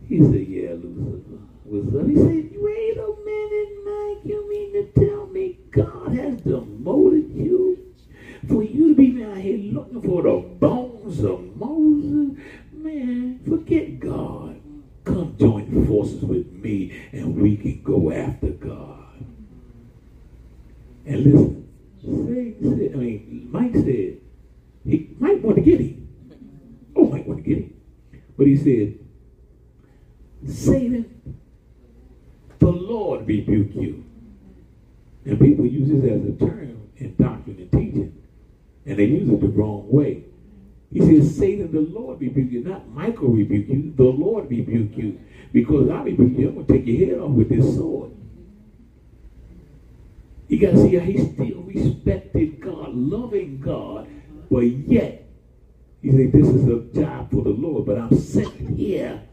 He 0.08 0.18
said, 0.20 0.46
"Yeah, 0.46 0.74
Lucifer. 0.74 1.43
What's 1.74 1.96
up?" 1.96 2.06
He 2.06 2.14
said, 2.14 2.50
"Wait 2.56 2.96
a 2.98 3.16
minute, 3.24 3.72
Mike. 3.84 4.24
You 4.24 4.48
mean 4.48 4.72
to 4.74 4.84
tell 4.92 5.26
me 5.26 5.58
God 5.72 6.14
has 6.14 6.40
demoted 6.42 7.34
you 7.34 7.92
for 8.46 8.62
you 8.62 8.88
to 8.90 8.94
be 8.94 9.24
out 9.24 9.38
here 9.38 9.72
looking 9.72 10.00
for 10.00 10.22
the 10.22 10.36
bones 10.60 11.24
of 11.24 11.56
Moses? 11.56 12.38
Man, 12.72 13.40
forget 13.44 13.98
God. 13.98 14.60
Come 15.02 15.34
join 15.36 15.84
forces 15.86 16.22
with 16.22 16.52
me, 16.52 16.92
and 17.10 17.34
we 17.42 17.56
can 17.56 17.82
go 17.82 18.12
after 18.12 18.50
God." 18.50 19.26
And 21.06 21.24
listen, 21.24 21.68
Satan 22.00 22.78
said, 22.78 22.92
I 22.94 22.96
mean, 22.98 23.48
Mike 23.50 23.74
said, 23.74 24.20
he 24.86 25.10
might 25.18 25.42
want 25.42 25.56
to 25.56 25.62
get 25.62 25.80
him. 25.80 26.08
Oh, 26.94 27.06
might 27.06 27.26
want 27.26 27.44
to 27.44 27.48
get 27.50 27.58
him. 27.58 27.74
But 28.38 28.46
he 28.46 28.56
said, 28.56 28.98
Satan, 30.46 31.04
the 32.64 32.72
Lord 32.72 33.26
rebuke 33.26 33.74
you. 33.74 34.04
And 35.26 35.38
people 35.38 35.66
use 35.66 35.88
this 35.88 36.10
as 36.10 36.24
a 36.26 36.32
term 36.32 36.80
in 36.96 37.14
doctrine 37.16 37.58
and 37.58 37.72
teaching. 37.72 38.22
And 38.86 38.98
they 38.98 39.04
use 39.04 39.28
it 39.28 39.40
the 39.40 39.48
wrong 39.48 39.86
way. 39.90 40.24
He 40.90 41.00
says, 41.00 41.36
Satan, 41.36 41.72
the 41.72 41.80
Lord 41.80 42.20
rebuke 42.20 42.50
you. 42.50 42.64
Not 42.64 42.88
Michael 42.88 43.28
rebuke 43.28 43.68
you. 43.68 43.92
The 43.96 44.04
Lord 44.04 44.48
rebuke 44.48 44.96
you. 44.96 45.20
Because 45.52 45.90
I 45.90 46.02
rebuke 46.02 46.38
you. 46.38 46.48
I'm 46.48 46.54
going 46.54 46.66
to 46.66 46.72
take 46.72 46.86
your 46.86 47.06
head 47.06 47.18
off 47.18 47.30
with 47.32 47.50
this 47.50 47.74
sword. 47.74 48.12
You 50.48 50.58
got 50.58 50.72
to 50.72 50.82
see 50.82 50.94
how 50.94 51.04
he 51.04 51.18
still 51.18 51.62
respected 51.62 52.60
God, 52.60 52.94
loving 52.94 53.60
God, 53.60 54.06
but 54.50 54.60
yet 54.60 55.26
he 56.02 56.10
said, 56.10 56.32
This 56.32 56.46
is 56.46 56.68
a 56.68 56.80
job 56.94 57.30
for 57.30 57.42
the 57.42 57.50
Lord, 57.50 57.86
but 57.86 57.98
I'm 57.98 58.16
sent 58.16 58.52
here 58.76 59.23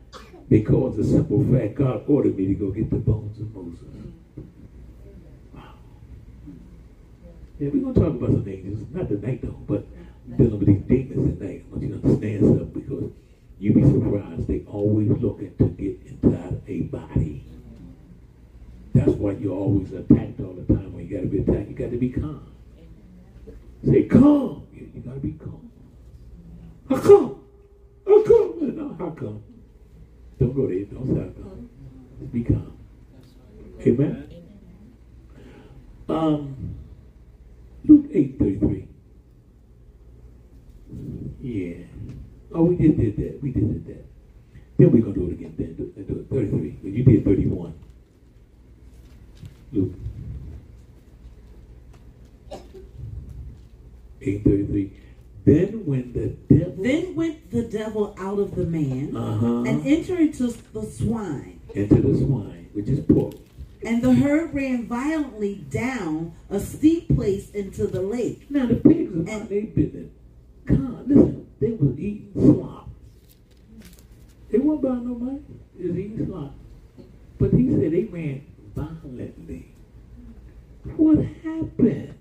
because 0.52 0.98
the 0.98 1.04
simple 1.06 1.46
fact 1.50 1.76
God 1.76 2.04
ordered 2.10 2.38
me 2.38 2.48
to 2.48 2.54
go 2.54 2.72
get 2.72 2.90
the 2.90 2.98
bones 2.98 3.40
of 3.40 3.56
Moses. 3.56 3.88
Wow. 5.54 5.76
Yeah, 7.58 7.70
we're 7.70 7.82
going 7.82 7.94
to 7.94 8.00
talk 8.02 8.10
about 8.10 8.32
some 8.32 8.50
angels, 8.50 8.86
not 8.92 9.08
tonight 9.08 9.40
though, 9.42 9.58
but 9.66 9.86
dealing 10.38 10.60
with 10.60 10.68
these 10.68 10.82
demons 10.82 11.40
tonight. 11.40 11.64
I 11.66 11.72
want 11.72 11.84
you 11.84 11.90
to 11.90 11.96
understand 11.96 12.42
something 12.42 12.82
because 12.82 13.12
you'd 13.60 13.76
be 13.76 13.84
surprised. 13.84 14.48
They 14.50 14.64
always 14.68 15.10
looking 15.12 15.56
to 15.56 15.70
get 15.70 15.98
inside 16.06 16.62
a 16.68 16.82
body. 16.82 17.46
That's 18.94 19.12
why 19.12 19.32
you're 19.32 19.56
always 19.56 19.94
attacked 19.94 20.42
all 20.42 20.52
the 20.52 20.74
time. 20.74 20.92
When 20.94 21.08
you 21.08 21.16
got 21.16 21.22
to 21.22 21.28
be 21.28 21.40
attacked, 21.40 21.70
you 21.70 21.76
got 21.76 21.92
to 21.92 21.98
be 21.98 22.10
calm. 22.10 22.52
Say 23.86 24.04
calm. 24.04 24.68
You, 24.74 24.92
you 24.94 25.00
got 25.00 25.14
to 25.14 25.20
be 25.22 25.32
calm. 25.32 25.72
How 26.90 27.00
come? 27.00 27.40
How 28.06 28.22
come? 28.24 28.76
No, 28.76 28.96
how 29.00 29.12
come? 29.12 29.44
Don't 30.42 30.56
go 30.56 30.66
there. 30.66 30.84
Don't 30.86 31.06
come. 31.06 31.70
Just 32.20 32.34
be 32.34 32.44
calm. 32.44 32.74
Amen. 33.86 34.28
Um, 36.10 36.56
Luke 37.86 38.08
eight 38.12 38.40
thirty 38.40 38.58
three. 38.58 38.88
Yeah. 41.44 41.84
Oh, 42.52 42.64
we 42.64 42.76
just 42.76 42.98
did 42.98 43.18
that. 43.18 43.44
We 43.44 43.52
just 43.52 43.68
did 43.68 43.86
that. 43.86 44.06
Then 44.78 44.92
we're 44.92 45.02
gonna 45.02 45.14
do 45.14 45.28
it 45.28 45.34
again. 45.34 45.54
Then 45.60 45.76
do, 45.76 45.84
do 46.08 46.20
it 46.22 46.28
thirty 46.28 46.50
three. 46.50 46.76
But 46.82 46.92
you 46.92 47.04
did 47.04 47.24
thirty 47.24 47.46
one. 47.46 47.76
Luke. 49.72 49.94
833. 54.24 54.92
Then 55.46 55.86
when 55.86 56.14
the 56.14 56.28
devil 56.54 56.84
Then 56.84 57.16
went 57.16 57.50
the 57.52 57.64
devil 57.64 58.16
out 58.20 58.40
of 58.40 58.56
the 58.56 58.66
man 58.66 59.16
uh-huh, 59.16 59.64
and 59.64 59.86
entered 59.88 60.20
into 60.20 60.54
the 60.74 60.84
swine. 60.84 61.60
into 61.74 61.96
the 61.96 62.18
swine, 62.18 62.70
which 62.74 62.88
is 62.88 63.00
pork. 63.02 63.34
And 63.84 64.04
the 64.04 64.14
herd 64.14 64.54
ran 64.54 64.86
violently 64.88 65.56
down 65.72 66.34
a 66.50 66.60
steep 66.60 67.08
place 67.16 67.50
into 67.52 67.88
the 67.88 68.02
lake. 68.02 68.46
Now 68.52 68.68
the 68.68 68.76
pigs 68.76 69.16
are 69.16 69.32
And- 69.32 69.50
they 69.50 69.62
business. 69.62 70.10
God, 70.66 71.08
listen, 71.08 71.48
they 71.60 71.72
was 71.72 71.98
eating 71.98 72.32
slop. 72.36 72.90
They 74.52 74.60
weren't 74.60 74.82
buying 74.84 75.08
no 75.08 75.16
money. 75.16 75.40
They 75.80 75.88
was 75.90 75.98
eating 75.98 76.28
slop. 76.28 76.54
But 77.40 77.54
he 77.54 77.70
said 77.72 77.92
they 77.92 78.04
ran 78.04 78.46
violently. 78.76 79.74
What 80.98 81.18
happened? 81.44 82.14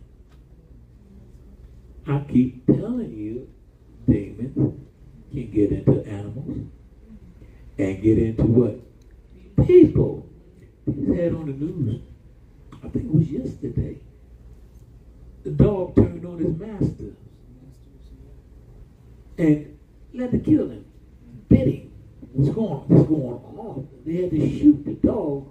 I 2.06 2.24
keep 2.28 2.66
telling 2.66 3.16
you, 3.16 3.48
demons 4.06 4.80
can 5.32 5.50
get 5.50 5.72
into 5.72 6.06
animals 6.06 6.58
and 7.78 8.02
get 8.02 8.18
into 8.18 8.44
what? 8.44 8.80
People. 9.66 10.26
He 10.86 11.06
said 11.06 11.34
on 11.34 11.46
the 11.46 11.52
news, 11.52 12.00
I 12.82 12.88
think 12.88 13.04
it 13.06 13.14
was 13.14 13.30
yesterday, 13.30 13.98
the 15.44 15.50
dog 15.50 15.94
turned 15.96 16.24
on 16.26 16.38
his 16.38 16.56
master 16.58 17.14
and 19.38 19.78
let 20.14 20.34
it 20.34 20.44
kill 20.44 20.68
him. 20.68 20.84
Him. 21.50 21.90
What's 22.32 22.50
going 22.54 22.80
what's 22.88 23.08
going 23.08 23.28
on? 23.28 23.88
They 24.04 24.22
had 24.22 24.30
to 24.30 24.48
shoot 24.48 24.84
the 24.84 24.92
dog 24.94 25.46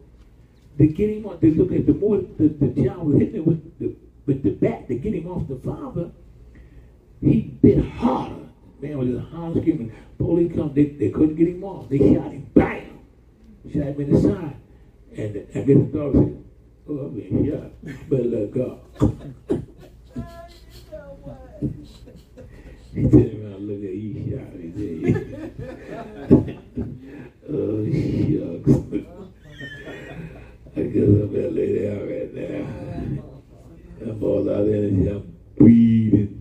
to 0.78 0.88
get 0.88 1.10
him 1.10 1.26
on. 1.26 1.38
They 1.40 1.52
look 1.52 1.72
at 1.72 1.86
the 1.86 1.94
more 1.94 2.18
the, 2.18 2.48
the 2.48 2.84
child 2.84 3.08
was 3.08 3.18
hitting 3.18 3.36
him 3.36 3.46
with 3.46 3.80
the 3.80 3.96
with 4.26 4.44
the 4.44 4.52
bat 4.52 4.88
to 4.88 4.96
get 4.96 5.14
him 5.14 5.28
off 5.28 5.48
the 5.48 5.58
father. 5.58 6.12
He 7.22 7.42
bit 7.62 7.84
harder. 7.86 8.36
Man 8.82 8.98
was 8.98 9.10
just 9.10 9.28
hollering, 9.32 9.62
screaming. 9.62 9.92
Police 10.18 10.56
come, 10.56 10.74
they, 10.74 10.86
they 10.86 11.10
couldn't 11.10 11.36
get 11.36 11.50
him 11.50 11.64
off. 11.64 11.90
They 11.90 11.98
shot 11.98 12.32
him. 12.32 12.50
Bam! 12.54 13.00
Shot 13.68 13.84
him 13.84 14.02
in 14.02 14.12
the 14.14 14.22
side. 14.22 14.56
And 15.18 15.48
I 15.54 15.60
guess 15.62 15.78
the 15.78 15.98
dog 15.98 16.14
said, 16.14 16.44
Oh, 16.88 17.06
I've 17.06 17.16
been. 17.16 17.72
Better 18.10 18.24
let 18.24 18.52
go. 18.52 18.80
He 22.94 23.02
turned 23.04 23.44
around, 23.44 23.68
look 23.68 23.84
at 23.84 23.96
you, 23.96 24.12
shot. 24.32 24.50
He 24.56 24.68
Oh, 27.52 27.84
shucks. 27.86 28.72
I 30.76 30.82
guess 30.84 31.10
I 31.10 31.26
better 31.26 31.52
lay 31.52 31.70
down 31.84 32.02
right 32.08 32.32
now. 32.34 33.24
I'm 34.02 34.24
all 34.24 34.50
out 34.50 34.62
of 34.62 34.68
energy. 34.68 35.10
I'm 35.10 35.36
breathing. 35.58 36.39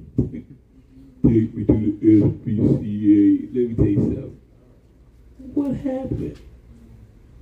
Take 1.26 1.54
me 1.54 1.64
to 1.64 1.98
the 2.00 2.22
SPCA. 2.22 3.54
Let 3.54 3.68
me 3.68 3.74
tell 3.74 3.86
you 3.86 4.00
something. 4.00 4.40
What 5.54 5.74
happened? 5.76 6.38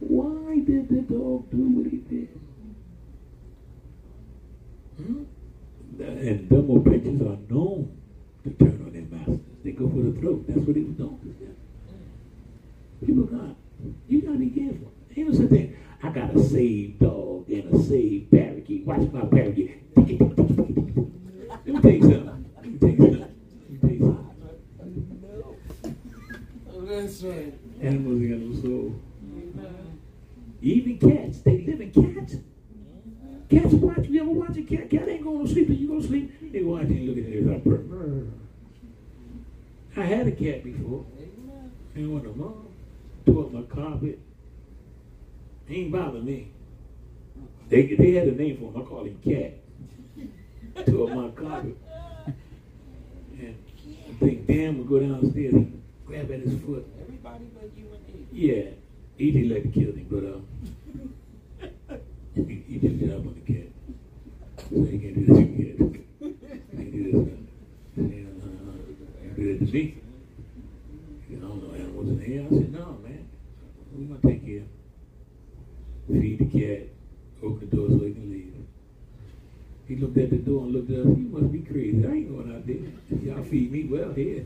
Why 0.00 0.60
did 0.60 0.88
the 0.88 1.02
dog 1.02 1.50
do 1.50 1.56
what 1.56 1.86
he 1.90 1.98
did? 1.98 2.28
Hmm? 4.96 5.24
And 5.98 6.48
double 6.48 6.80
pitchers 6.80 7.20
are 7.22 7.38
known 7.50 7.96
to 8.44 8.50
turn 8.50 8.82
on 8.84 8.92
their 8.92 9.02
masters. 9.02 9.40
They 9.64 9.72
go 9.72 9.88
for 9.88 10.02
the 10.02 10.12
throat. 10.20 10.44
That's 10.46 10.60
what 10.60 10.76
he 10.76 10.82
was 10.82 10.96
to. 10.96 11.18
People 13.04 13.24
got, 13.24 13.56
you 14.08 14.22
gotta 14.22 14.38
be 14.38 14.50
careful. 14.50 14.92
No 15.16 15.32
such 15.32 15.48
thing. 15.48 15.76
I 16.02 16.10
got 16.10 16.36
a 16.36 16.44
saved 16.44 17.00
dog 17.00 17.48
and 17.48 17.74
a 17.74 17.82
saved 17.82 18.30
parakeet. 18.30 18.86
Watch 18.86 19.10
my 19.12 19.22
parakeet. 19.22 19.82
Let 19.96 20.06
me 20.06 20.18
tell 20.18 20.18
you 20.18 20.34
something. 20.34 20.94
Let 21.64 21.66
me 21.66 21.80
tell 21.80 21.90
you 21.90 22.02
something. 22.02 22.44
Let 22.56 22.66
me 22.66 22.78
tell 22.78 22.90
you 22.90 22.96
something. 22.98 23.26
That's 26.96 27.22
right. 27.24 27.52
Animals 27.82 28.22
got 28.22 28.38
no 28.38 28.62
soul. 28.62 28.94
Even 30.62 30.98
cats, 30.98 31.40
they 31.40 31.58
live 31.58 31.82
in 31.82 31.92
cats. 31.92 32.36
Mm-hmm. 32.36 33.54
Cats 33.54 33.74
watch, 33.74 34.06
you 34.06 34.22
ever 34.22 34.30
watch 34.30 34.56
a 34.56 34.62
cat? 34.62 34.88
Cat 34.88 35.06
ain't 35.06 35.22
going 35.22 35.46
to 35.46 35.52
sleep 35.52 35.68
and 35.68 35.78
you 35.78 35.88
go 35.88 36.00
to 36.00 36.06
sleep. 36.06 36.52
They 36.52 36.62
watch 36.62 36.84
and 36.84 37.06
look 37.06 37.18
at 37.18 37.24
it. 37.24 37.64
Mm-hmm. 37.64 38.30
I 40.00 40.04
had 40.04 40.26
a 40.26 40.32
cat 40.32 40.64
before. 40.64 41.04
And 41.94 42.14
when 42.14 42.22
the 42.22 42.30
mom 42.30 42.68
tore 43.26 43.44
up 43.44 43.52
my 43.52 43.62
carpet, 43.62 44.18
he 45.66 45.82
ain't 45.82 45.92
bother 45.92 46.20
me. 46.20 46.48
They 47.68 47.94
they 47.94 48.12
had 48.12 48.28
a 48.28 48.32
name 48.32 48.56
for 48.56 48.72
him. 48.72 48.80
I 48.80 48.84
call 48.86 49.04
him 49.04 49.18
Cat. 49.22 49.52
tore 50.86 51.10
up 51.10 51.16
my 51.16 51.28
carpet. 51.30 51.76
And 53.38 53.54
I 54.08 54.12
think 54.14 54.46
Dan 54.46 54.78
would 54.78 54.88
go 54.88 54.98
downstairs 54.98 55.66
and 56.06 56.28
grab 56.28 56.30
at 56.30 56.46
his 56.46 56.60
foot. 56.60 56.86
Everybody 57.00 57.44
but 57.54 57.70
you 57.76 57.86
and 57.92 58.14
me. 58.14 58.26
Yeah, 58.32 58.70
he 59.16 59.30
didn't 59.30 59.48
let 59.50 59.64
it 59.64 59.72
kill 59.72 59.92
him, 59.92 60.06
but 60.10 60.24
uh, 61.90 61.96
he, 62.34 62.64
he 62.68 62.78
did 62.78 63.02
a 63.02 63.06
job 63.06 63.26
on 63.26 63.34
the 63.34 63.52
cat. 63.52 63.66
So 64.70 64.84
he 64.84 64.98
can't 64.98 65.14
do 65.14 65.26
this 65.26 65.38
again. 65.38 66.04
He 66.20 66.76
can't 66.76 66.92
do 66.92 67.04
this. 67.04 67.14
Uh, 67.14 68.02
and, 68.02 68.42
uh, 68.42 69.34
he 69.36 69.42
did 69.42 69.62
it 69.62 69.66
to 69.66 69.72
me. 69.72 69.98
You 71.30 71.36
know, 71.38 71.54
no 71.54 71.74
animals 71.74 72.08
in 72.08 72.20
here. 72.20 72.46
I 72.46 72.48
said, 72.48 72.72
no, 72.72 72.98
man. 73.02 73.28
We're 73.92 74.06
going 74.06 74.20
to 74.20 74.26
take 74.28 74.46
care. 74.46 74.64
Feed 76.08 76.38
the 76.38 76.60
cat. 76.60 76.88
Open 77.42 77.68
the 77.68 77.76
door 77.76 77.88
so 77.88 78.04
he 78.04 78.12
can 78.12 78.30
leave. 78.30 78.54
He 79.88 79.96
looked 79.96 80.18
at 80.18 80.30
the 80.30 80.38
door 80.38 80.64
and 80.64 80.72
looked 80.72 80.90
at 80.90 81.00
us. 81.00 81.06
You 81.06 81.28
must 81.30 81.52
be 81.52 81.60
crazy. 81.60 82.04
I 82.04 82.10
ain't 82.10 82.30
going 82.30 82.54
out 82.54 82.66
there. 82.66 83.18
Y'all 83.20 83.44
feed 83.44 83.70
me 83.70 83.84
well 83.84 84.12
here. 84.12 84.44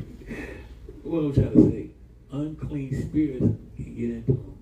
what 1.02 1.18
I'm 1.20 1.32
trying 1.32 1.52
to 1.52 1.70
say, 1.70 1.90
unclean 2.32 3.08
spirits 3.08 3.56
can 3.76 3.94
get 3.94 4.10
into 4.10 4.32
them. 4.32 4.56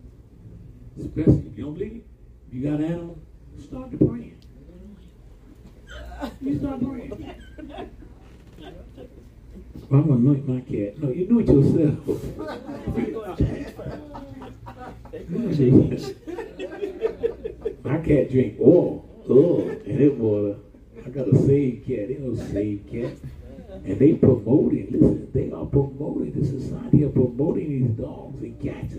Especially 0.99 1.47
if 1.51 1.59
you 1.59 1.65
don't 1.65 1.75
believe 1.75 1.97
it, 1.97 2.07
you 2.53 2.71
got 2.71 2.81
animals, 2.81 3.19
start 3.63 3.91
to 3.91 3.99
praying. 3.99 4.39
You 6.41 6.59
start 6.59 6.83
praying. 6.83 7.35
I'm 9.89 10.03
gonna 10.03 10.15
anoint 10.15 10.49
my 10.49 10.61
cat. 10.61 10.99
No, 10.99 11.11
you 11.11 11.27
anoint 11.27 11.49
yourself. 11.49 12.07
my 17.85 17.99
cat 17.99 18.31
drink 18.31 18.59
oil. 18.61 19.05
Oh, 19.29 19.69
and 19.69 20.01
it 20.01 20.17
water. 20.17 20.57
I 21.05 21.09
got 21.11 21.29
a 21.29 21.37
saved 21.37 21.87
cat. 21.87 22.09
They 22.09 22.17
no 22.19 22.35
saved 22.35 22.91
cat. 22.91 23.13
And 23.87 24.01
they 24.01 24.15
promoting, 24.15 24.89
listen, 24.91 25.31
they 25.33 25.53
are 25.53 25.65
promoting, 25.65 26.33
the 26.35 26.45
society 26.45 27.05
are 27.05 27.09
promoting 27.09 27.69
these 27.71 27.91
dogs 27.97 28.43
and 28.43 28.61
cats 28.61 28.95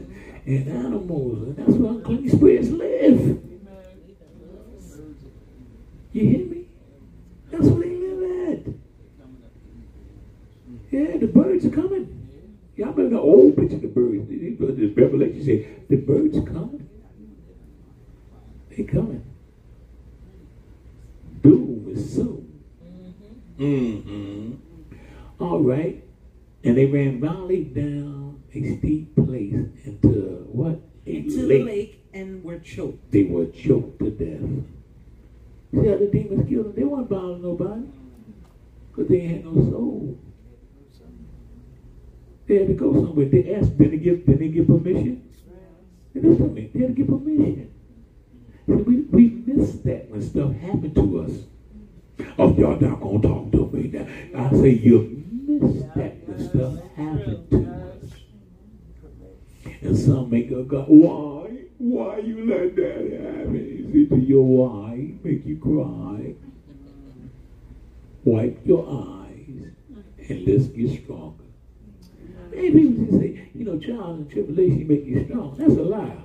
and, 0.45 0.67
animals. 0.69 1.43
And 1.43 1.57
that's 1.57 1.71
where 1.71 1.91
unclean 1.91 2.29
spirits 2.29 2.69
live. 2.69 3.43
You 6.13 6.25
hear 6.25 6.45
me? 6.45 6.65
That's 7.51 7.65
where 7.65 7.81
they 7.81 7.97
live 7.97 8.49
at. 8.49 8.73
Yeah, 10.89 11.17
the 11.17 11.27
birds 11.27 11.65
are 11.65 11.69
coming. 11.69 12.29
Y'all 12.77 12.93
remember 12.93 13.17
the 13.17 13.21
old 13.21 13.57
picture 13.57 13.75
of 13.75 13.81
the 13.81 13.87
birds? 13.87 14.29
The 14.29 14.93
Revelation 14.95 15.43
say 15.43 15.67
the 15.89 15.97
birds 15.97 16.37
coming. 16.47 16.87
They 18.69 18.83
coming. 18.83 19.25
Doom 21.41 21.87
is 21.89 22.13
soon. 22.15 22.63
Mm-hmm. 23.59 24.66
All 25.39 25.61
right. 25.61 26.03
And 26.63 26.77
they 26.77 26.85
ran 26.85 27.19
violently 27.19 27.63
down 27.65 28.41
a 28.53 28.77
steep 28.77 29.15
place 29.15 29.53
into 29.85 30.47
what? 30.51 30.81
A 31.05 31.15
Into 31.17 31.45
the 31.45 31.63
lake 31.63 32.03
and 32.13 32.43
were 32.43 32.59
choked. 32.59 33.11
They 33.11 33.23
were 33.23 33.45
choked 33.45 33.99
to 33.99 34.09
death. 34.09 34.41
See 35.73 35.87
how 35.87 35.97
the 35.97 36.07
demons 36.07 36.49
killed 36.49 36.65
them? 36.65 36.73
They 36.75 36.83
weren't 36.83 37.09
bothering 37.09 37.41
nobody. 37.41 37.83
Because 38.89 39.09
they 39.09 39.19
had 39.19 39.45
no 39.45 39.53
soul. 39.53 40.17
They 42.47 42.59
had 42.59 42.67
to 42.67 42.73
go 42.73 42.93
somewhere. 42.93 43.25
They 43.25 43.53
asked, 43.53 43.77
did 43.77 43.91
they 43.91 43.97
give, 43.97 44.25
did 44.25 44.39
they 44.39 44.47
give 44.47 44.67
permission? 44.67 45.29
They 46.13 46.21
didn't 46.21 46.37
permit. 46.37 46.73
They 46.73 46.79
had 46.79 46.89
to 46.89 46.93
give 46.95 47.07
permission. 47.07 47.73
See, 48.65 48.73
we, 48.73 48.95
we 49.01 49.29
miss 49.45 49.73
that 49.81 50.09
when 50.09 50.21
stuff 50.21 50.53
happened 50.55 50.95
to 50.95 51.19
us. 51.19 51.31
Oh, 52.39 52.53
y'all 52.57 52.79
not 52.79 52.99
gonna 52.99 53.21
talk 53.21 53.51
to 53.51 53.69
me 53.71 53.89
now. 53.89 54.07
I 54.35 54.51
say 54.53 54.69
you 54.69 55.23
that 55.47 56.27
when 56.27 56.49
stuff 56.49 56.73
happened 56.95 57.49
to 57.51 57.59
us. 58.03 58.11
And 59.81 59.97
some 59.97 60.29
make 60.29 60.51
a 60.51 60.63
God, 60.63 60.85
why? 60.87 61.49
Why 61.77 62.17
you 62.19 62.45
let 62.45 62.75
that 62.75 63.11
happen? 63.21 63.55
Is 63.55 63.95
it 63.95 64.09
to 64.09 64.17
your 64.17 64.43
why? 64.43 65.13
Make 65.23 65.45
you 65.45 65.57
cry. 65.57 66.35
Wipe 68.23 68.59
your 68.65 68.85
eyes 68.89 69.71
and 70.27 70.47
let's 70.47 70.65
get 70.67 71.03
stronger. 71.03 71.43
Many 72.51 72.71
people 72.71 73.05
just 73.05 73.19
say, 73.19 73.49
you 73.53 73.65
know, 73.65 73.79
trials 73.79 74.19
and 74.19 74.29
tribulation 74.29 74.87
make 74.87 75.05
you 75.05 75.25
strong. 75.25 75.55
That's 75.57 75.71
a 75.71 75.83
lie. 75.83 76.17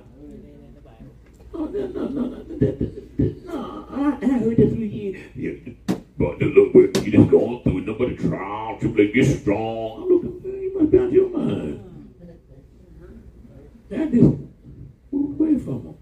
Oh, 1.53 1.65
no, 1.65 1.87
no, 1.87 2.07
no, 2.07 2.25
no, 2.25 2.43
no, 2.49 3.35
no. 3.45 3.85
I, 3.91 4.17
I 4.21 4.27
heard 4.39 4.57
that 4.57 4.69
through 4.69 4.85
years. 4.85 5.21
Yeah, 5.35 5.95
but 6.17 6.39
look, 6.39 6.73
you 6.73 7.11
just 7.11 7.29
going 7.29 7.63
through 7.63 7.81
nobody 7.81 8.15
trial, 8.15 8.77
tribulation, 8.79 9.13
get 9.13 9.41
strong. 9.41 10.03
I'm 10.03 10.09
looking, 10.09 10.41
you 10.61 10.77
must 10.77 10.91
be 10.91 10.97
out 10.97 11.05
of 11.05 11.13
your 11.13 11.29
mind. 11.29 11.79
That 13.89 14.11
just 14.11 14.37
move 15.11 15.39
away 15.39 15.57
from 15.59 15.83
them. 15.83 15.97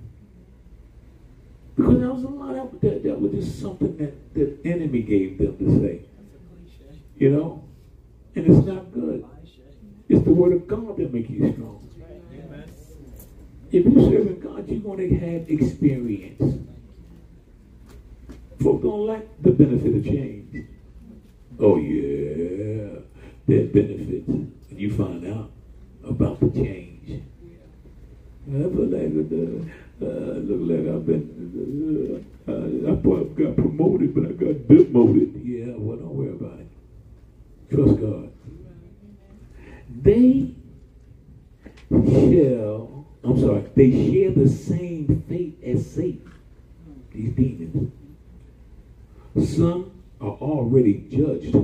Because 1.76 2.00
there 2.00 2.12
was 2.12 2.24
a 2.24 2.28
lot 2.28 2.56
of 2.56 2.82
that, 2.82 3.04
that 3.04 3.20
was 3.20 3.32
just 3.32 3.62
something 3.62 3.98
that 3.98 4.34
the 4.34 4.58
enemy 4.70 5.02
gave 5.02 5.38
them 5.38 5.58
to 5.58 5.82
say. 5.82 6.02
You 7.18 7.30
know? 7.32 7.64
And 8.36 8.48
it's 8.48 8.66
not 8.66 8.92
good. 8.94 9.26
It's 10.10 10.24
the 10.24 10.32
word 10.32 10.54
of 10.54 10.68
God 10.68 10.98
that 10.98 11.14
makes 11.14 11.30
you 11.30 11.54
strong. 11.54 11.90
If 13.72 13.86
you're 13.86 14.12
serving 14.12 14.40
God, 14.42 14.68
you're 14.68 14.82
going 14.82 14.98
to 15.00 15.18
have 15.18 15.50
experience. 15.50 16.68
Folks 18.62 18.84
don't 18.84 19.08
like 19.08 19.42
the 19.42 19.52
benefit 19.52 19.96
of 19.96 20.04
change. 20.06 20.68
Oh, 21.60 21.78
yeah. 21.78 23.00
Are 23.52 23.66
benefits 23.66 24.28
when 24.28 24.54
you 24.70 24.92
find 24.92 25.28
out 25.28 25.52
about 26.08 26.40
the 26.40 26.50
change. 26.52 27.24
I 28.48 28.52
feel 28.52 28.88
like 28.88 29.12
uh, 29.12 30.06
uh, 30.06 30.40
look 30.40 30.62
like 30.70 30.94
I've 30.94 31.06
been, 31.06 32.24
uh, 32.48 32.52
uh, 32.52 32.92
I 32.92 32.96
probably 33.02 33.44
got 33.44 33.56
promoted, 33.56 34.16
but 34.16 34.26
I 34.26 34.32
got 34.32 34.68
demoted. 34.68 35.42
Yeah, 35.44 35.74
well, 35.78 35.98
don't 35.98 36.16
worry 36.16 36.32
about 36.32 36.60
it. 36.60 37.76
Trust 37.76 38.00
God. 38.00 38.32
They 40.02 40.56
shall, 41.90 43.06
I'm 43.24 43.40
sorry, 43.40 43.66
they 43.76 43.92
share 43.92 44.32
the 44.32 44.50
same 44.50 45.24
fate 45.28 45.60
as 45.64 45.92
Satan, 45.92 46.32
these 47.14 47.34
demons. 47.34 47.92
Some 49.40 50.04
are 50.20 50.32
already 50.32 51.08
judged 51.10 51.56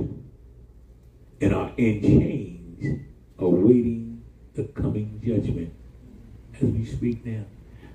and 1.40 1.54
are 1.54 1.72
in 1.76 2.00
chains 2.02 3.04
awaiting 3.38 4.24
the 4.54 4.64
coming 4.64 5.20
judgment 5.22 5.74
as 6.54 6.62
we 6.62 6.86
speak 6.86 7.26
now. 7.26 7.44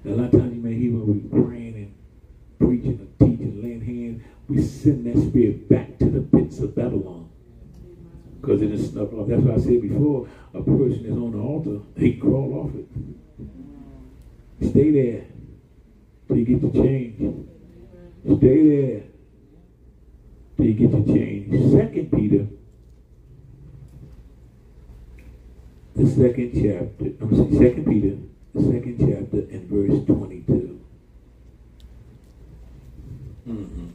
now 0.04 0.14
a 0.14 0.16
lot 0.16 0.34
of 0.34 0.40
times 0.40 0.56
you 0.56 0.62
may 0.62 0.76
hear 0.76 0.92
when 0.92 1.28
we're 1.28 1.44
praying 1.44 1.74
and 1.76 1.94
preaching 2.60 3.00
or 3.02 3.26
teaching, 3.26 3.62
laying 3.64 3.82
hands, 3.82 4.24
we 4.48 4.62
send 4.62 5.08
that 5.08 5.20
spirit 5.30 5.68
back 5.68 5.98
to 5.98 6.06
the 6.06 6.22
pits 6.22 6.60
of 6.60 6.76
Babylon. 6.76 7.30
Because 8.40 8.62
it 8.62 8.72
is 8.72 8.92
snuffed 8.92 9.14
off. 9.14 9.28
That's 9.28 9.42
what 9.42 9.58
I 9.58 9.60
said 9.60 9.82
before, 9.82 10.28
a 10.54 10.62
person 10.62 11.06
is 11.06 11.18
on 11.18 11.32
the 11.32 11.40
altar, 11.40 11.80
they 11.96 12.12
crawl 12.14 12.70
off 12.70 12.76
it. 12.76 14.70
Stay 14.70 14.92
there 14.92 15.26
till 16.28 16.38
you 16.38 16.46
get 16.46 16.62
your 16.62 16.72
change. 16.72 17.48
Stay 18.24 18.70
there 18.70 19.04
till 20.58 20.66
you 20.66 20.74
get 20.74 20.92
your 20.92 21.06
change. 21.06 21.72
Second 21.74 22.12
Peter, 22.12 22.48
the 25.96 26.08
second 26.10 26.52
chapter, 26.54 27.24
I'm 27.24 27.36
sorry, 27.36 27.52
Second 27.58 27.86
Peter, 27.86 28.18
the 28.56 28.62
second 28.62 28.98
chapter 29.00 29.40
and 29.56 29.70
verse 29.70 30.06
22. 30.06 30.80
Mm-hmm. 33.48 33.88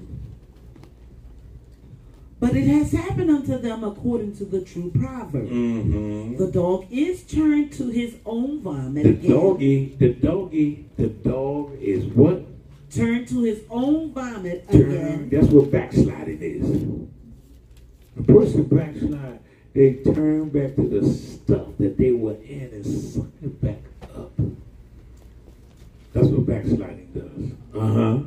But 2.40 2.54
it 2.54 2.68
has 2.68 2.92
happened 2.92 3.30
unto 3.30 3.58
them 3.58 3.82
according 3.82 4.36
to 4.36 4.44
the 4.44 4.60
true 4.60 4.92
proverb. 4.94 5.48
Mm-hmm. 5.48 6.36
The 6.36 6.50
dog 6.52 6.86
is 6.90 7.24
turned 7.24 7.72
to 7.72 7.88
his 7.88 8.14
own 8.24 8.60
vomit 8.62 9.02
The 9.04 9.10
again. 9.10 9.30
doggy, 9.30 9.96
the 9.98 10.08
doggy, 10.14 10.88
the 10.96 11.08
dog 11.08 11.72
is 11.80 12.04
what? 12.04 12.44
Turned 12.90 13.28
to 13.28 13.42
his 13.42 13.62
own 13.70 14.12
vomit 14.12 14.70
Turn. 14.70 14.80
again. 14.90 15.28
That's 15.30 15.48
what 15.48 15.70
backsliding 15.70 16.40
is. 16.40 17.08
A 18.18 18.22
person 18.22 18.64
backslide, 18.64 19.40
they 19.74 19.94
turn 20.02 20.48
back 20.48 20.74
to 20.76 20.88
the 20.88 21.06
stuff 21.12 21.66
that 21.78 21.96
they 21.98 22.12
were 22.12 22.36
in 22.42 22.70
and 22.72 22.86
suck 22.86 23.26
it 23.42 23.60
back 23.62 23.82
up. 24.16 24.32
That's 26.14 26.28
what 26.28 26.46
backsliding 26.46 27.10
does. 27.14 27.80
Uh 27.80 27.92
huh. 27.92 28.18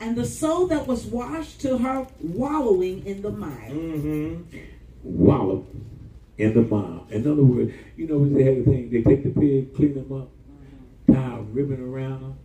And 0.00 0.16
the 0.16 0.26
soul 0.26 0.66
that 0.66 0.86
was 0.86 1.06
washed 1.06 1.60
to 1.62 1.78
her 1.78 2.06
wallowing 2.20 3.06
in 3.06 3.22
the 3.22 3.30
mire. 3.30 3.70
Mm-hmm. 3.70 4.58
Wallow. 5.04 5.64
in 6.38 6.52
the 6.52 6.62
mouth. 6.62 7.10
In 7.10 7.26
other 7.30 7.42
words, 7.42 7.72
you 7.96 8.06
know, 8.06 8.28
they 8.28 8.42
have 8.44 8.56
the 8.56 8.64
thing, 8.64 8.90
they 8.90 9.02
take 9.02 9.22
the 9.24 9.30
pig, 9.40 9.74
clean 9.74 9.94
them 9.94 10.12
up, 10.20 10.28
tie 11.10 11.38
a 11.38 11.40
ribbon 11.40 11.80
around 11.82 12.20
them, 12.20 12.38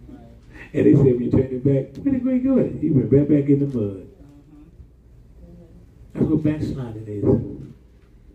and 0.73 0.85
they 0.85 0.93
said, 0.93 1.03
when 1.03 1.21
you 1.21 1.31
turn 1.31 1.41
it 1.41 1.63
back, 1.63 2.03
where 2.03 2.13
did 2.13 2.23
Greg 2.23 2.43
go? 2.43 2.55
He 2.79 2.89
went 2.89 3.11
right 3.11 3.27
back 3.27 3.49
in 3.49 3.59
the 3.59 3.77
mud. 3.77 4.07
That's 6.13 6.25
what 6.25 6.43
backsliding 6.43 7.07
is. 7.07 7.23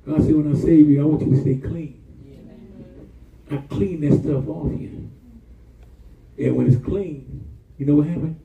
God 0.06 0.22
said, 0.22 0.34
when 0.34 0.54
I 0.54 0.58
save 0.58 0.88
you, 0.88 1.00
I 1.00 1.04
want 1.04 1.22
you 1.22 1.30
to 1.34 1.40
stay 1.40 1.56
clean. 1.56 2.02
I 3.50 3.56
clean 3.56 4.00
that 4.02 4.20
stuff 4.22 4.48
off 4.48 4.70
you. 4.78 5.10
And 6.38 6.56
when 6.56 6.66
it's 6.66 6.84
clean, 6.84 7.48
you 7.78 7.86
know 7.86 7.94
what 7.94 8.06
happened? 8.06 8.38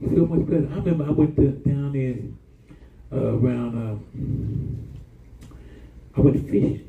You 0.00 0.08
feel 0.08 0.26
much 0.26 0.46
better. 0.48 0.68
I 0.72 0.76
remember 0.76 1.04
I 1.04 1.10
went 1.10 1.36
to, 1.36 1.50
down 1.50 1.92
there 1.92 2.16
uh, 3.12 3.34
around, 3.36 3.76
uh, 3.76 3.96
I 6.16 6.20
went 6.22 6.42
fishing. 6.48 6.86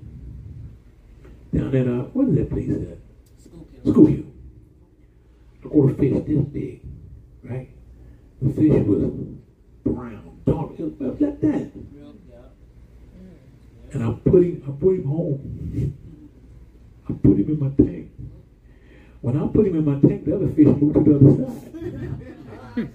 Down 1.54 1.76
at, 1.76 1.88
uh, 1.88 2.04
what 2.14 2.30
is 2.30 2.36
that 2.36 2.50
place 2.50 2.70
at? 2.70 2.98
school? 3.90 4.08
I 4.08 4.31
caught 5.70 5.92
a 5.92 5.96
fish 5.96 6.14
this 6.26 6.46
big, 6.46 6.82
right? 7.44 7.70
The 8.42 8.54
fish 8.54 8.86
was 8.86 9.04
brown, 9.86 10.40
dark, 10.46 10.80
it 10.80 11.00
was 11.00 11.22
like 11.22 11.42
that. 11.42 11.72
And 13.94 14.04
I 14.04 14.12
put 14.24 14.44
him, 14.44 14.64
I 14.68 14.72
put 14.72 14.96
him 14.96 15.06
home. 15.06 15.98
I 17.10 17.14
put 17.14 17.38
him 17.38 17.50
in 17.50 17.60
my 17.60 17.70
tank. 17.84 18.12
When 19.22 19.38
I 19.38 19.48
put 19.48 19.68
him 19.68 19.76
in 19.76 19.86
my 19.86 20.00
tank, 20.08 20.26
the 20.26 20.36
other 20.36 20.48
fish 20.48 20.68
moved 20.68 20.94
to 20.96 21.04
the 21.04 21.16
other 21.16 21.32
side. 21.36 22.94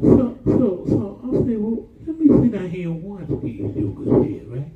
so, 0.00 0.38
so, 0.44 0.84
so 0.86 1.20
I 1.24 1.30
said, 1.32 1.58
well, 1.58 1.88
let 2.06 2.18
me 2.18 2.26
sit 2.42 2.52
down 2.52 2.70
here 2.70 2.88
and 2.88 3.02
watch 3.02 3.26
these 3.42 3.60
jokers 3.74 4.26
here, 4.26 4.44
right? 4.46 4.70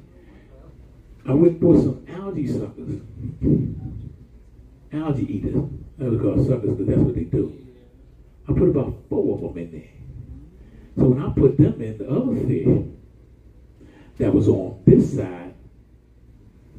I 1.28 1.34
went 1.34 1.60
for 1.60 1.76
some 1.76 2.06
algae 2.08 2.46
suckers. 2.46 3.00
Algae 4.92 5.36
eaters. 5.36 5.54
That's 5.98 6.10
what 6.12 6.22
called 6.22 6.46
suckers 6.46 6.70
because 6.70 6.86
that's 6.86 7.00
what 7.00 7.14
they 7.14 7.24
do. 7.24 7.66
I 8.48 8.52
put 8.52 8.68
about 8.68 8.94
four 9.08 9.34
of 9.34 9.54
them 9.54 9.58
in 9.58 9.72
there. 9.72 9.90
So 10.96 11.08
when 11.08 11.22
I 11.22 11.32
put 11.32 11.56
them 11.56 11.80
in, 11.80 11.98
the 11.98 12.08
other 12.08 12.36
fish 12.46 12.86
that 14.18 14.32
was 14.32 14.48
on 14.48 14.82
this 14.86 15.16
side, 15.16 15.54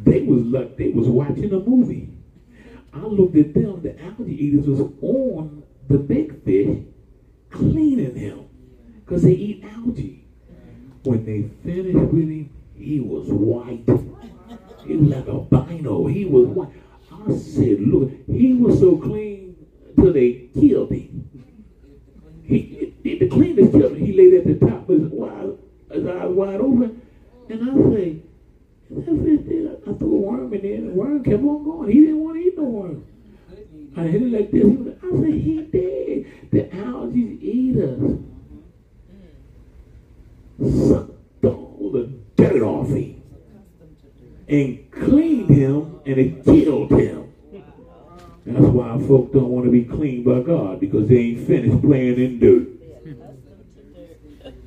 they 0.04 0.22
was 0.22 0.44
like 0.44 0.78
they 0.78 0.90
was 0.90 1.08
watching 1.08 1.52
a 1.54 1.60
movie. 1.60 2.14
I 2.94 3.02
looked 3.02 3.36
at 3.36 3.54
them, 3.54 3.82
the 3.82 4.02
algae 4.02 4.34
eaters 4.34 4.68
was 4.68 4.82
on 5.02 5.64
the 5.88 5.98
big 5.98 6.44
fish, 6.44 6.84
cleaning 7.50 8.16
him. 8.16 8.46
Because 9.06 9.24
they 9.24 9.34
eat 9.34 9.64
algae. 9.64 10.26
When 11.04 11.26
they 11.26 11.44
finished 11.64 12.12
with 12.12 12.30
him, 12.30 12.50
he 12.76 13.00
was 13.00 13.30
white. 13.30 13.84
He 14.86 14.98
was 14.98 15.10
like 15.10 15.28
albino. 15.28 16.08
He 16.08 16.26
was 16.26 16.48
white. 16.48 16.70
I 17.28 17.36
said, 17.36 17.82
look, 17.82 18.12
he 18.28 18.54
was 18.54 18.80
so 18.80 18.98
clean 18.98 19.56
till 19.95 20.14
they 20.14 20.49
killed 20.54 20.91
him. 20.91 21.30
He, 22.44 22.94
he 23.04 23.18
the 23.18 23.28
cleanest 23.28 23.74
killed 23.74 23.94
him. 23.94 24.06
He 24.06 24.14
laid 24.14 24.34
at 24.36 24.45
the 24.45 24.66
top 24.66 24.88
with 24.88 25.04
his, 25.04 25.12
wide, 25.12 25.58
his 25.91 26.08
eyes 26.08 26.30
wide 26.30 26.62
open. 26.62 27.02
And 27.49 27.70
I 27.70 27.74
say, 27.91 28.22
I 28.90 29.94
threw 29.94 30.16
a 30.16 30.20
worm 30.20 30.54
in 30.54 30.62
there, 30.62 30.76
and 30.76 30.90
the 30.90 30.94
worm 30.94 31.24
kept 31.24 31.44
on 31.44 31.64
going. 31.64 31.91
He 31.91 32.02
didn't 32.02 32.24
want 32.24 32.38
to 32.38 32.44
eat 32.44 32.58
no 32.58 32.64
worm. 32.64 33.06
I 33.98 34.04
hit 34.04 34.22
it 34.22 34.32
like 34.32 34.52
this. 34.52 34.95
I 35.04 35.22
said, 35.22 35.34
he 35.34 35.62
did. 35.64 36.52
The 36.52 36.76
algae 36.76 37.40
eaters 37.41 38.20
sucked 40.60 41.45
all 41.45 41.90
the 41.91 42.10
dirt 42.38 42.62
off 42.62 42.88
him 42.88 43.16
and 44.48 44.91
cleaned 44.91 45.49
him, 45.49 45.99
and 46.06 46.18
it 46.18 46.44
killed 46.44 46.91
him. 46.91 47.34
That's 48.45 48.65
why 48.65 48.98
folk 49.07 49.34
don't 49.34 49.49
want 49.49 49.65
to 49.65 49.72
be 49.72 49.84
cleaned 49.84 50.24
by 50.24 50.40
God 50.40 50.80
because 50.80 51.10
they 51.10 51.18
ain't 51.18 51.48
finished 51.48 51.82
playing 51.82 52.18
in 52.18 52.40
dirt. 52.40 52.68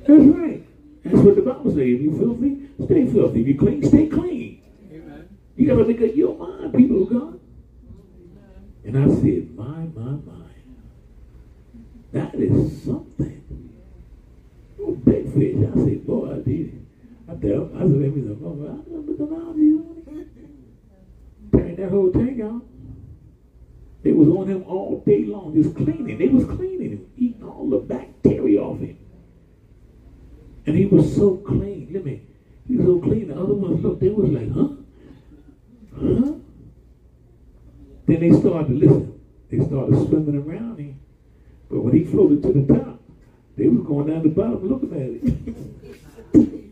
That's 0.05 0.23
right. 0.23 0.63
That's 1.03 1.17
what 1.17 1.35
the 1.35 1.41
Bible 1.41 1.71
says. 1.71 1.79
If 1.79 2.01
you 2.01 2.17
filthy, 2.17 2.85
stay 2.85 3.11
filthy. 3.11 3.41
If 3.41 3.47
you 3.47 3.57
clean, 3.57 3.83
stay 3.83 4.07
clean. 4.07 4.61
Amen. 4.91 5.29
You 5.55 5.67
got 5.67 5.77
to 5.77 5.85
make 5.85 6.01
up 6.01 6.15
your 6.15 6.37
mind, 6.37 6.73
people 6.75 7.03
of 7.03 7.09
God. 7.09 7.39
And 8.83 8.97
I 8.97 9.07
said, 9.15 9.55
my, 9.55 9.65
my, 9.65 10.11
my. 10.11 10.41
That 12.13 12.35
is 12.35 12.83
something. 12.83 13.71
Oh, 14.79 14.91
big 14.91 15.33
fish. 15.33 15.55
I 15.57 15.73
said, 15.75 16.05
boy, 16.05 16.31
I 16.31 16.35
did 16.35 16.67
it. 16.67 16.80
I 17.31 17.35
tell, 17.35 17.71
I 17.75 17.79
said, 17.79 17.91
maybe 17.91 18.21
the 18.21 18.35
mother, 18.35 18.71
I 18.71 18.89
remember 18.89 19.13
the 19.13 19.23
algae 19.33 19.79
Turn 21.53 21.75
that 21.77 21.89
whole 21.89 22.11
tank 22.11 22.41
out. 22.41 22.61
They 24.03 24.11
was 24.11 24.27
on 24.27 24.49
him 24.49 24.63
all 24.63 25.01
day 25.05 25.23
long, 25.23 25.53
just 25.53 25.73
cleaning. 25.75 26.17
They 26.17 26.27
was 26.27 26.43
cleaning 26.43 26.91
him, 26.91 27.11
eating 27.15 27.43
all 27.43 27.69
the 27.69 27.77
bacteria 27.77 28.61
off 28.61 28.79
him. 28.79 28.97
And 30.65 30.75
he 30.75 30.85
was 30.87 31.15
so 31.15 31.37
clean. 31.37 31.91
Let 31.93 32.03
me. 32.03 32.21
He 32.67 32.75
was 32.75 32.85
so 32.85 32.99
clean. 32.99 33.29
The 33.29 33.35
other 33.35 33.53
ones 33.53 33.81
looked, 33.81 34.01
they 34.01 34.09
was 34.09 34.29
like, 34.29 34.51
huh? 34.51 34.67
Huh? 35.95 36.33
Then 38.07 38.19
they 38.19 38.39
started 38.39 38.67
to 38.67 38.73
listen. 38.73 39.21
They 39.49 39.59
started 39.59 39.95
swimming 40.07 40.35
around 40.35 40.79
him. 40.79 40.99
But 41.69 41.81
when 41.81 41.93
he 41.93 42.03
floated 42.03 42.41
to 42.43 42.51
the 42.51 42.73
top, 42.73 43.01
they 43.55 43.69
was 43.69 43.87
going 43.87 44.07
down 44.07 44.23
the 44.23 44.29
bottom 44.29 44.67
looking 44.67 44.93
at 44.93 45.29
it. 46.35 46.61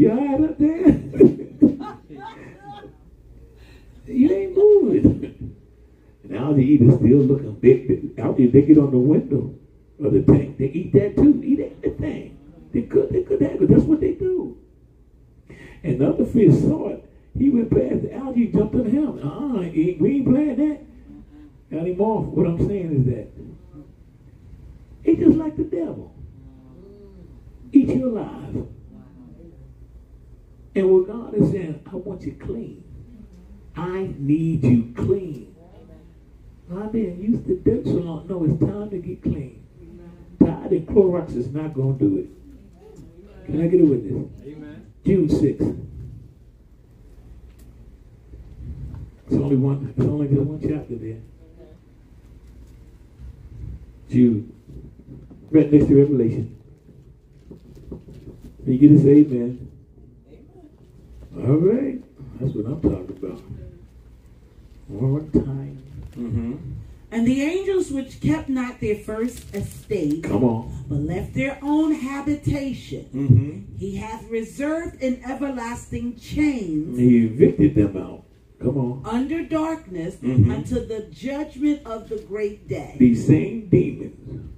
you 0.00 0.10
all 0.10 0.16
right 0.16 0.40
up 0.48 0.58
there? 0.58 0.78
you 4.06 4.32
ain't 4.32 4.56
moving. 4.56 5.54
And 6.24 6.36
algae 6.36 6.64
eaters 6.64 6.94
still 6.94 7.18
looking 7.18 7.52
big. 7.56 8.18
Algae, 8.18 8.46
they 8.46 8.62
get 8.62 8.78
on 8.78 8.92
the 8.92 8.98
window 8.98 9.54
of 10.02 10.14
the 10.14 10.22
tank. 10.22 10.56
They 10.56 10.64
eat 10.66 10.94
that 10.94 11.16
too. 11.16 11.42
Eat 11.44 11.74
everything. 11.84 12.38
They 12.72 12.82
could, 12.82 13.10
they 13.10 13.24
could 13.24 13.42
have 13.42 13.60
it. 13.60 13.68
That's 13.68 13.82
what 13.82 14.00
they 14.00 14.12
do. 14.12 14.56
And 15.84 16.00
the 16.00 16.08
other 16.08 16.24
fish 16.24 16.54
saw 16.60 16.88
it. 16.88 17.04
He 17.36 17.50
went 17.50 17.70
past 17.70 18.00
the 18.00 18.14
algae, 18.14 18.46
jumped 18.46 18.76
on 18.76 18.86
him. 18.86 19.18
Uh-uh, 19.22 19.60
we 19.60 20.16
ain't 20.16 20.26
playing 20.26 20.56
that. 20.56 20.80
Him 21.78 22.00
off. 22.00 22.24
What 22.24 22.46
I'm 22.46 22.66
saying 22.66 23.00
is 23.00 23.04
that 23.06 23.28
it's 25.04 25.20
just 25.20 25.36
like 25.36 25.58
the 25.58 25.64
devil. 25.64 26.14
Eat 27.72 27.88
you 27.88 28.08
alive. 28.08 28.66
And 30.74 30.88
what 30.88 31.06
God 31.08 31.34
is 31.34 31.50
saying, 31.50 31.82
I 31.90 31.96
want 31.96 32.22
you 32.22 32.32
clean. 32.32 32.84
I 33.76 34.14
need 34.18 34.64
you 34.64 34.92
clean. 34.96 35.54
I've 36.72 36.92
been 36.92 37.20
used 37.20 37.46
to 37.46 37.56
dirt 37.56 37.84
so 37.84 37.98
long. 37.98 38.28
No, 38.28 38.44
it's 38.44 38.60
time 38.60 38.90
to 38.90 38.98
get 38.98 39.22
clean. 39.22 39.64
Tide 40.38 40.70
and 40.70 40.86
Clorox 40.86 41.34
is 41.36 41.48
not 41.48 41.74
going 41.74 41.98
to 41.98 42.04
do 42.08 42.18
it. 42.18 43.46
Can 43.46 43.62
I 43.62 43.66
get 43.66 43.80
a 43.80 43.84
witness? 43.84 44.30
Amen. 44.46 44.92
Jude 45.04 45.30
6th. 45.30 45.86
It's 49.26 49.34
only 49.34 49.56
one, 49.56 49.92
it's 49.96 50.06
only 50.06 50.28
just 50.28 50.40
one 50.40 50.60
chapter 50.60 50.94
there. 50.94 51.18
Jude. 54.08 54.52
Right 55.50 55.72
next 55.72 55.86
to 55.86 55.96
Revelation. 55.96 56.56
Can 58.64 58.72
you 58.72 58.88
get 58.88 59.02
say 59.02 59.10
amen. 59.10 59.69
All 61.36 61.56
right. 61.56 62.02
That's 62.40 62.54
what 62.54 62.66
I'm 62.66 62.80
talking 62.80 63.16
about. 63.22 63.42
One 64.88 65.10
more 65.10 65.44
time. 65.44 65.82
Mm-hmm. 66.16 66.56
And 67.12 67.26
the 67.26 67.42
angels 67.42 67.90
which 67.90 68.20
kept 68.20 68.48
not 68.48 68.80
their 68.80 68.94
first 68.94 69.54
estate, 69.54 70.22
come 70.22 70.44
on, 70.44 70.84
but 70.88 70.98
left 70.98 71.34
their 71.34 71.58
own 71.60 71.92
habitation, 71.92 73.08
mm-hmm. 73.12 73.76
he 73.76 73.96
hath 73.96 74.28
reserved 74.30 75.02
in 75.02 75.20
everlasting 75.24 76.16
chains. 76.18 76.96
He 76.96 77.26
evicted 77.26 77.74
them 77.74 77.96
out. 77.96 78.24
Come 78.60 78.76
on. 78.76 79.02
Under 79.04 79.42
darkness 79.42 80.16
mm-hmm. 80.16 80.50
until 80.50 80.86
the 80.86 81.08
judgment 81.10 81.84
of 81.84 82.08
the 82.08 82.18
great 82.18 82.68
day. 82.68 82.94
These 82.98 83.26
same 83.26 83.68
demons 83.68 84.50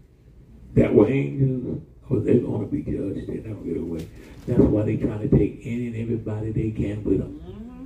that 0.74 0.92
were 0.92 1.08
angels, 1.08 1.82
oh, 2.10 2.20
they're 2.20 2.38
going 2.38 2.60
to 2.60 2.66
be 2.66 2.82
judged. 2.82 3.28
They're 3.28 3.36
not 3.48 3.62
going 3.62 3.64
to 3.64 3.70
get 3.70 3.82
away. 3.82 4.08
That's 4.46 4.60
why 4.60 4.82
they're 4.82 4.96
trying 4.96 5.28
to 5.28 5.36
take 5.36 5.60
any 5.64 5.86
and 5.88 5.96
everybody 5.96 6.50
they 6.52 6.70
can 6.70 7.04
with 7.04 7.18
them. 7.18 7.40
Mm-hmm. 7.44 7.84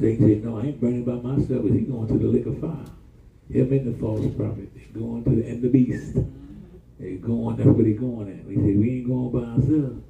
They 0.00 0.16
said, 0.18 0.44
No, 0.44 0.58
I 0.58 0.66
ain't 0.66 0.80
burning 0.80 1.04
by 1.04 1.14
myself. 1.14 1.64
He's 1.64 1.88
going 1.88 2.08
to 2.08 2.18
the 2.18 2.26
lake 2.26 2.46
of 2.46 2.60
fire. 2.60 2.92
Him 3.50 3.72
and 3.72 3.94
the 3.94 3.98
false 3.98 4.26
prophet. 4.34 4.70
They're 4.74 5.02
going 5.02 5.24
to 5.24 5.30
the 5.30 5.46
end 5.46 5.64
of 5.64 5.72
the 5.72 5.84
beast. 5.84 6.14
Mm-hmm. 6.14 6.44
They're 6.98 7.16
going, 7.16 7.56
that's 7.56 7.68
where 7.68 7.84
they're 7.84 7.94
going 7.94 8.38
at. 8.38 8.44
We 8.46 8.56
say, 8.56 8.74
We 8.76 8.90
ain't 8.98 9.08
going 9.08 9.30
by 9.32 9.50
ourselves. 9.50 10.02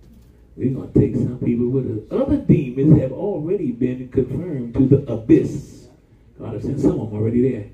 We're 0.56 0.74
going 0.74 0.93
to 0.93 0.98
take 0.98 1.15
some 1.16 1.39
people 1.39 1.69
with 1.69 1.90
us. 1.90 2.20
Other 2.20 2.36
demons 2.36 3.01
have 3.01 3.12
already 3.12 3.73
been 3.73 4.09
confirmed 4.09 4.74
to 4.74 4.86
the 4.86 5.12
abyss. 5.12 5.89
God 6.39 6.55
has 6.55 6.62
sent 6.62 6.81
some 6.81 7.01
of 7.01 7.11
them 7.11 7.19
already 7.19 7.51
there. 7.51 7.70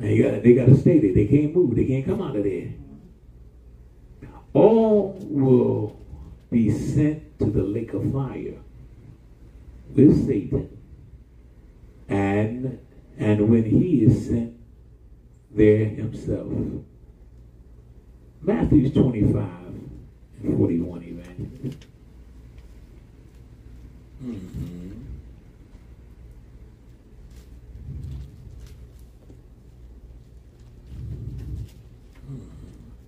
And 0.00 0.22
got, 0.22 0.42
they 0.42 0.54
got 0.54 0.66
to 0.66 0.76
stay 0.76 0.98
there. 1.00 1.12
They 1.12 1.26
can't 1.26 1.54
move. 1.54 1.74
They 1.74 1.84
can't 1.84 2.06
come 2.06 2.22
out 2.22 2.36
of 2.36 2.44
there. 2.44 2.72
all 4.52 5.16
will 5.20 6.00
be 6.50 6.70
sent 6.70 7.38
to 7.38 7.46
the 7.46 7.62
lake 7.62 7.92
of 7.92 8.12
fire 8.12 8.58
with 9.94 10.26
Satan. 10.26 10.76
And 12.08 12.78
and 13.18 13.48
when 13.50 13.64
he 13.64 14.04
is 14.04 14.26
sent 14.26 14.54
there 15.50 15.84
himself. 15.84 16.52
Matthew 18.40 18.90
25 18.90 19.34
and 20.44 20.56
41, 20.56 21.02
evangelist. 21.02 21.86
Mm-hmm. 24.24 25.07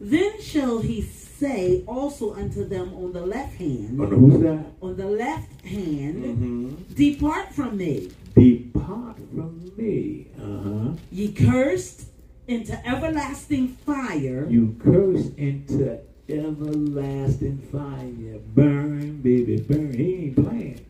Then 0.01 0.41
shall 0.41 0.79
he 0.79 1.03
say 1.03 1.85
also 1.87 2.35
unto 2.35 2.65
them 2.67 2.95
on 2.95 3.13
the 3.13 3.25
left 3.25 3.55
hand, 3.57 4.01
On 4.01 4.09
whose 4.11 4.43
side? 4.43 4.65
on 4.81 4.97
the 4.97 5.07
left 5.07 5.61
hand, 5.67 6.25
Mm-hmm. 6.25 6.95
depart 6.95 7.53
from 7.53 7.77
me, 7.77 8.11
Depart 8.35 9.17
from 9.35 9.73
me. 9.77 10.29
Uh-huh. 10.41 10.93
ye 11.11 11.33
cursed, 11.33 12.07
into 12.49 12.75
everlasting 12.89 13.69
fire, 13.69 14.47
You 14.49 14.75
cursed 14.83 15.37
into 15.37 16.01
everlasting 16.29 17.59
fire. 17.71 18.39
Burn, 18.55 19.21
baby, 19.21 19.61
burn. 19.61 19.93
He 19.93 20.15
ain't 20.15 20.37
playing. 20.37 20.87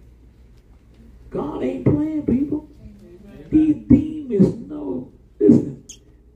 God 1.31 1.63
ain't 1.63 1.85
playing, 1.85 2.23
people. 2.27 2.69
These 3.51 3.77
demons 3.89 4.69
know. 4.71 5.13
Listen, 5.39 5.80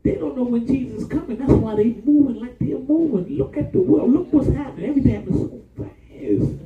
they 0.04 0.16
don't 0.16 0.36
know 0.36 0.44
when 0.44 0.66
Jesus 0.66 1.02
is 1.02 1.08
coming. 1.08 1.38
That's 1.38 1.52
why 1.52 1.76
they 1.76 1.94
moving 2.04 2.38
like 2.38 2.58
they're 2.58 2.78
moving. 2.78 3.38
Look 3.38 3.56
at 3.56 3.72
the 3.72 3.80
world. 3.80 4.12
Look 4.12 4.32
what's 4.34 4.48
happening. 4.48 4.90
Everything 4.90 5.14
happens 5.14 5.36
so 5.38 5.62
fast. 5.78 6.60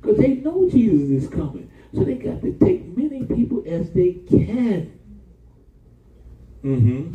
Because 0.00 0.18
they 0.18 0.34
know 0.34 0.68
Jesus 0.68 1.22
is 1.22 1.28
coming. 1.30 1.70
So 1.94 2.02
they 2.02 2.14
got 2.14 2.42
to 2.42 2.52
take 2.58 2.96
many 2.96 3.24
people 3.24 3.62
as 3.66 3.90
they 3.92 4.14
can. 4.28 4.98
Mm-hmm. 6.64 7.14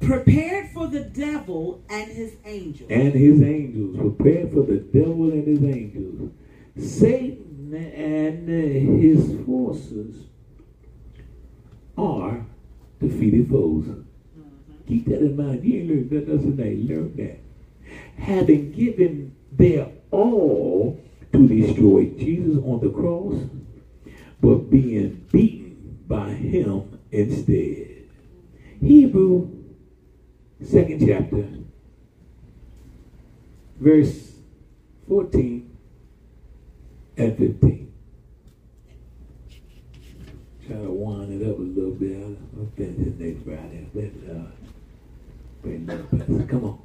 prepared 0.00 0.70
for 0.70 0.86
the 0.86 1.00
devil 1.00 1.82
and 1.90 2.10
his 2.10 2.36
angels. 2.46 2.90
and 2.90 3.12
his 3.12 3.42
angels. 3.42 3.98
Prepared 3.98 4.52
for 4.52 4.62
the 4.62 4.78
devil 4.78 5.30
and 5.30 5.46
his 5.46 5.62
angels. 5.62 6.30
Satan 6.78 7.74
and 7.74 8.48
his 8.48 9.44
forces 9.44 10.24
are 11.98 12.46
defeated 13.08 13.48
foes. 13.48 13.86
Keep 14.86 15.06
that 15.06 15.20
in 15.20 15.36
mind. 15.36 15.64
You 15.64 15.80
ain't 15.80 15.88
learned 15.88 16.12
nothing 16.12 16.56
today. 16.56 16.76
Learn 16.76 17.16
that. 17.16 17.40
Having 18.16 18.72
given 18.72 19.34
their 19.52 19.88
all 20.10 21.00
to 21.32 21.48
destroy 21.48 22.04
Jesus 22.18 22.56
on 22.64 22.80
the 22.80 22.90
cross, 22.90 23.34
but 24.40 24.70
being 24.70 25.26
beaten 25.32 26.04
by 26.06 26.30
him 26.30 26.98
instead. 27.10 28.08
Hebrew 28.80 29.50
second 30.62 31.06
chapter, 31.06 31.48
verse 33.80 34.32
14 35.08 35.76
and 37.16 37.38
15. 37.38 37.92
Try 40.66 40.76
to 40.76 40.90
wind 40.90 41.42
it 41.42 41.50
up 41.50 41.58
a 41.58 41.62
little 41.62 41.90
bit. 41.90 42.23
I'll, 42.78 42.84
I'll 42.84 42.92
finish 42.94 43.06
it 43.08 43.20
next 43.20 43.44
Friday. 43.44 43.86
Let 43.94 44.36
uh, 44.36 44.40
bring 45.62 45.86
that. 45.86 46.48
Come 46.48 46.64
on. 46.64 46.78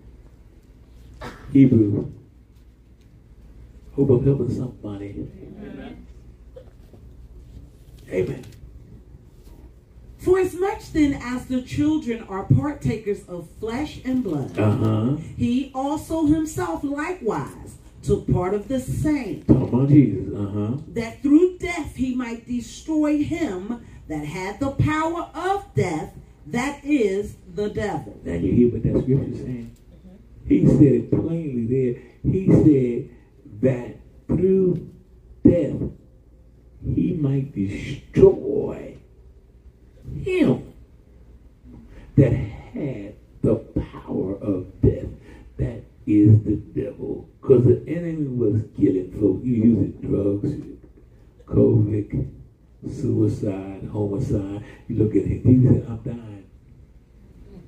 Hebrew. 1.51 2.11
Hope 3.95 4.09
I'm 4.11 4.23
helping 4.23 4.55
somebody. 4.55 5.27
Amen. 8.11 8.45
For 10.17 10.39
as 10.39 10.53
much 10.55 10.91
then 10.93 11.13
as 11.13 11.45
the 11.45 11.61
children 11.61 12.23
are 12.23 12.43
partakers 12.43 13.23
of 13.27 13.47
flesh 13.59 14.01
and 14.03 14.23
blood, 14.23 14.57
Uh 14.57 14.71
huh. 14.71 15.15
he 15.37 15.71
also 15.75 16.25
himself 16.25 16.83
likewise 16.83 17.77
took 18.01 18.31
part 18.31 18.53
of 18.53 18.67
the 18.67 18.79
same, 18.79 19.43
Talk 19.43 19.69
about 19.73 19.89
Jesus. 19.89 20.33
Uh 20.35 20.49
huh. 20.49 20.77
that 20.89 21.21
through 21.21 21.57
death 21.57 21.95
he 21.95 22.15
might 22.15 22.47
destroy 22.47 23.21
him 23.23 23.85
that 24.09 24.25
had 24.25 24.59
the 24.59 24.71
power 24.71 25.29
of 25.33 25.73
death, 25.75 26.13
that 26.47 26.83
is 26.83 27.35
the 27.53 27.69
devil. 27.69 28.19
Now 28.23 28.33
you 28.33 28.51
hear 28.51 28.69
what 28.69 28.83
that 28.83 29.03
scripture 29.03 29.37
saying? 29.37 29.77
He 30.47 30.65
said 30.65 30.81
it 30.81 31.11
plainly 31.11 31.65
there. 31.67 32.01
He 32.23 32.47
said 32.47 33.09
that 33.61 33.97
through 34.27 34.89
death 35.47 35.91
he 36.83 37.13
might 37.13 37.53
destroy 37.53 38.97
him 40.23 40.73
that 42.15 42.33
had 42.33 43.13
the 43.43 43.55
power 44.03 44.35
of 44.37 44.81
death. 44.81 45.05
That 45.57 45.83
is 46.07 46.41
the 46.43 46.55
devil. 46.55 47.29
Because 47.41 47.65
the 47.65 47.83
enemy 47.87 48.27
was 48.27 48.63
killing 48.75 49.11
folks. 49.11 49.45
You 49.45 49.81
it 49.81 50.01
drugs, 50.01 50.55
COVID, 51.45 52.38
suicide, 52.87 53.89
homicide. 53.91 54.63
You 54.87 54.95
look 55.03 55.15
at 55.15 55.25
him, 55.25 55.41
he 55.43 55.67
said, 55.67 55.85
I'm 55.89 55.97
dying. 55.97 56.49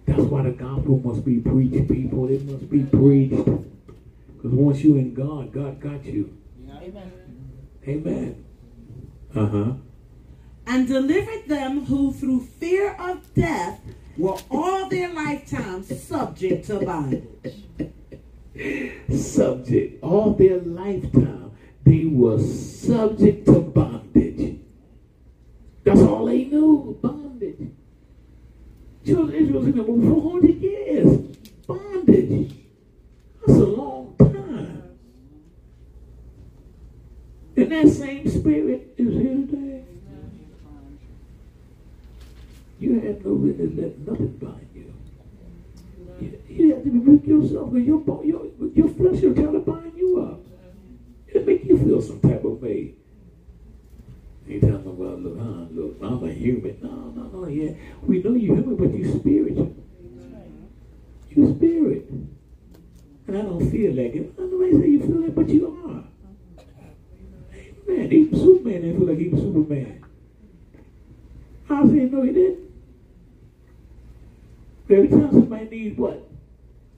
That's 0.05 0.21
why 0.21 0.43
the 0.43 0.51
gospel 0.51 0.99
must 1.03 1.23
be 1.25 1.39
preached, 1.39 1.88
people. 1.89 2.29
It 2.29 2.43
must 2.45 2.69
be 2.69 2.83
preached. 2.83 3.35
Because 3.35 4.51
once 4.51 4.83
you're 4.83 4.97
in 4.97 5.13
God, 5.13 5.51
God 5.51 5.79
got 5.79 6.03
you. 6.05 6.35
Amen. 6.77 7.11
Amen. 7.88 8.45
Uh 9.35 9.45
huh. 9.47 9.71
and 10.67 10.88
delivered 10.88 11.47
them 11.47 11.85
who 11.85 12.11
through 12.11 12.41
fear 12.59 12.93
of 12.99 13.33
death 13.33 13.79
were 14.17 14.38
all 14.49 14.89
their 14.89 15.13
lifetime 15.13 15.83
subject 15.83 16.65
to 16.67 16.79
bondage. 16.79 17.23
Subject. 19.15 20.03
All 20.03 20.33
their 20.33 20.59
lifetime, 20.59 21.51
they 21.85 22.05
were 22.05 22.39
subject 22.41 23.45
to 23.45 23.61
bondage. 23.61 24.31
That's 25.84 26.02
all 26.02 26.26
they 26.26 26.45
knew 26.45 26.98
bondage. 27.02 27.72
Children 29.06 29.36
Israel 29.36 29.60
was 29.60 29.68
in 29.68 29.76
there 29.76 29.86
for 29.86 29.99
400 29.99 30.62
years. 30.62 31.18
Bondage. 31.66 32.52
That's 33.40 33.60
a 33.60 33.66
long 33.66 34.16
time. 34.20 34.84
And 37.58 37.72
that 37.72 37.90
same 37.90 38.30
spirit 38.30 38.94
is 38.98 39.14
here 39.14 39.48
today. 39.48 39.84
You 42.80 42.99
had 42.99 43.26
no 43.26 43.36
business 43.36 43.72
letting 43.76 44.06
nothing 44.06 44.38
bind 44.38 44.70
you. 44.76 44.94
You, 46.20 46.41
you 46.48 46.74
have 46.76 46.84
to 46.84 46.90
rebuke 46.91 47.28
yourself 47.28 47.72
because 47.72 47.88
your, 47.88 48.24
your, 48.24 48.45
your 48.76 48.88
flesh 48.90 49.22
will 49.22 49.34
try 49.34 49.52
to 49.52 49.60
bind 49.60 49.94
you 49.98 50.22
up. 50.22 50.40
It'll 51.28 51.45
make 51.48 51.66
you 51.66 51.78
feel 51.78 52.02
some 52.02 52.20
type 52.20 52.44
of 52.44 52.62
way. 52.62 52.94
You 54.47 54.59
tell 54.59 54.80
them 54.80 54.88
about, 54.88 55.22
look, 55.22 55.38
huh, 55.38 55.65
look, 55.72 55.97
I'm 56.01 56.23
a 56.27 56.34
human. 56.34 56.77
No, 56.81 56.89
no, 56.89 57.23
no, 57.30 57.47
yeah. 57.47 57.72
We 58.01 58.22
know 58.22 58.34
you're 58.34 58.55
human, 58.55 58.76
but 58.76 58.97
you're 58.97 59.19
spiritual. 59.19 59.76
You're 61.30 61.55
spirit. 61.55 62.09
And 63.27 63.38
I 63.38 63.41
don't 63.41 63.72
feel 63.72 63.93
like 63.93 64.15
it. 64.15 64.35
Don't 64.35 64.81
say 64.81 64.88
you 64.89 64.99
feel 64.99 65.22
like, 65.22 65.35
but 65.35 65.49
you 65.49 65.68
are. 65.85 66.63
Amen. 67.88 68.11
Even 68.11 68.38
Superman 68.38 68.81
didn't 68.81 68.97
feel 68.97 69.07
like 69.07 69.18
he 69.18 69.27
was 69.30 69.41
Superman. 69.41 70.05
I 71.69 71.85
say, 71.85 72.09
no, 72.11 72.22
he 72.23 72.31
didn't. 72.31 72.59
Every 74.89 75.07
time 75.07 75.31
somebody 75.31 75.69
needs 75.69 75.97
what? 75.97 76.27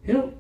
Help? 0.06 0.36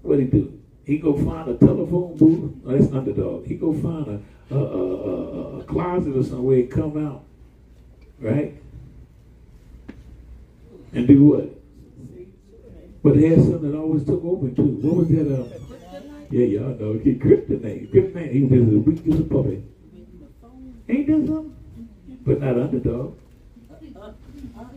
What 0.00 0.18
he 0.18 0.24
do? 0.24 0.58
He 0.84 0.98
go 0.98 1.14
find 1.16 1.48
a 1.50 1.54
telephone 1.58 2.16
booth. 2.16 2.54
Oh, 2.66 2.72
that's 2.72 2.92
underdog. 2.92 3.46
He 3.46 3.56
go 3.56 3.72
find 3.74 4.08
a, 4.08 4.20
a, 4.50 4.56
a, 4.56 5.64
closet 5.64 6.16
or 6.16 6.22
somewhere 6.22 6.58
and 6.60 6.70
come 6.70 7.06
out. 7.06 7.24
Right? 8.20 8.54
And 10.92 11.06
do 11.06 11.24
what? 11.24 11.48
But 13.02 13.16
they 13.16 13.28
had 13.28 13.42
something 13.42 13.70
that 13.70 13.78
always 13.78 14.04
took 14.04 14.22
over 14.24 14.48
too. 14.50 14.78
What 14.82 14.96
was 14.96 15.08
that? 15.08 15.32
Uh, 15.32 15.48
yeah, 16.30 16.46
y'all 16.46 16.78
know. 16.78 16.98
He 16.98 17.14
kryptonite. 17.14 17.90
Kryptonite. 17.90 18.32
He 18.32 18.42
was 18.42 18.60
as 18.60 18.86
weak 18.86 19.14
as 19.14 19.20
a 19.20 19.24
puppet. 19.24 19.64
Ain't 20.88 21.06
that 21.06 21.26
something? 21.26 21.56
But 22.24 22.40
not 22.40 22.58
underdog. 22.58 23.18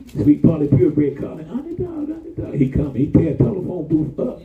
Sweet 0.08 0.44
Polly 0.44 0.68
Purebred 0.68 1.18
calling 1.20 1.50
underdog, 1.50 2.10
underdog. 2.10 2.56
He 2.56 2.70
come, 2.70 2.94
he 2.94 3.12
tear 3.12 3.36
telephone 3.36 3.88
booth 3.88 4.20
up. 4.20 4.42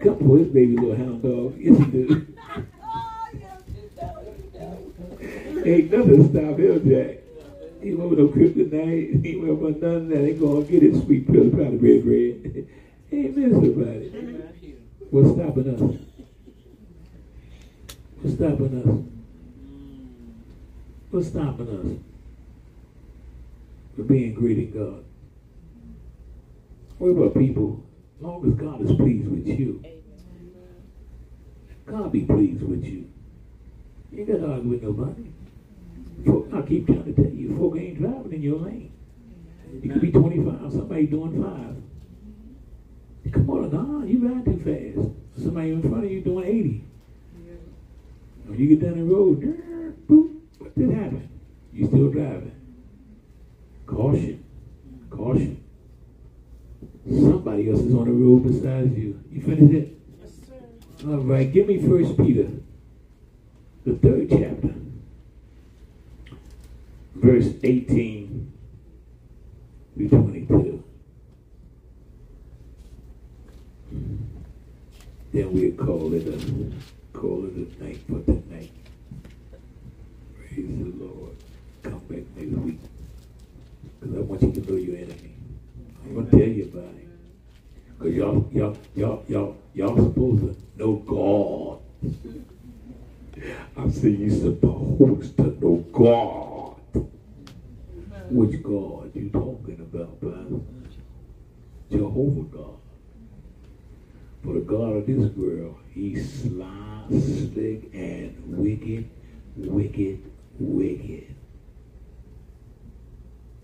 Come 0.00 0.18
for 0.18 0.38
his 0.38 0.48
baby 0.48 0.76
little 0.76 0.96
hound 0.96 1.22
dog. 1.22 1.56
Yes, 1.58 1.78
he 1.78 1.84
do. 1.84 2.26
Ain't 5.64 5.90
nothing 5.90 6.16
to 6.16 6.28
stop 6.30 6.58
him, 6.58 6.88
Jack. 6.88 7.18
He 7.82 7.94
went 7.94 8.10
with 8.10 8.18
no 8.18 8.28
kryptonite. 8.28 9.24
He 9.24 9.36
went 9.36 9.58
with 9.58 9.82
none 9.82 9.96
of 9.96 10.08
that. 10.08 10.18
They 10.18 10.34
gonna 10.34 10.62
get 10.62 10.82
his 10.82 11.02
sweet 11.02 11.26
pill, 11.26 11.50
probably 11.50 11.76
red 11.76 12.04
bread. 12.04 12.66
Amen, 13.12 13.52
somebody. 13.52 14.08
What's 15.10 15.30
stopping 15.30 15.68
us? 15.74 15.80
What's 18.22 18.36
stopping 18.36 18.82
us? 18.82 18.88
What's 21.10 21.28
stopping 21.28 21.68
us? 21.68 21.98
For 23.96 24.02
being 24.04 24.34
great 24.34 24.58
in 24.58 24.70
God. 24.70 25.04
What 26.98 27.08
about 27.08 27.34
people? 27.34 27.82
As 28.16 28.22
long 28.22 28.46
as 28.46 28.54
God 28.54 28.82
is 28.82 28.94
pleased 28.96 29.28
with 29.28 29.46
you, 29.46 29.82
God 31.86 32.12
be 32.12 32.22
pleased 32.22 32.62
with 32.62 32.84
you. 32.84 33.10
You 34.12 34.18
ain't 34.18 34.28
got 34.28 34.36
to 34.36 34.52
argue 34.52 34.70
with 34.70 34.82
nobody. 34.82 35.32
Folk, 36.24 36.48
I 36.52 36.62
keep 36.62 36.86
trying 36.86 37.04
to 37.04 37.12
tell 37.12 37.32
you, 37.32 37.56
folk 37.56 37.76
ain't 37.78 37.98
driving 37.98 38.32
in 38.32 38.42
your 38.42 38.58
lane. 38.58 38.92
You 39.82 39.90
could 39.90 40.02
be 40.02 40.12
25, 40.12 40.72
somebody 40.72 41.06
doing 41.06 41.42
five. 41.42 41.76
Come 43.32 43.50
on, 43.50 43.70
nah, 43.70 44.04
you 44.04 44.28
ride 44.28 44.44
too 44.44 44.58
fast. 44.58 45.08
Somebody 45.42 45.70
in 45.70 45.82
front 45.82 46.04
of 46.04 46.10
you 46.10 46.20
doing 46.20 46.46
80. 46.46 46.84
When 48.46 48.58
you 48.58 48.66
get 48.66 48.80
down 48.80 48.98
the 48.98 49.04
road, 49.04 49.40
boop, 50.08 50.40
what 50.58 50.76
did 50.76 50.90
happen? 50.90 51.28
You 51.72 51.86
still 51.86 52.10
driving. 52.10 52.52
Caution. 53.86 54.44
Caution. 55.08 55.62
Somebody 57.08 57.70
else 57.70 57.80
is 57.80 57.94
on 57.94 58.06
the 58.06 58.12
road 58.12 58.42
besides 58.42 58.96
you. 58.98 59.22
You 59.30 59.40
finished 59.40 59.72
it? 59.72 59.98
Yes, 60.20 60.30
sir. 60.48 61.08
All 61.08 61.18
right, 61.18 61.52
give 61.52 61.68
me 61.68 61.78
First 61.78 62.16
Peter, 62.16 62.48
the 63.84 63.94
third 63.94 64.28
chapter, 64.30 64.74
verse 67.14 67.48
18 67.62 68.52
through 69.96 70.08
22. 70.08 70.84
Then 75.32 75.52
we'll 75.52 75.72
call 75.72 76.12
it 76.14 76.26
a 76.26 77.16
call 77.16 77.44
it 77.46 77.54
a 77.54 77.84
night 77.84 78.00
for 78.08 78.20
tonight. 78.20 78.72
Praise 80.36 80.56
the 80.56 81.04
Lord. 81.04 81.36
Come 81.82 81.98
back 82.08 82.24
next 82.36 82.58
week. 82.58 82.80
Because 84.00 84.16
I 84.16 84.20
want 84.20 84.42
you 84.42 84.52
to 84.52 84.70
know 84.72 84.76
your 84.78 84.96
enemy. 84.96 85.34
I'm 86.04 86.14
gonna 86.14 86.30
tell 86.30 86.40
you 86.40 86.64
about 86.64 86.94
it. 86.94 87.08
Cause 87.98 88.12
y'all, 88.12 88.48
y'all, 88.52 88.76
y'all, 88.96 89.24
y'all, 89.28 89.56
y'all 89.74 89.96
supposed 89.96 90.42
to 90.42 90.56
know 90.76 90.94
God. 90.96 91.78
I 93.76 93.90
say 93.90 94.08
you 94.08 94.30
supposed 94.30 95.36
to 95.36 95.58
know 95.60 95.84
God. 95.92 96.49
Which 98.30 98.62
God 98.62 99.10
you 99.14 99.28
talking 99.30 99.80
about, 99.80 100.20
Pastor? 100.20 100.60
Jehovah 101.90 102.42
God. 102.42 102.76
For 104.44 104.54
the 104.54 104.60
God 104.60 104.96
of 104.96 105.06
this 105.06 105.32
world, 105.36 105.76
he's 105.92 106.42
sly, 106.42 107.02
slick, 107.08 107.92
and 107.92 108.36
wicked, 108.46 109.10
wicked, 109.56 110.30
wicked. 110.60 111.34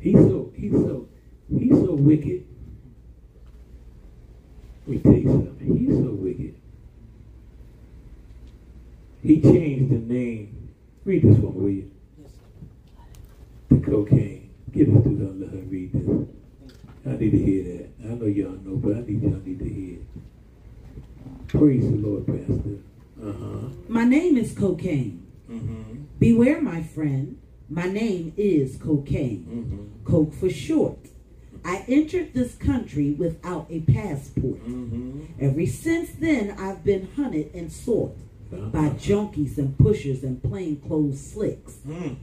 He's 0.00 0.16
so, 0.16 0.52
he's 0.56 0.72
so, 0.72 1.08
he's 1.48 1.70
so 1.70 1.94
wicked. 1.94 2.44
Let 4.86 4.96
me 4.96 4.98
tell 4.98 5.12
you 5.12 5.28
something. 5.28 5.76
He's 5.76 5.96
so 5.96 6.10
wicked. 6.10 6.56
He 9.22 9.40
changed 9.40 9.92
the 9.92 10.12
name. 10.12 10.70
Read 11.04 11.22
this 11.22 11.38
one, 11.38 11.54
will 11.54 11.70
you? 11.70 11.90
To 13.68 13.80
cocaine. 13.80 14.45
Get 14.76 14.88
it 14.88 14.92
to 14.92 15.08
them, 15.08 15.40
let 15.40 15.50
her 15.52 15.56
read 15.56 15.90
this. 15.94 16.28
I 17.06 17.16
need 17.16 17.30
to 17.30 17.38
hear 17.38 17.62
that. 17.62 17.90
I 18.04 18.14
know 18.14 18.26
y'all 18.26 18.50
know, 18.62 18.76
but 18.76 18.96
I 18.96 19.00
need 19.00 19.22
y'all 19.22 19.40
need 19.42 19.58
to 19.60 19.68
hear. 19.68 19.98
Praise 21.48 21.90
the 21.90 21.96
Lord, 21.96 22.26
Pastor. 22.26 22.76
Uh-huh. 23.22 23.68
My 23.88 24.04
name 24.04 24.36
is 24.36 24.52
cocaine. 24.52 25.26
Mm-hmm. 25.50 26.02
Beware, 26.18 26.60
my 26.60 26.82
friend. 26.82 27.40
My 27.70 27.86
name 27.86 28.34
is 28.36 28.76
cocaine. 28.76 29.46
Mm-hmm. 29.48 30.04
Coke 30.12 30.34
for 30.34 30.50
short. 30.50 30.98
I 31.64 31.86
entered 31.88 32.34
this 32.34 32.54
country 32.54 33.12
without 33.12 33.68
a 33.70 33.80
passport. 33.80 34.62
Mm-hmm. 34.62 35.22
Ever 35.40 35.64
since 35.64 36.10
then, 36.10 36.50
I've 36.50 36.84
been 36.84 37.08
hunted 37.16 37.50
and 37.54 37.72
sought 37.72 38.14
by 38.50 38.90
junkies 38.90 39.56
and 39.56 39.78
pushers 39.78 40.22
and 40.22 40.42
plainclothes 40.42 41.32
slicks. 41.32 41.78
Mm. 41.86 42.16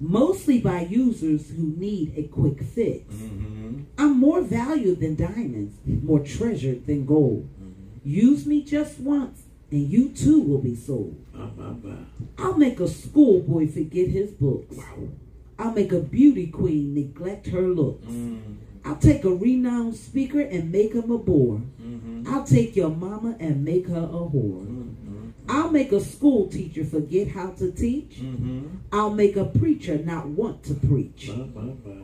Mostly 0.00 0.60
by 0.60 0.82
users 0.82 1.50
who 1.50 1.74
need 1.76 2.14
a 2.16 2.24
quick 2.28 2.62
fix. 2.62 3.14
Mm-hmm. 3.14 3.82
I'm 3.98 4.18
more 4.18 4.42
valued 4.42 5.00
than 5.00 5.16
diamonds, 5.16 5.76
more 5.84 6.20
treasured 6.20 6.86
than 6.86 7.04
gold. 7.04 7.48
Use 8.04 8.46
me 8.46 8.62
just 8.62 9.00
once, 9.00 9.42
and 9.70 9.88
you 9.88 10.10
too 10.10 10.40
will 10.40 10.62
be 10.62 10.76
sold. 10.76 11.24
My. 11.32 11.72
I'll 12.38 12.56
make 12.56 12.80
a 12.80 12.88
schoolboy 12.88 13.68
forget 13.68 14.08
his 14.08 14.30
books. 14.30 14.76
I'll 15.58 15.72
make 15.72 15.92
a 15.92 16.00
beauty 16.00 16.46
queen 16.46 16.94
neglect 16.94 17.48
her 17.48 17.62
looks. 17.62 18.06
Mm. 18.06 18.56
I'll 18.84 18.96
take 18.96 19.24
a 19.24 19.30
renowned 19.30 19.96
speaker 19.96 20.40
and 20.40 20.70
make 20.72 20.94
him 20.94 21.10
a 21.10 21.18
bore. 21.18 21.60
Mm-hmm. 21.82 22.24
I'll 22.28 22.44
take 22.44 22.76
your 22.76 22.90
mama 22.90 23.36
and 23.40 23.64
make 23.64 23.88
her 23.88 24.04
a 24.04 24.24
whore. 24.30 24.87
I'll 25.48 25.70
make 25.70 25.92
a 25.92 26.00
school 26.00 26.48
teacher 26.48 26.84
forget 26.84 27.28
how 27.28 27.50
to 27.52 27.72
teach. 27.72 28.16
Mm-hmm. 28.20 28.66
I'll 28.92 29.14
make 29.14 29.36
a 29.36 29.44
preacher 29.44 29.98
not 29.98 30.26
want 30.26 30.62
to 30.64 30.74
preach. 30.74 31.30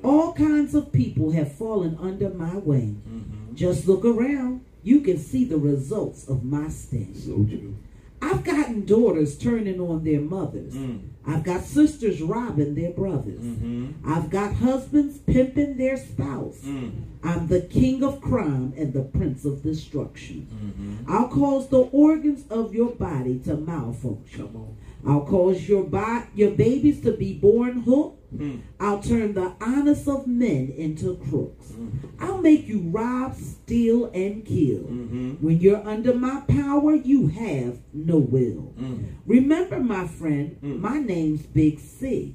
All 0.02 0.32
kinds 0.32 0.74
of 0.74 0.92
people 0.92 1.32
have 1.32 1.52
fallen 1.52 1.98
under 2.00 2.30
my 2.30 2.56
wing. 2.56 3.02
Mm-hmm. 3.06 3.54
Just 3.54 3.86
look 3.86 4.04
around. 4.04 4.64
You 4.82 5.00
can 5.00 5.18
see 5.18 5.44
the 5.44 5.56
results 5.58 6.28
of 6.28 6.44
my 6.44 6.68
sting. 6.68 7.14
So 7.14 7.44
true. 7.44 7.76
I've 8.24 8.42
gotten 8.42 8.86
daughters 8.86 9.36
turning 9.36 9.78
on 9.80 10.02
their 10.02 10.20
mothers. 10.20 10.72
Mm. 10.72 11.10
I've 11.26 11.44
got 11.44 11.62
sisters 11.62 12.22
robbing 12.22 12.74
their 12.74 12.90
brothers. 12.90 13.42
Mm-hmm. 13.42 14.10
I've 14.10 14.30
got 14.30 14.54
husbands 14.54 15.18
pimping 15.18 15.76
their 15.76 15.98
spouse. 15.98 16.60
Mm. 16.64 17.02
I'm 17.22 17.46
the 17.48 17.60
king 17.60 18.02
of 18.02 18.22
crime 18.22 18.72
and 18.78 18.94
the 18.94 19.02
prince 19.02 19.44
of 19.44 19.62
destruction. 19.62 20.48
Mm-hmm. 20.50 21.10
I'll 21.10 21.28
cause 21.28 21.68
the 21.68 21.80
organs 21.80 22.44
of 22.50 22.74
your 22.74 22.92
body 22.92 23.40
to 23.40 23.56
malfunction. 23.56 24.76
I'll 25.06 25.24
cause 25.26 25.68
your 25.68 25.84
bi- 25.84 26.26
your 26.34 26.50
babies 26.50 27.00
to 27.02 27.12
be 27.12 27.34
born 27.34 27.82
hooked. 27.82 28.20
Hmm. 28.36 28.56
I'll 28.80 29.00
turn 29.00 29.34
the 29.34 29.54
honest 29.60 30.08
of 30.08 30.26
men 30.26 30.72
into 30.76 31.16
crooks. 31.28 31.70
Hmm. 31.70 31.88
I'll 32.18 32.40
make 32.40 32.66
you 32.66 32.80
rob, 32.80 33.36
steal, 33.36 34.06
and 34.06 34.44
kill. 34.44 34.82
Mm-hmm. 34.82 35.30
When 35.34 35.60
you're 35.60 35.86
under 35.86 36.14
my 36.14 36.40
power, 36.48 36.94
you 36.94 37.28
have 37.28 37.78
no 37.92 38.16
will. 38.16 38.72
Hmm. 38.76 39.04
Remember, 39.26 39.78
my 39.78 40.06
friend, 40.08 40.58
my 40.62 40.98
name's 40.98 41.42
Big 41.42 41.78
C. 41.78 42.34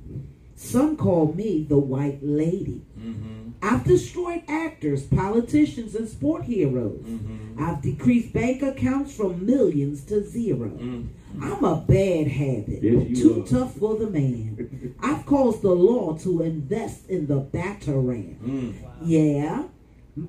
Some 0.55 0.97
call 0.97 1.33
me 1.33 1.65
the 1.67 1.77
White 1.79 2.19
Lady. 2.21 2.81
Mm-hmm. 2.99 3.51
I've 3.61 3.85
destroyed 3.85 4.43
actors, 4.47 5.03
politicians, 5.03 5.95
and 5.95 6.07
sport 6.07 6.43
heroes. 6.43 7.05
Mm-hmm. 7.05 7.63
I've 7.63 7.81
decreased 7.81 8.33
bank 8.33 8.61
accounts 8.61 9.15
from 9.15 9.45
millions 9.45 10.03
to 10.05 10.21
0 10.21 10.69
mm. 10.69 11.07
I'm 11.41 11.63
a 11.63 11.75
bad 11.77 12.27
habit, 12.27 12.81
Yes, 12.81 13.19
too 13.19 13.41
are. 13.43 13.47
tough 13.47 13.75
for 13.75 13.95
the 13.95 14.09
man. 14.09 14.95
I've 14.99 15.25
caused 15.25 15.61
the 15.61 15.71
law 15.71 16.15
to 16.17 16.41
invest 16.41 17.07
in 17.09 17.27
the 17.27 17.41
Bataran. 17.41 18.37
Mm. 18.39 18.73
Yeah, 19.03 19.63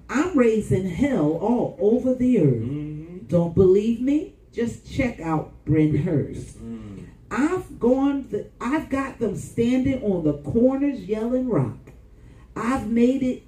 I'm 0.09 0.39
raising 0.39 0.89
hell 0.89 1.32
all 1.32 1.77
over 1.81 2.14
the 2.14 2.39
earth. 2.40 2.62
Mm-hmm. 2.62 3.27
Don't 3.28 3.55
believe 3.55 4.01
me? 4.01 4.35
Just 4.52 4.90
check 4.90 5.20
out 5.20 5.52
Bryn 5.64 5.97
Hurst. 5.98 6.59
Mm. 6.59 7.06
I've 7.31 7.78
gone. 7.78 8.27
The, 8.28 8.48
I've 8.60 8.89
got 8.90 9.18
them 9.20 9.36
standing 9.36 10.02
on 10.02 10.24
the 10.24 10.35
corners 10.35 11.01
yelling 11.05 11.48
rock. 11.48 11.93
I've 12.56 12.89
made 12.89 13.22
it. 13.22 13.43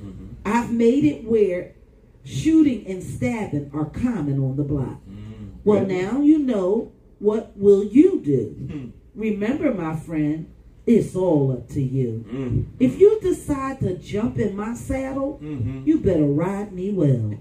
Mm-hmm. 0.00 0.26
I've 0.44 0.72
made 0.72 1.04
it 1.04 1.24
where 1.24 1.74
shooting 2.24 2.86
and 2.86 3.02
stabbing 3.02 3.70
are 3.74 3.84
common 3.86 4.38
on 4.42 4.56
the 4.56 4.62
block. 4.64 5.00
Well, 5.64 5.86
now 5.86 6.20
you 6.20 6.38
know. 6.38 6.92
What 7.20 7.56
will 7.56 7.82
you 7.82 8.20
do? 8.24 8.54
Mm. 8.60 8.92
Remember, 9.16 9.74
my 9.74 9.96
friend, 9.96 10.46
it's 10.86 11.16
all 11.16 11.50
up 11.50 11.68
to 11.70 11.82
you. 11.82 12.24
Mm. 12.32 12.66
If 12.78 13.00
you 13.00 13.18
decide 13.20 13.80
to 13.80 13.96
jump 13.98 14.38
in 14.38 14.54
my 14.54 14.74
saddle, 14.74 15.40
Mm-hmm. 15.42 15.82
you 15.84 15.98
better 15.98 16.24
ride 16.24 16.72
me 16.72 16.92
well. 16.92 17.34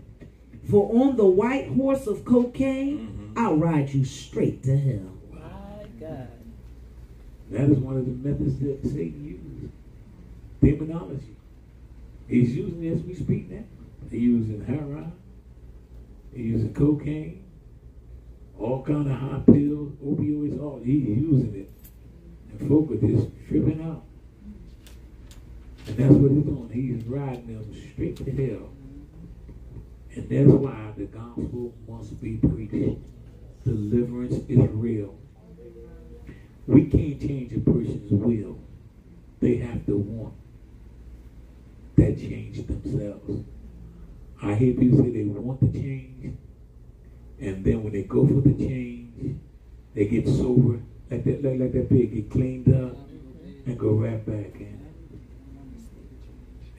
For 0.67 0.89
on 0.99 1.15
the 1.15 1.25
white 1.27 1.67
horse 1.69 2.07
of 2.07 2.25
cocaine, 2.25 2.97
Mhm. 2.97 3.37
I'll 3.37 3.55
ride 3.57 3.93
you 3.93 4.03
straight 4.03 4.63
to 4.63 4.75
hell. 4.75 5.11
My 5.31 5.85
God. 5.99 6.27
That 7.51 7.69
is 7.69 7.77
one 7.77 7.97
of 7.97 8.05
the 8.07 8.27
methods 8.29 8.57
that 8.59 8.83
Satan 8.83 9.23
uses. 9.23 9.69
Demonology. 10.59 11.35
He's 12.27 12.55
using 12.55 12.83
it 12.83 12.93
as 12.95 13.03
we 13.03 13.13
speak 13.13 13.51
now. 13.51 13.63
He's 14.09 14.21
using 14.23 14.65
heroin. 14.65 15.11
He's 16.33 16.45
using 16.47 16.73
cocaine. 16.73 17.43
All 18.59 18.83
kind 18.83 19.09
of 19.09 19.17
high 19.17 19.41
pills, 19.45 19.93
opioids, 20.03 20.61
all 20.61 20.81
he's 20.83 21.07
using 21.07 21.55
it. 21.55 21.71
And 22.51 22.69
folk 22.69 22.91
are 22.91 22.95
just 22.95 23.27
tripping 23.47 23.81
out. 23.83 24.03
And 25.87 25.97
that's 25.97 26.13
what 26.13 26.31
he's 26.31 26.43
doing. 26.43 26.69
He's 26.73 27.05
riding 27.05 27.47
them 27.47 27.91
straight 27.93 28.17
to 28.17 28.31
hell. 28.31 28.69
And 30.15 30.29
that's 30.29 30.49
why 30.49 30.93
the 30.97 31.05
gospel 31.05 31.73
must 31.87 32.19
be 32.21 32.37
preached. 32.37 32.99
Deliverance 33.63 34.35
is 34.49 34.69
real. 34.71 35.15
We 36.65 36.85
can't 36.85 37.19
change 37.21 37.53
a 37.53 37.59
person's 37.59 38.11
will. 38.11 38.59
They 39.39 39.57
have 39.57 39.85
to 39.85 39.97
want 39.97 40.33
that 41.95 42.17
change 42.17 42.65
themselves. 42.65 43.43
I 44.41 44.53
hear 44.55 44.73
people 44.73 44.99
say 44.99 45.11
they 45.11 45.23
want 45.23 45.59
to 45.61 45.71
change, 45.71 46.35
and 47.39 47.63
then 47.63 47.83
when 47.83 47.93
they 47.93 48.03
go 48.03 48.25
for 48.25 48.41
the 48.41 48.53
change, 48.53 49.37
they 49.93 50.05
get 50.05 50.27
sober, 50.27 50.79
like 51.09 51.23
that, 51.23 51.43
like, 51.43 51.59
like 51.59 51.71
that 51.73 51.89
pig, 51.89 52.13
get 52.13 52.31
cleaned 52.31 52.73
up, 52.73 52.95
and 53.65 53.77
go 53.77 53.91
right 53.91 54.25
back 54.25 54.59
in. 54.59 54.77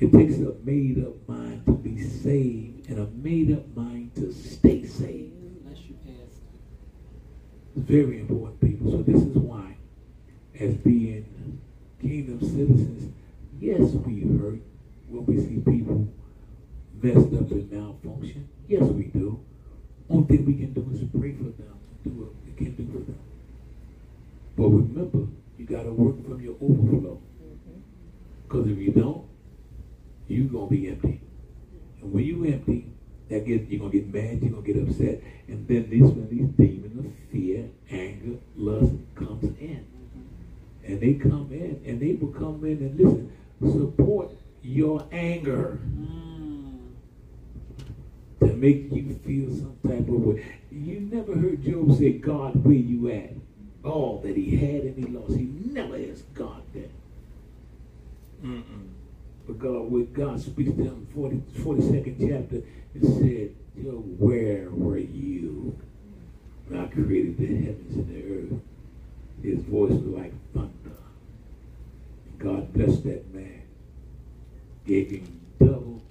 It 0.01 0.13
takes 0.13 0.39
a 0.39 0.55
made 0.65 1.05
up 1.05 1.29
mind 1.29 1.67
to 1.67 1.73
be 1.73 2.01
saved 2.01 2.89
and 2.89 3.01
a 3.01 3.07
made 3.07 3.53
up 3.53 3.77
mind 3.77 4.15
to 4.17 4.33
stay 4.33 4.87
saved. 4.87 5.35
It's 7.77 7.87
very 7.87 8.21
important, 8.21 8.61
people. 8.61 8.91
So 8.91 9.03
this 9.03 9.23
is 9.23 9.37
why, 9.37 9.77
as 10.59 10.75
being 10.75 11.61
kingdom 12.01 12.41
citizens, 12.41 13.13
yes, 13.61 13.81
we 13.81 14.21
hurt 14.21 14.61
when 15.09 15.27
we 15.27 15.37
see 15.39 15.61
people 15.61 16.13
messed 17.01 17.35
up 17.35 17.51
and 17.51 17.71
malfunction. 17.71 18.49
Yes, 18.69 18.83
we 18.83 19.05
do. 19.05 19.45
Only 20.11 20.27
thing 20.27 20.47
we 20.47 20.55
can 20.55 20.73
do 20.73 20.89
is 20.93 21.01
pray 21.19 21.33
for 21.33 21.45
them, 21.45 21.79
do 22.05 22.11
what 22.11 22.31
we 22.47 22.53
can 22.57 22.75
do 22.75 22.87
for 22.87 22.99
them. 23.05 23.19
But 24.57 24.69
remember, 24.69 25.27
you 25.59 25.67
got 25.67 25.83
to 25.83 25.93
work 25.93 26.25
from 26.25 26.41
your 26.41 26.57
overflow. 26.61 27.21
Because 28.45 28.69
if 28.69 28.79
you 28.79 28.93
don't, 28.93 29.25
you're 30.29 30.47
going 30.47 30.69
to 30.69 30.75
be 30.75 30.89
empty. 30.89 31.21
And 32.01 32.13
when 32.13 32.25
you 32.25 32.45
empty, 32.47 32.87
that 33.29 33.47
get, 33.47 33.69
you're 33.69 33.81
going 33.81 33.93
to 33.93 33.99
get 33.99 34.15
mad, 34.15 34.43
you're 34.43 34.53
going 34.53 34.65
to 34.65 34.73
get 34.73 34.89
upset. 34.89 35.23
And 35.49 35.69
then 35.69 35.91
these, 35.91 36.03
when 36.03 36.29
these 36.31 36.49
demons 36.57 37.05
of 37.05 37.13
fear, 37.31 37.69
anger, 37.91 38.39
lust 38.57 38.95
comes 39.15 39.45
in. 39.61 39.85
And 40.85 41.01
they 41.01 41.15
come 41.15 41.49
in, 41.53 41.83
and 41.85 42.01
they 42.01 42.15
will 42.15 42.33
come 42.33 42.65
in 42.65 42.79
and 42.79 42.99
listen, 42.99 43.33
support 43.61 44.31
your 44.63 45.07
anger 45.13 45.79
mm. 45.85 46.38
To 48.41 48.47
make 48.47 48.93
you 48.93 49.19
feel 49.25 49.51
some 49.55 49.77
type 49.87 50.09
of 50.09 50.09
way. 50.09 50.45
You 50.71 51.01
never 51.01 51.35
heard 51.35 51.63
Job 51.65 51.97
say, 51.99 52.13
God, 52.13 52.65
where 52.65 52.75
you 52.75 53.11
at? 53.11 53.31
All 53.85 54.21
that 54.25 54.37
he 54.37 54.57
had 54.57 54.85
and 54.85 54.97
he 54.97 55.13
lost. 55.13 55.37
He 55.37 55.45
never 55.45 55.97
asked 55.97 56.33
God 56.35 56.63
that. 56.75 56.91
Mm-mm. 58.45 58.89
But 59.47 59.59
God, 59.59 59.91
when 59.91 60.13
God 60.13 60.41
speaks 60.41 60.71
to 60.71 60.83
him, 60.85 61.09
40, 61.15 61.37
42nd 61.63 62.29
chapter, 62.29 62.57
it 62.95 63.03
said, 63.03 63.55
Job, 63.83 64.05
where 64.19 64.69
were 64.71 64.99
you 64.99 65.79
when 66.67 66.81
I 66.81 66.87
created 66.87 67.39
the 67.39 67.47
heavens 67.47 67.97
and 67.97 68.09
the 68.09 68.55
earth? 68.55 68.61
His 69.43 69.65
voice 69.65 69.93
was 69.93 70.03
like 70.03 70.33
thunder. 70.53 70.97
And 72.27 72.39
God 72.39 72.73
blessed 72.73 73.05
that 73.05 73.33
man, 73.33 73.63
gave 74.87 75.11
him 75.11 75.41
double 75.59 76.03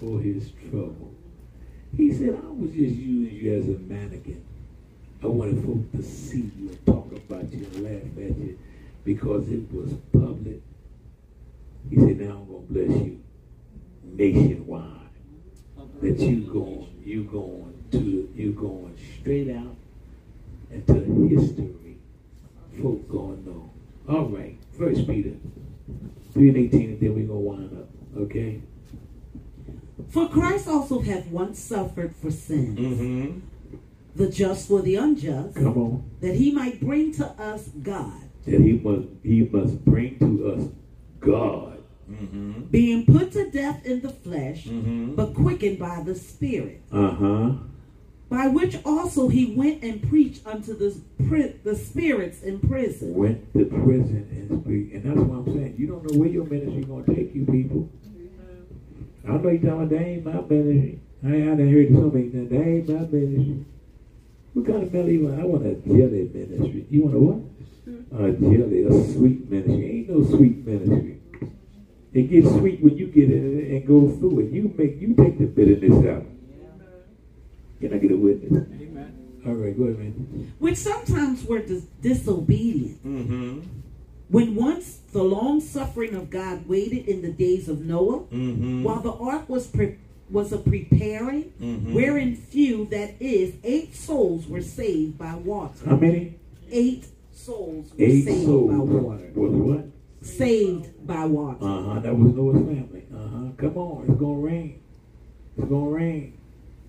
for 0.00 0.20
his 0.20 0.50
trouble. 0.70 1.14
He 1.96 2.12
said, 2.12 2.30
I 2.30 2.50
was 2.50 2.70
just 2.70 2.94
using 2.96 3.36
you 3.36 3.54
as 3.54 3.68
a 3.68 3.78
mannequin. 3.78 4.44
I 5.22 5.26
wanted 5.26 5.64
folk 5.64 5.92
to 5.92 6.02
see 6.02 6.50
you 6.58 6.68
and 6.68 6.86
talk 6.86 7.12
about 7.12 7.52
you 7.52 7.66
and 7.66 7.82
laugh 7.82 8.16
at 8.18 8.36
you 8.38 8.58
because 9.04 9.48
it 9.48 9.72
was 9.72 9.92
public. 10.12 10.60
He 11.88 11.96
said, 11.96 12.20
now 12.20 12.38
I'm 12.38 12.46
going 12.46 12.66
to 12.66 12.72
bless 12.72 13.04
you 13.04 13.20
nationwide. 14.04 14.90
That 16.00 16.18
you 16.18 16.40
going, 16.40 17.02
you 17.04 17.24
going 17.24 17.84
to, 17.92 18.32
you 18.34 18.52
going 18.52 18.96
straight 19.20 19.50
out 19.54 19.76
into 20.70 21.28
history. 21.28 21.96
Folk 22.82 23.08
going 23.08 23.44
know. 23.44 23.70
All 24.08 24.26
right, 24.26 24.58
First 24.76 25.06
Peter 25.06 25.34
3 26.32 26.48
and 26.48 26.56
18, 26.56 26.80
and 26.80 27.00
then 27.00 27.14
we're 27.14 27.26
going 27.26 27.28
to 27.28 27.34
wind 27.34 27.78
up. 27.78 27.88
Okay? 28.22 28.60
For 30.10 30.28
Christ 30.28 30.68
also 30.68 31.00
hath 31.00 31.26
once 31.28 31.58
suffered 31.58 32.14
for 32.16 32.30
sin, 32.30 32.76
Mm-hmm. 32.76 33.78
the 34.16 34.28
just 34.28 34.68
for 34.68 34.82
the 34.82 34.96
unjust, 34.96 35.56
Come 35.56 35.78
on. 35.78 36.10
that 36.20 36.34
he 36.34 36.50
might 36.52 36.80
bring 36.80 37.12
to 37.14 37.26
us 37.40 37.68
God, 37.82 38.20
That 38.46 38.60
he 38.60 38.72
must 38.72 39.08
he 39.22 39.42
must 39.52 39.84
bring 39.84 40.18
to 40.18 40.52
us 40.52 40.68
God. 41.20 41.70
Mm-hmm. 42.10 42.64
being 42.70 43.06
put 43.06 43.32
to 43.32 43.50
death 43.50 43.84
in 43.86 44.00
the 44.02 44.10
flesh, 44.10 44.66
Mm-hmm. 44.66 45.14
but 45.14 45.32
quickened 45.34 45.78
by 45.78 46.02
the 46.04 46.14
Spirit, 46.14 46.82
Uh-huh. 46.92 47.52
by 48.28 48.48
which 48.48 48.76
also 48.84 49.28
he 49.28 49.54
went 49.54 49.82
and 49.82 50.02
preached 50.08 50.46
unto 50.46 50.76
the, 50.76 51.00
pri- 51.28 51.54
the 51.64 51.74
spirits 51.76 52.42
in 52.42 52.58
prison. 52.60 53.14
Went 53.14 53.52
to 53.54 53.64
prison 53.66 54.26
and 54.30 54.62
speak. 54.62 54.92
And 54.94 55.02
that's 55.04 55.20
what 55.26 55.38
I'm 55.38 55.54
saying. 55.54 55.76
You 55.78 55.86
don't 55.86 56.02
know 56.10 56.18
where 56.18 56.28
your 56.28 56.44
ministry 56.44 56.84
gonna 56.84 57.06
take 57.06 57.34
you, 57.34 57.46
people. 57.46 57.88
I 59.26 59.36
know 59.36 59.48
you 59.48 59.58
talking 59.58 59.68
about 59.68 59.88
that 59.90 60.00
ain't 60.00 60.24
my 60.24 60.40
ministry. 60.40 61.00
I, 61.24 61.28
I 61.28 61.54
done 61.56 61.72
heard 61.72 61.88
so 61.88 62.10
many 62.10 62.30
times, 62.30 62.50
that 62.50 62.60
ain't 62.60 62.88
my 62.88 62.94
ministry. 62.94 63.64
What 64.52 64.66
kind 64.66 64.82
of 64.82 64.92
belly 64.92 65.14
you 65.14 65.26
want? 65.26 65.40
I 65.40 65.44
want 65.44 65.66
a 65.66 65.74
jelly 65.74 66.30
ministry. 66.32 66.86
You 66.90 67.02
want 67.02 67.14
a 67.14 67.18
what? 67.18 67.40
A 68.12 68.32
jelly, 68.32 68.82
a 68.84 69.12
sweet 69.12 69.50
ministry. 69.50 69.98
Ain't 69.98 70.08
no 70.10 70.24
sweet 70.24 70.66
ministry. 70.66 71.20
It 72.12 72.30
gets 72.30 72.48
sweet 72.48 72.80
when 72.80 72.96
you 72.96 73.08
get 73.08 73.30
in 73.30 73.58
it 73.58 73.70
and 73.72 73.86
go 73.86 74.08
through 74.16 74.40
it. 74.40 74.52
You 74.52 74.72
make 74.78 75.00
you 75.00 75.14
take 75.14 75.38
the 75.38 75.46
bitterness 75.46 76.06
out. 76.06 76.24
Can 77.80 77.92
I 77.92 77.98
get 77.98 78.12
a 78.12 78.16
witness? 78.16 78.68
Amen. 78.80 79.40
All 79.44 79.54
right, 79.54 79.76
go 79.76 79.84
ahead, 79.84 79.98
man. 79.98 80.52
Which 80.58 80.76
sometimes 80.76 81.44
were 81.44 81.58
dis- 81.58 81.86
disobedient. 82.00 83.04
Mm-hmm. 83.04 83.60
When 84.28 84.54
once 84.54 85.00
the 85.12 85.22
long 85.22 85.60
suffering 85.60 86.14
of 86.14 86.30
God 86.30 86.66
waited 86.66 87.06
in 87.08 87.22
the 87.22 87.30
days 87.32 87.68
of 87.68 87.84
Noah, 87.84 88.20
Mm-hmm. 88.32 88.82
while 88.82 89.00
the 89.00 89.12
ark 89.12 89.48
was 89.48 89.66
pre- 89.66 89.96
was 90.30 90.52
a 90.52 90.58
preparing, 90.58 91.52
Mhm. 91.60 91.92
wherein 91.92 92.34
few, 92.34 92.86
that 92.86 93.14
is, 93.20 93.54
eight 93.62 93.94
souls 93.94 94.48
were 94.48 94.62
saved 94.62 95.18
by 95.18 95.34
water. 95.36 95.74
How 95.84 95.96
many? 95.96 96.34
Eight 96.72 97.06
souls 97.32 97.92
were 97.96 98.04
Eight 98.04 98.24
saved 98.24 98.46
souls 98.46 98.70
by 98.70 98.78
water. 98.78 99.30
was 99.34 99.52
what? 99.52 99.84
Saved 100.22 101.06
by 101.06 101.26
water. 101.26 101.58
Uh 101.62 101.82
huh. 101.82 102.00
That 102.00 102.18
was 102.18 102.34
Noah's 102.34 102.56
family. 102.64 103.02
Uh 103.14 103.28
huh. 103.28 103.48
Come 103.58 103.76
on, 103.76 104.04
it's 104.08 104.18
gonna 104.18 104.40
rain. 104.40 104.74
It's 105.58 105.68
gonna 105.68 105.90
rain. 105.90 106.32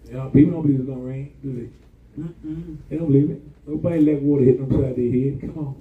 You 0.07 0.14
know, 0.14 0.30
people 0.30 0.52
don't 0.53 0.62
believe 0.64 0.80
it's 0.80 0.90
gonna 0.90 1.02
rain, 1.02 1.32
do 1.44 1.53
they? 1.53 2.22
Mm-mm. 2.22 2.78
They 2.90 2.98
don't 2.98 3.07
believe 3.12 3.30
it. 3.32 3.41
Nobody 3.68 3.99
let 3.99 4.22
water 4.22 4.45
hit 4.45 4.57
them 4.60 4.72
side 4.72 4.91
of 4.91 4.95
their 4.95 5.12
head. 5.12 5.41
Come 5.41 5.57
on. 5.57 5.76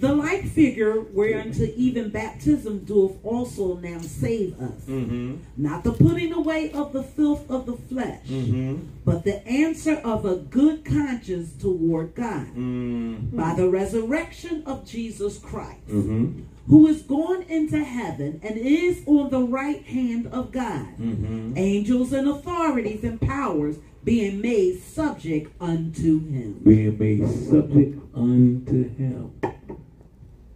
The 0.00 0.14
like 0.14 0.44
figure 0.46 1.00
whereunto 1.00 1.64
even 1.76 2.10
baptism 2.10 2.80
doeth 2.84 3.16
also 3.24 3.76
now 3.78 3.98
save 4.00 4.60
us. 4.60 4.82
Mm-hmm. 4.86 5.36
Not 5.56 5.82
the 5.84 5.92
putting 5.92 6.32
away 6.32 6.70
of 6.72 6.92
the 6.92 7.02
filth 7.02 7.50
of 7.50 7.66
the 7.66 7.72
flesh, 7.76 8.26
Mm-hmm. 8.28 8.76
but 9.04 9.24
the 9.24 9.46
answer 9.46 9.94
of 10.04 10.24
a 10.24 10.36
good 10.36 10.84
conscience 10.84 11.52
toward 11.60 12.14
God 12.14 12.48
Mm-hmm. 12.48 13.36
by 13.36 13.54
the 13.54 13.68
resurrection 13.68 14.62
of 14.66 14.86
Jesus 14.86 15.38
Christ, 15.38 15.86
Mm-hmm. 15.88 16.42
who 16.68 16.86
is 16.86 17.02
gone 17.02 17.42
into 17.44 17.82
heaven 17.82 18.40
and 18.42 18.56
is 18.58 19.02
on 19.06 19.30
the 19.30 19.42
right 19.42 19.82
hand 19.84 20.26
of 20.28 20.52
God. 20.52 20.86
Mm-hmm. 21.00 21.54
Angels 21.56 22.12
and 22.12 22.28
authorities 22.28 23.04
and 23.04 23.20
powers 23.20 23.76
being 24.04 24.40
made 24.40 24.80
subject 24.82 25.52
unto 25.60 26.20
him. 26.28 26.60
Being 26.64 26.98
made 26.98 27.28
subject 27.28 27.98
unto 28.14 28.88
him. 28.94 29.32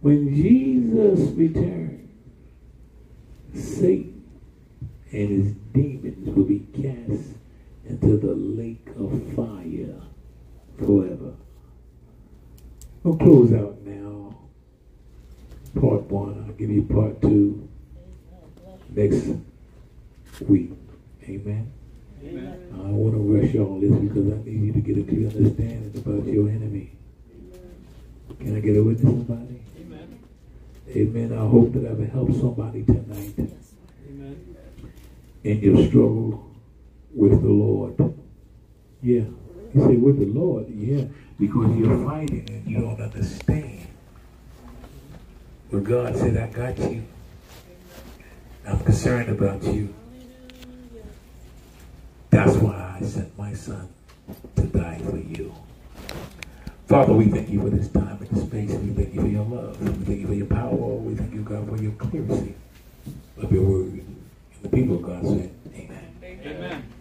When 0.01 0.35
Jesus 0.35 1.31
returns, 1.31 2.09
Satan 3.53 4.23
and 5.11 5.29
his 5.29 5.53
demons 5.73 6.35
will 6.35 6.43
be 6.43 6.59
cast 6.73 7.29
into 7.85 8.17
the 8.17 8.33
lake 8.33 8.87
of 8.97 9.35
fire 9.35 10.01
forever. 10.77 11.33
We'll 13.03 13.17
close 13.17 13.53
out 13.53 13.81
now. 13.83 14.35
Part 15.79 16.03
one. 16.03 16.43
I'll 16.45 16.53
give 16.53 16.69
you 16.69 16.83
part 16.83 17.21
two 17.21 17.67
next 18.89 19.29
week. 20.41 20.71
Amen. 21.23 21.71
I 22.27 22.89
want 22.91 23.13
to 23.15 23.19
rush 23.19 23.53
y'all. 23.53 23.79
this 23.79 23.91
because 23.91 24.33
I 24.33 24.37
need 24.43 24.63
you 24.67 24.73
to 24.73 24.81
get 24.81 24.97
a 24.97 25.03
clear 25.03 25.27
understanding 25.27 25.93
about 25.95 26.25
your 26.27 26.49
enemy. 26.49 26.91
Can 28.39 28.55
I 28.55 28.59
get 28.59 28.75
a 28.75 28.83
witness, 28.83 29.01
somebody? 29.01 29.61
Amen. 29.79 30.19
Amen. 30.89 31.33
I 31.33 31.47
hope 31.47 31.73
that 31.73 31.85
I've 31.89 32.11
helped 32.11 32.35
somebody 32.35 32.83
tonight 32.83 33.33
Amen. 34.09 34.37
in 35.43 35.59
your 35.59 35.87
struggle 35.87 36.51
with 37.13 37.41
the 37.41 37.47
Lord. 37.47 37.95
Yeah. 39.01 39.23
You 39.73 39.81
say, 39.85 39.95
with 39.95 40.19
the 40.19 40.25
Lord? 40.25 40.67
Yeah. 40.69 41.05
Because 41.39 41.75
you're 41.77 42.05
fighting 42.05 42.45
and 42.49 42.67
you 42.67 42.81
don't 42.81 42.99
understand. 42.99 43.87
But 45.71 45.83
God 45.83 46.15
said, 46.15 46.37
I 46.37 46.47
got 46.47 46.77
you. 46.79 47.03
I'm 48.65 48.79
concerned 48.81 49.29
about 49.29 49.63
you. 49.63 49.93
That's 52.29 52.55
why 52.57 52.97
I 52.99 53.03
sent 53.05 53.37
my 53.37 53.53
son 53.53 53.89
to 54.55 54.63
die 54.63 54.99
for 54.99 55.17
you. 55.17 55.53
Father, 56.87 57.13
we 57.13 57.25
thank 57.25 57.49
you 57.49 57.61
for 57.61 57.69
this 57.69 57.89
time 57.89 58.17
and 58.19 58.29
this 58.29 58.43
space. 58.45 58.71
We 58.71 58.93
thank 58.93 59.13
you 59.13 59.21
for 59.21 59.27
your 59.27 59.45
love. 59.45 59.81
We 59.81 60.05
thank 60.05 60.19
you 60.21 60.27
for 60.27 60.33
your 60.33 60.45
power. 60.47 60.71
We 60.75 61.15
thank 61.15 61.33
you, 61.33 61.41
God, 61.41 61.67
for 61.67 61.81
your 61.81 61.91
clarity 61.93 62.55
of 63.37 63.51
your 63.51 63.63
word. 63.63 63.91
And 63.93 64.15
the 64.61 64.69
people 64.69 64.95
of 64.95 65.03
God 65.03 65.23
said, 65.23 65.51
Amen. 65.75 66.15
Amen. 66.23 66.93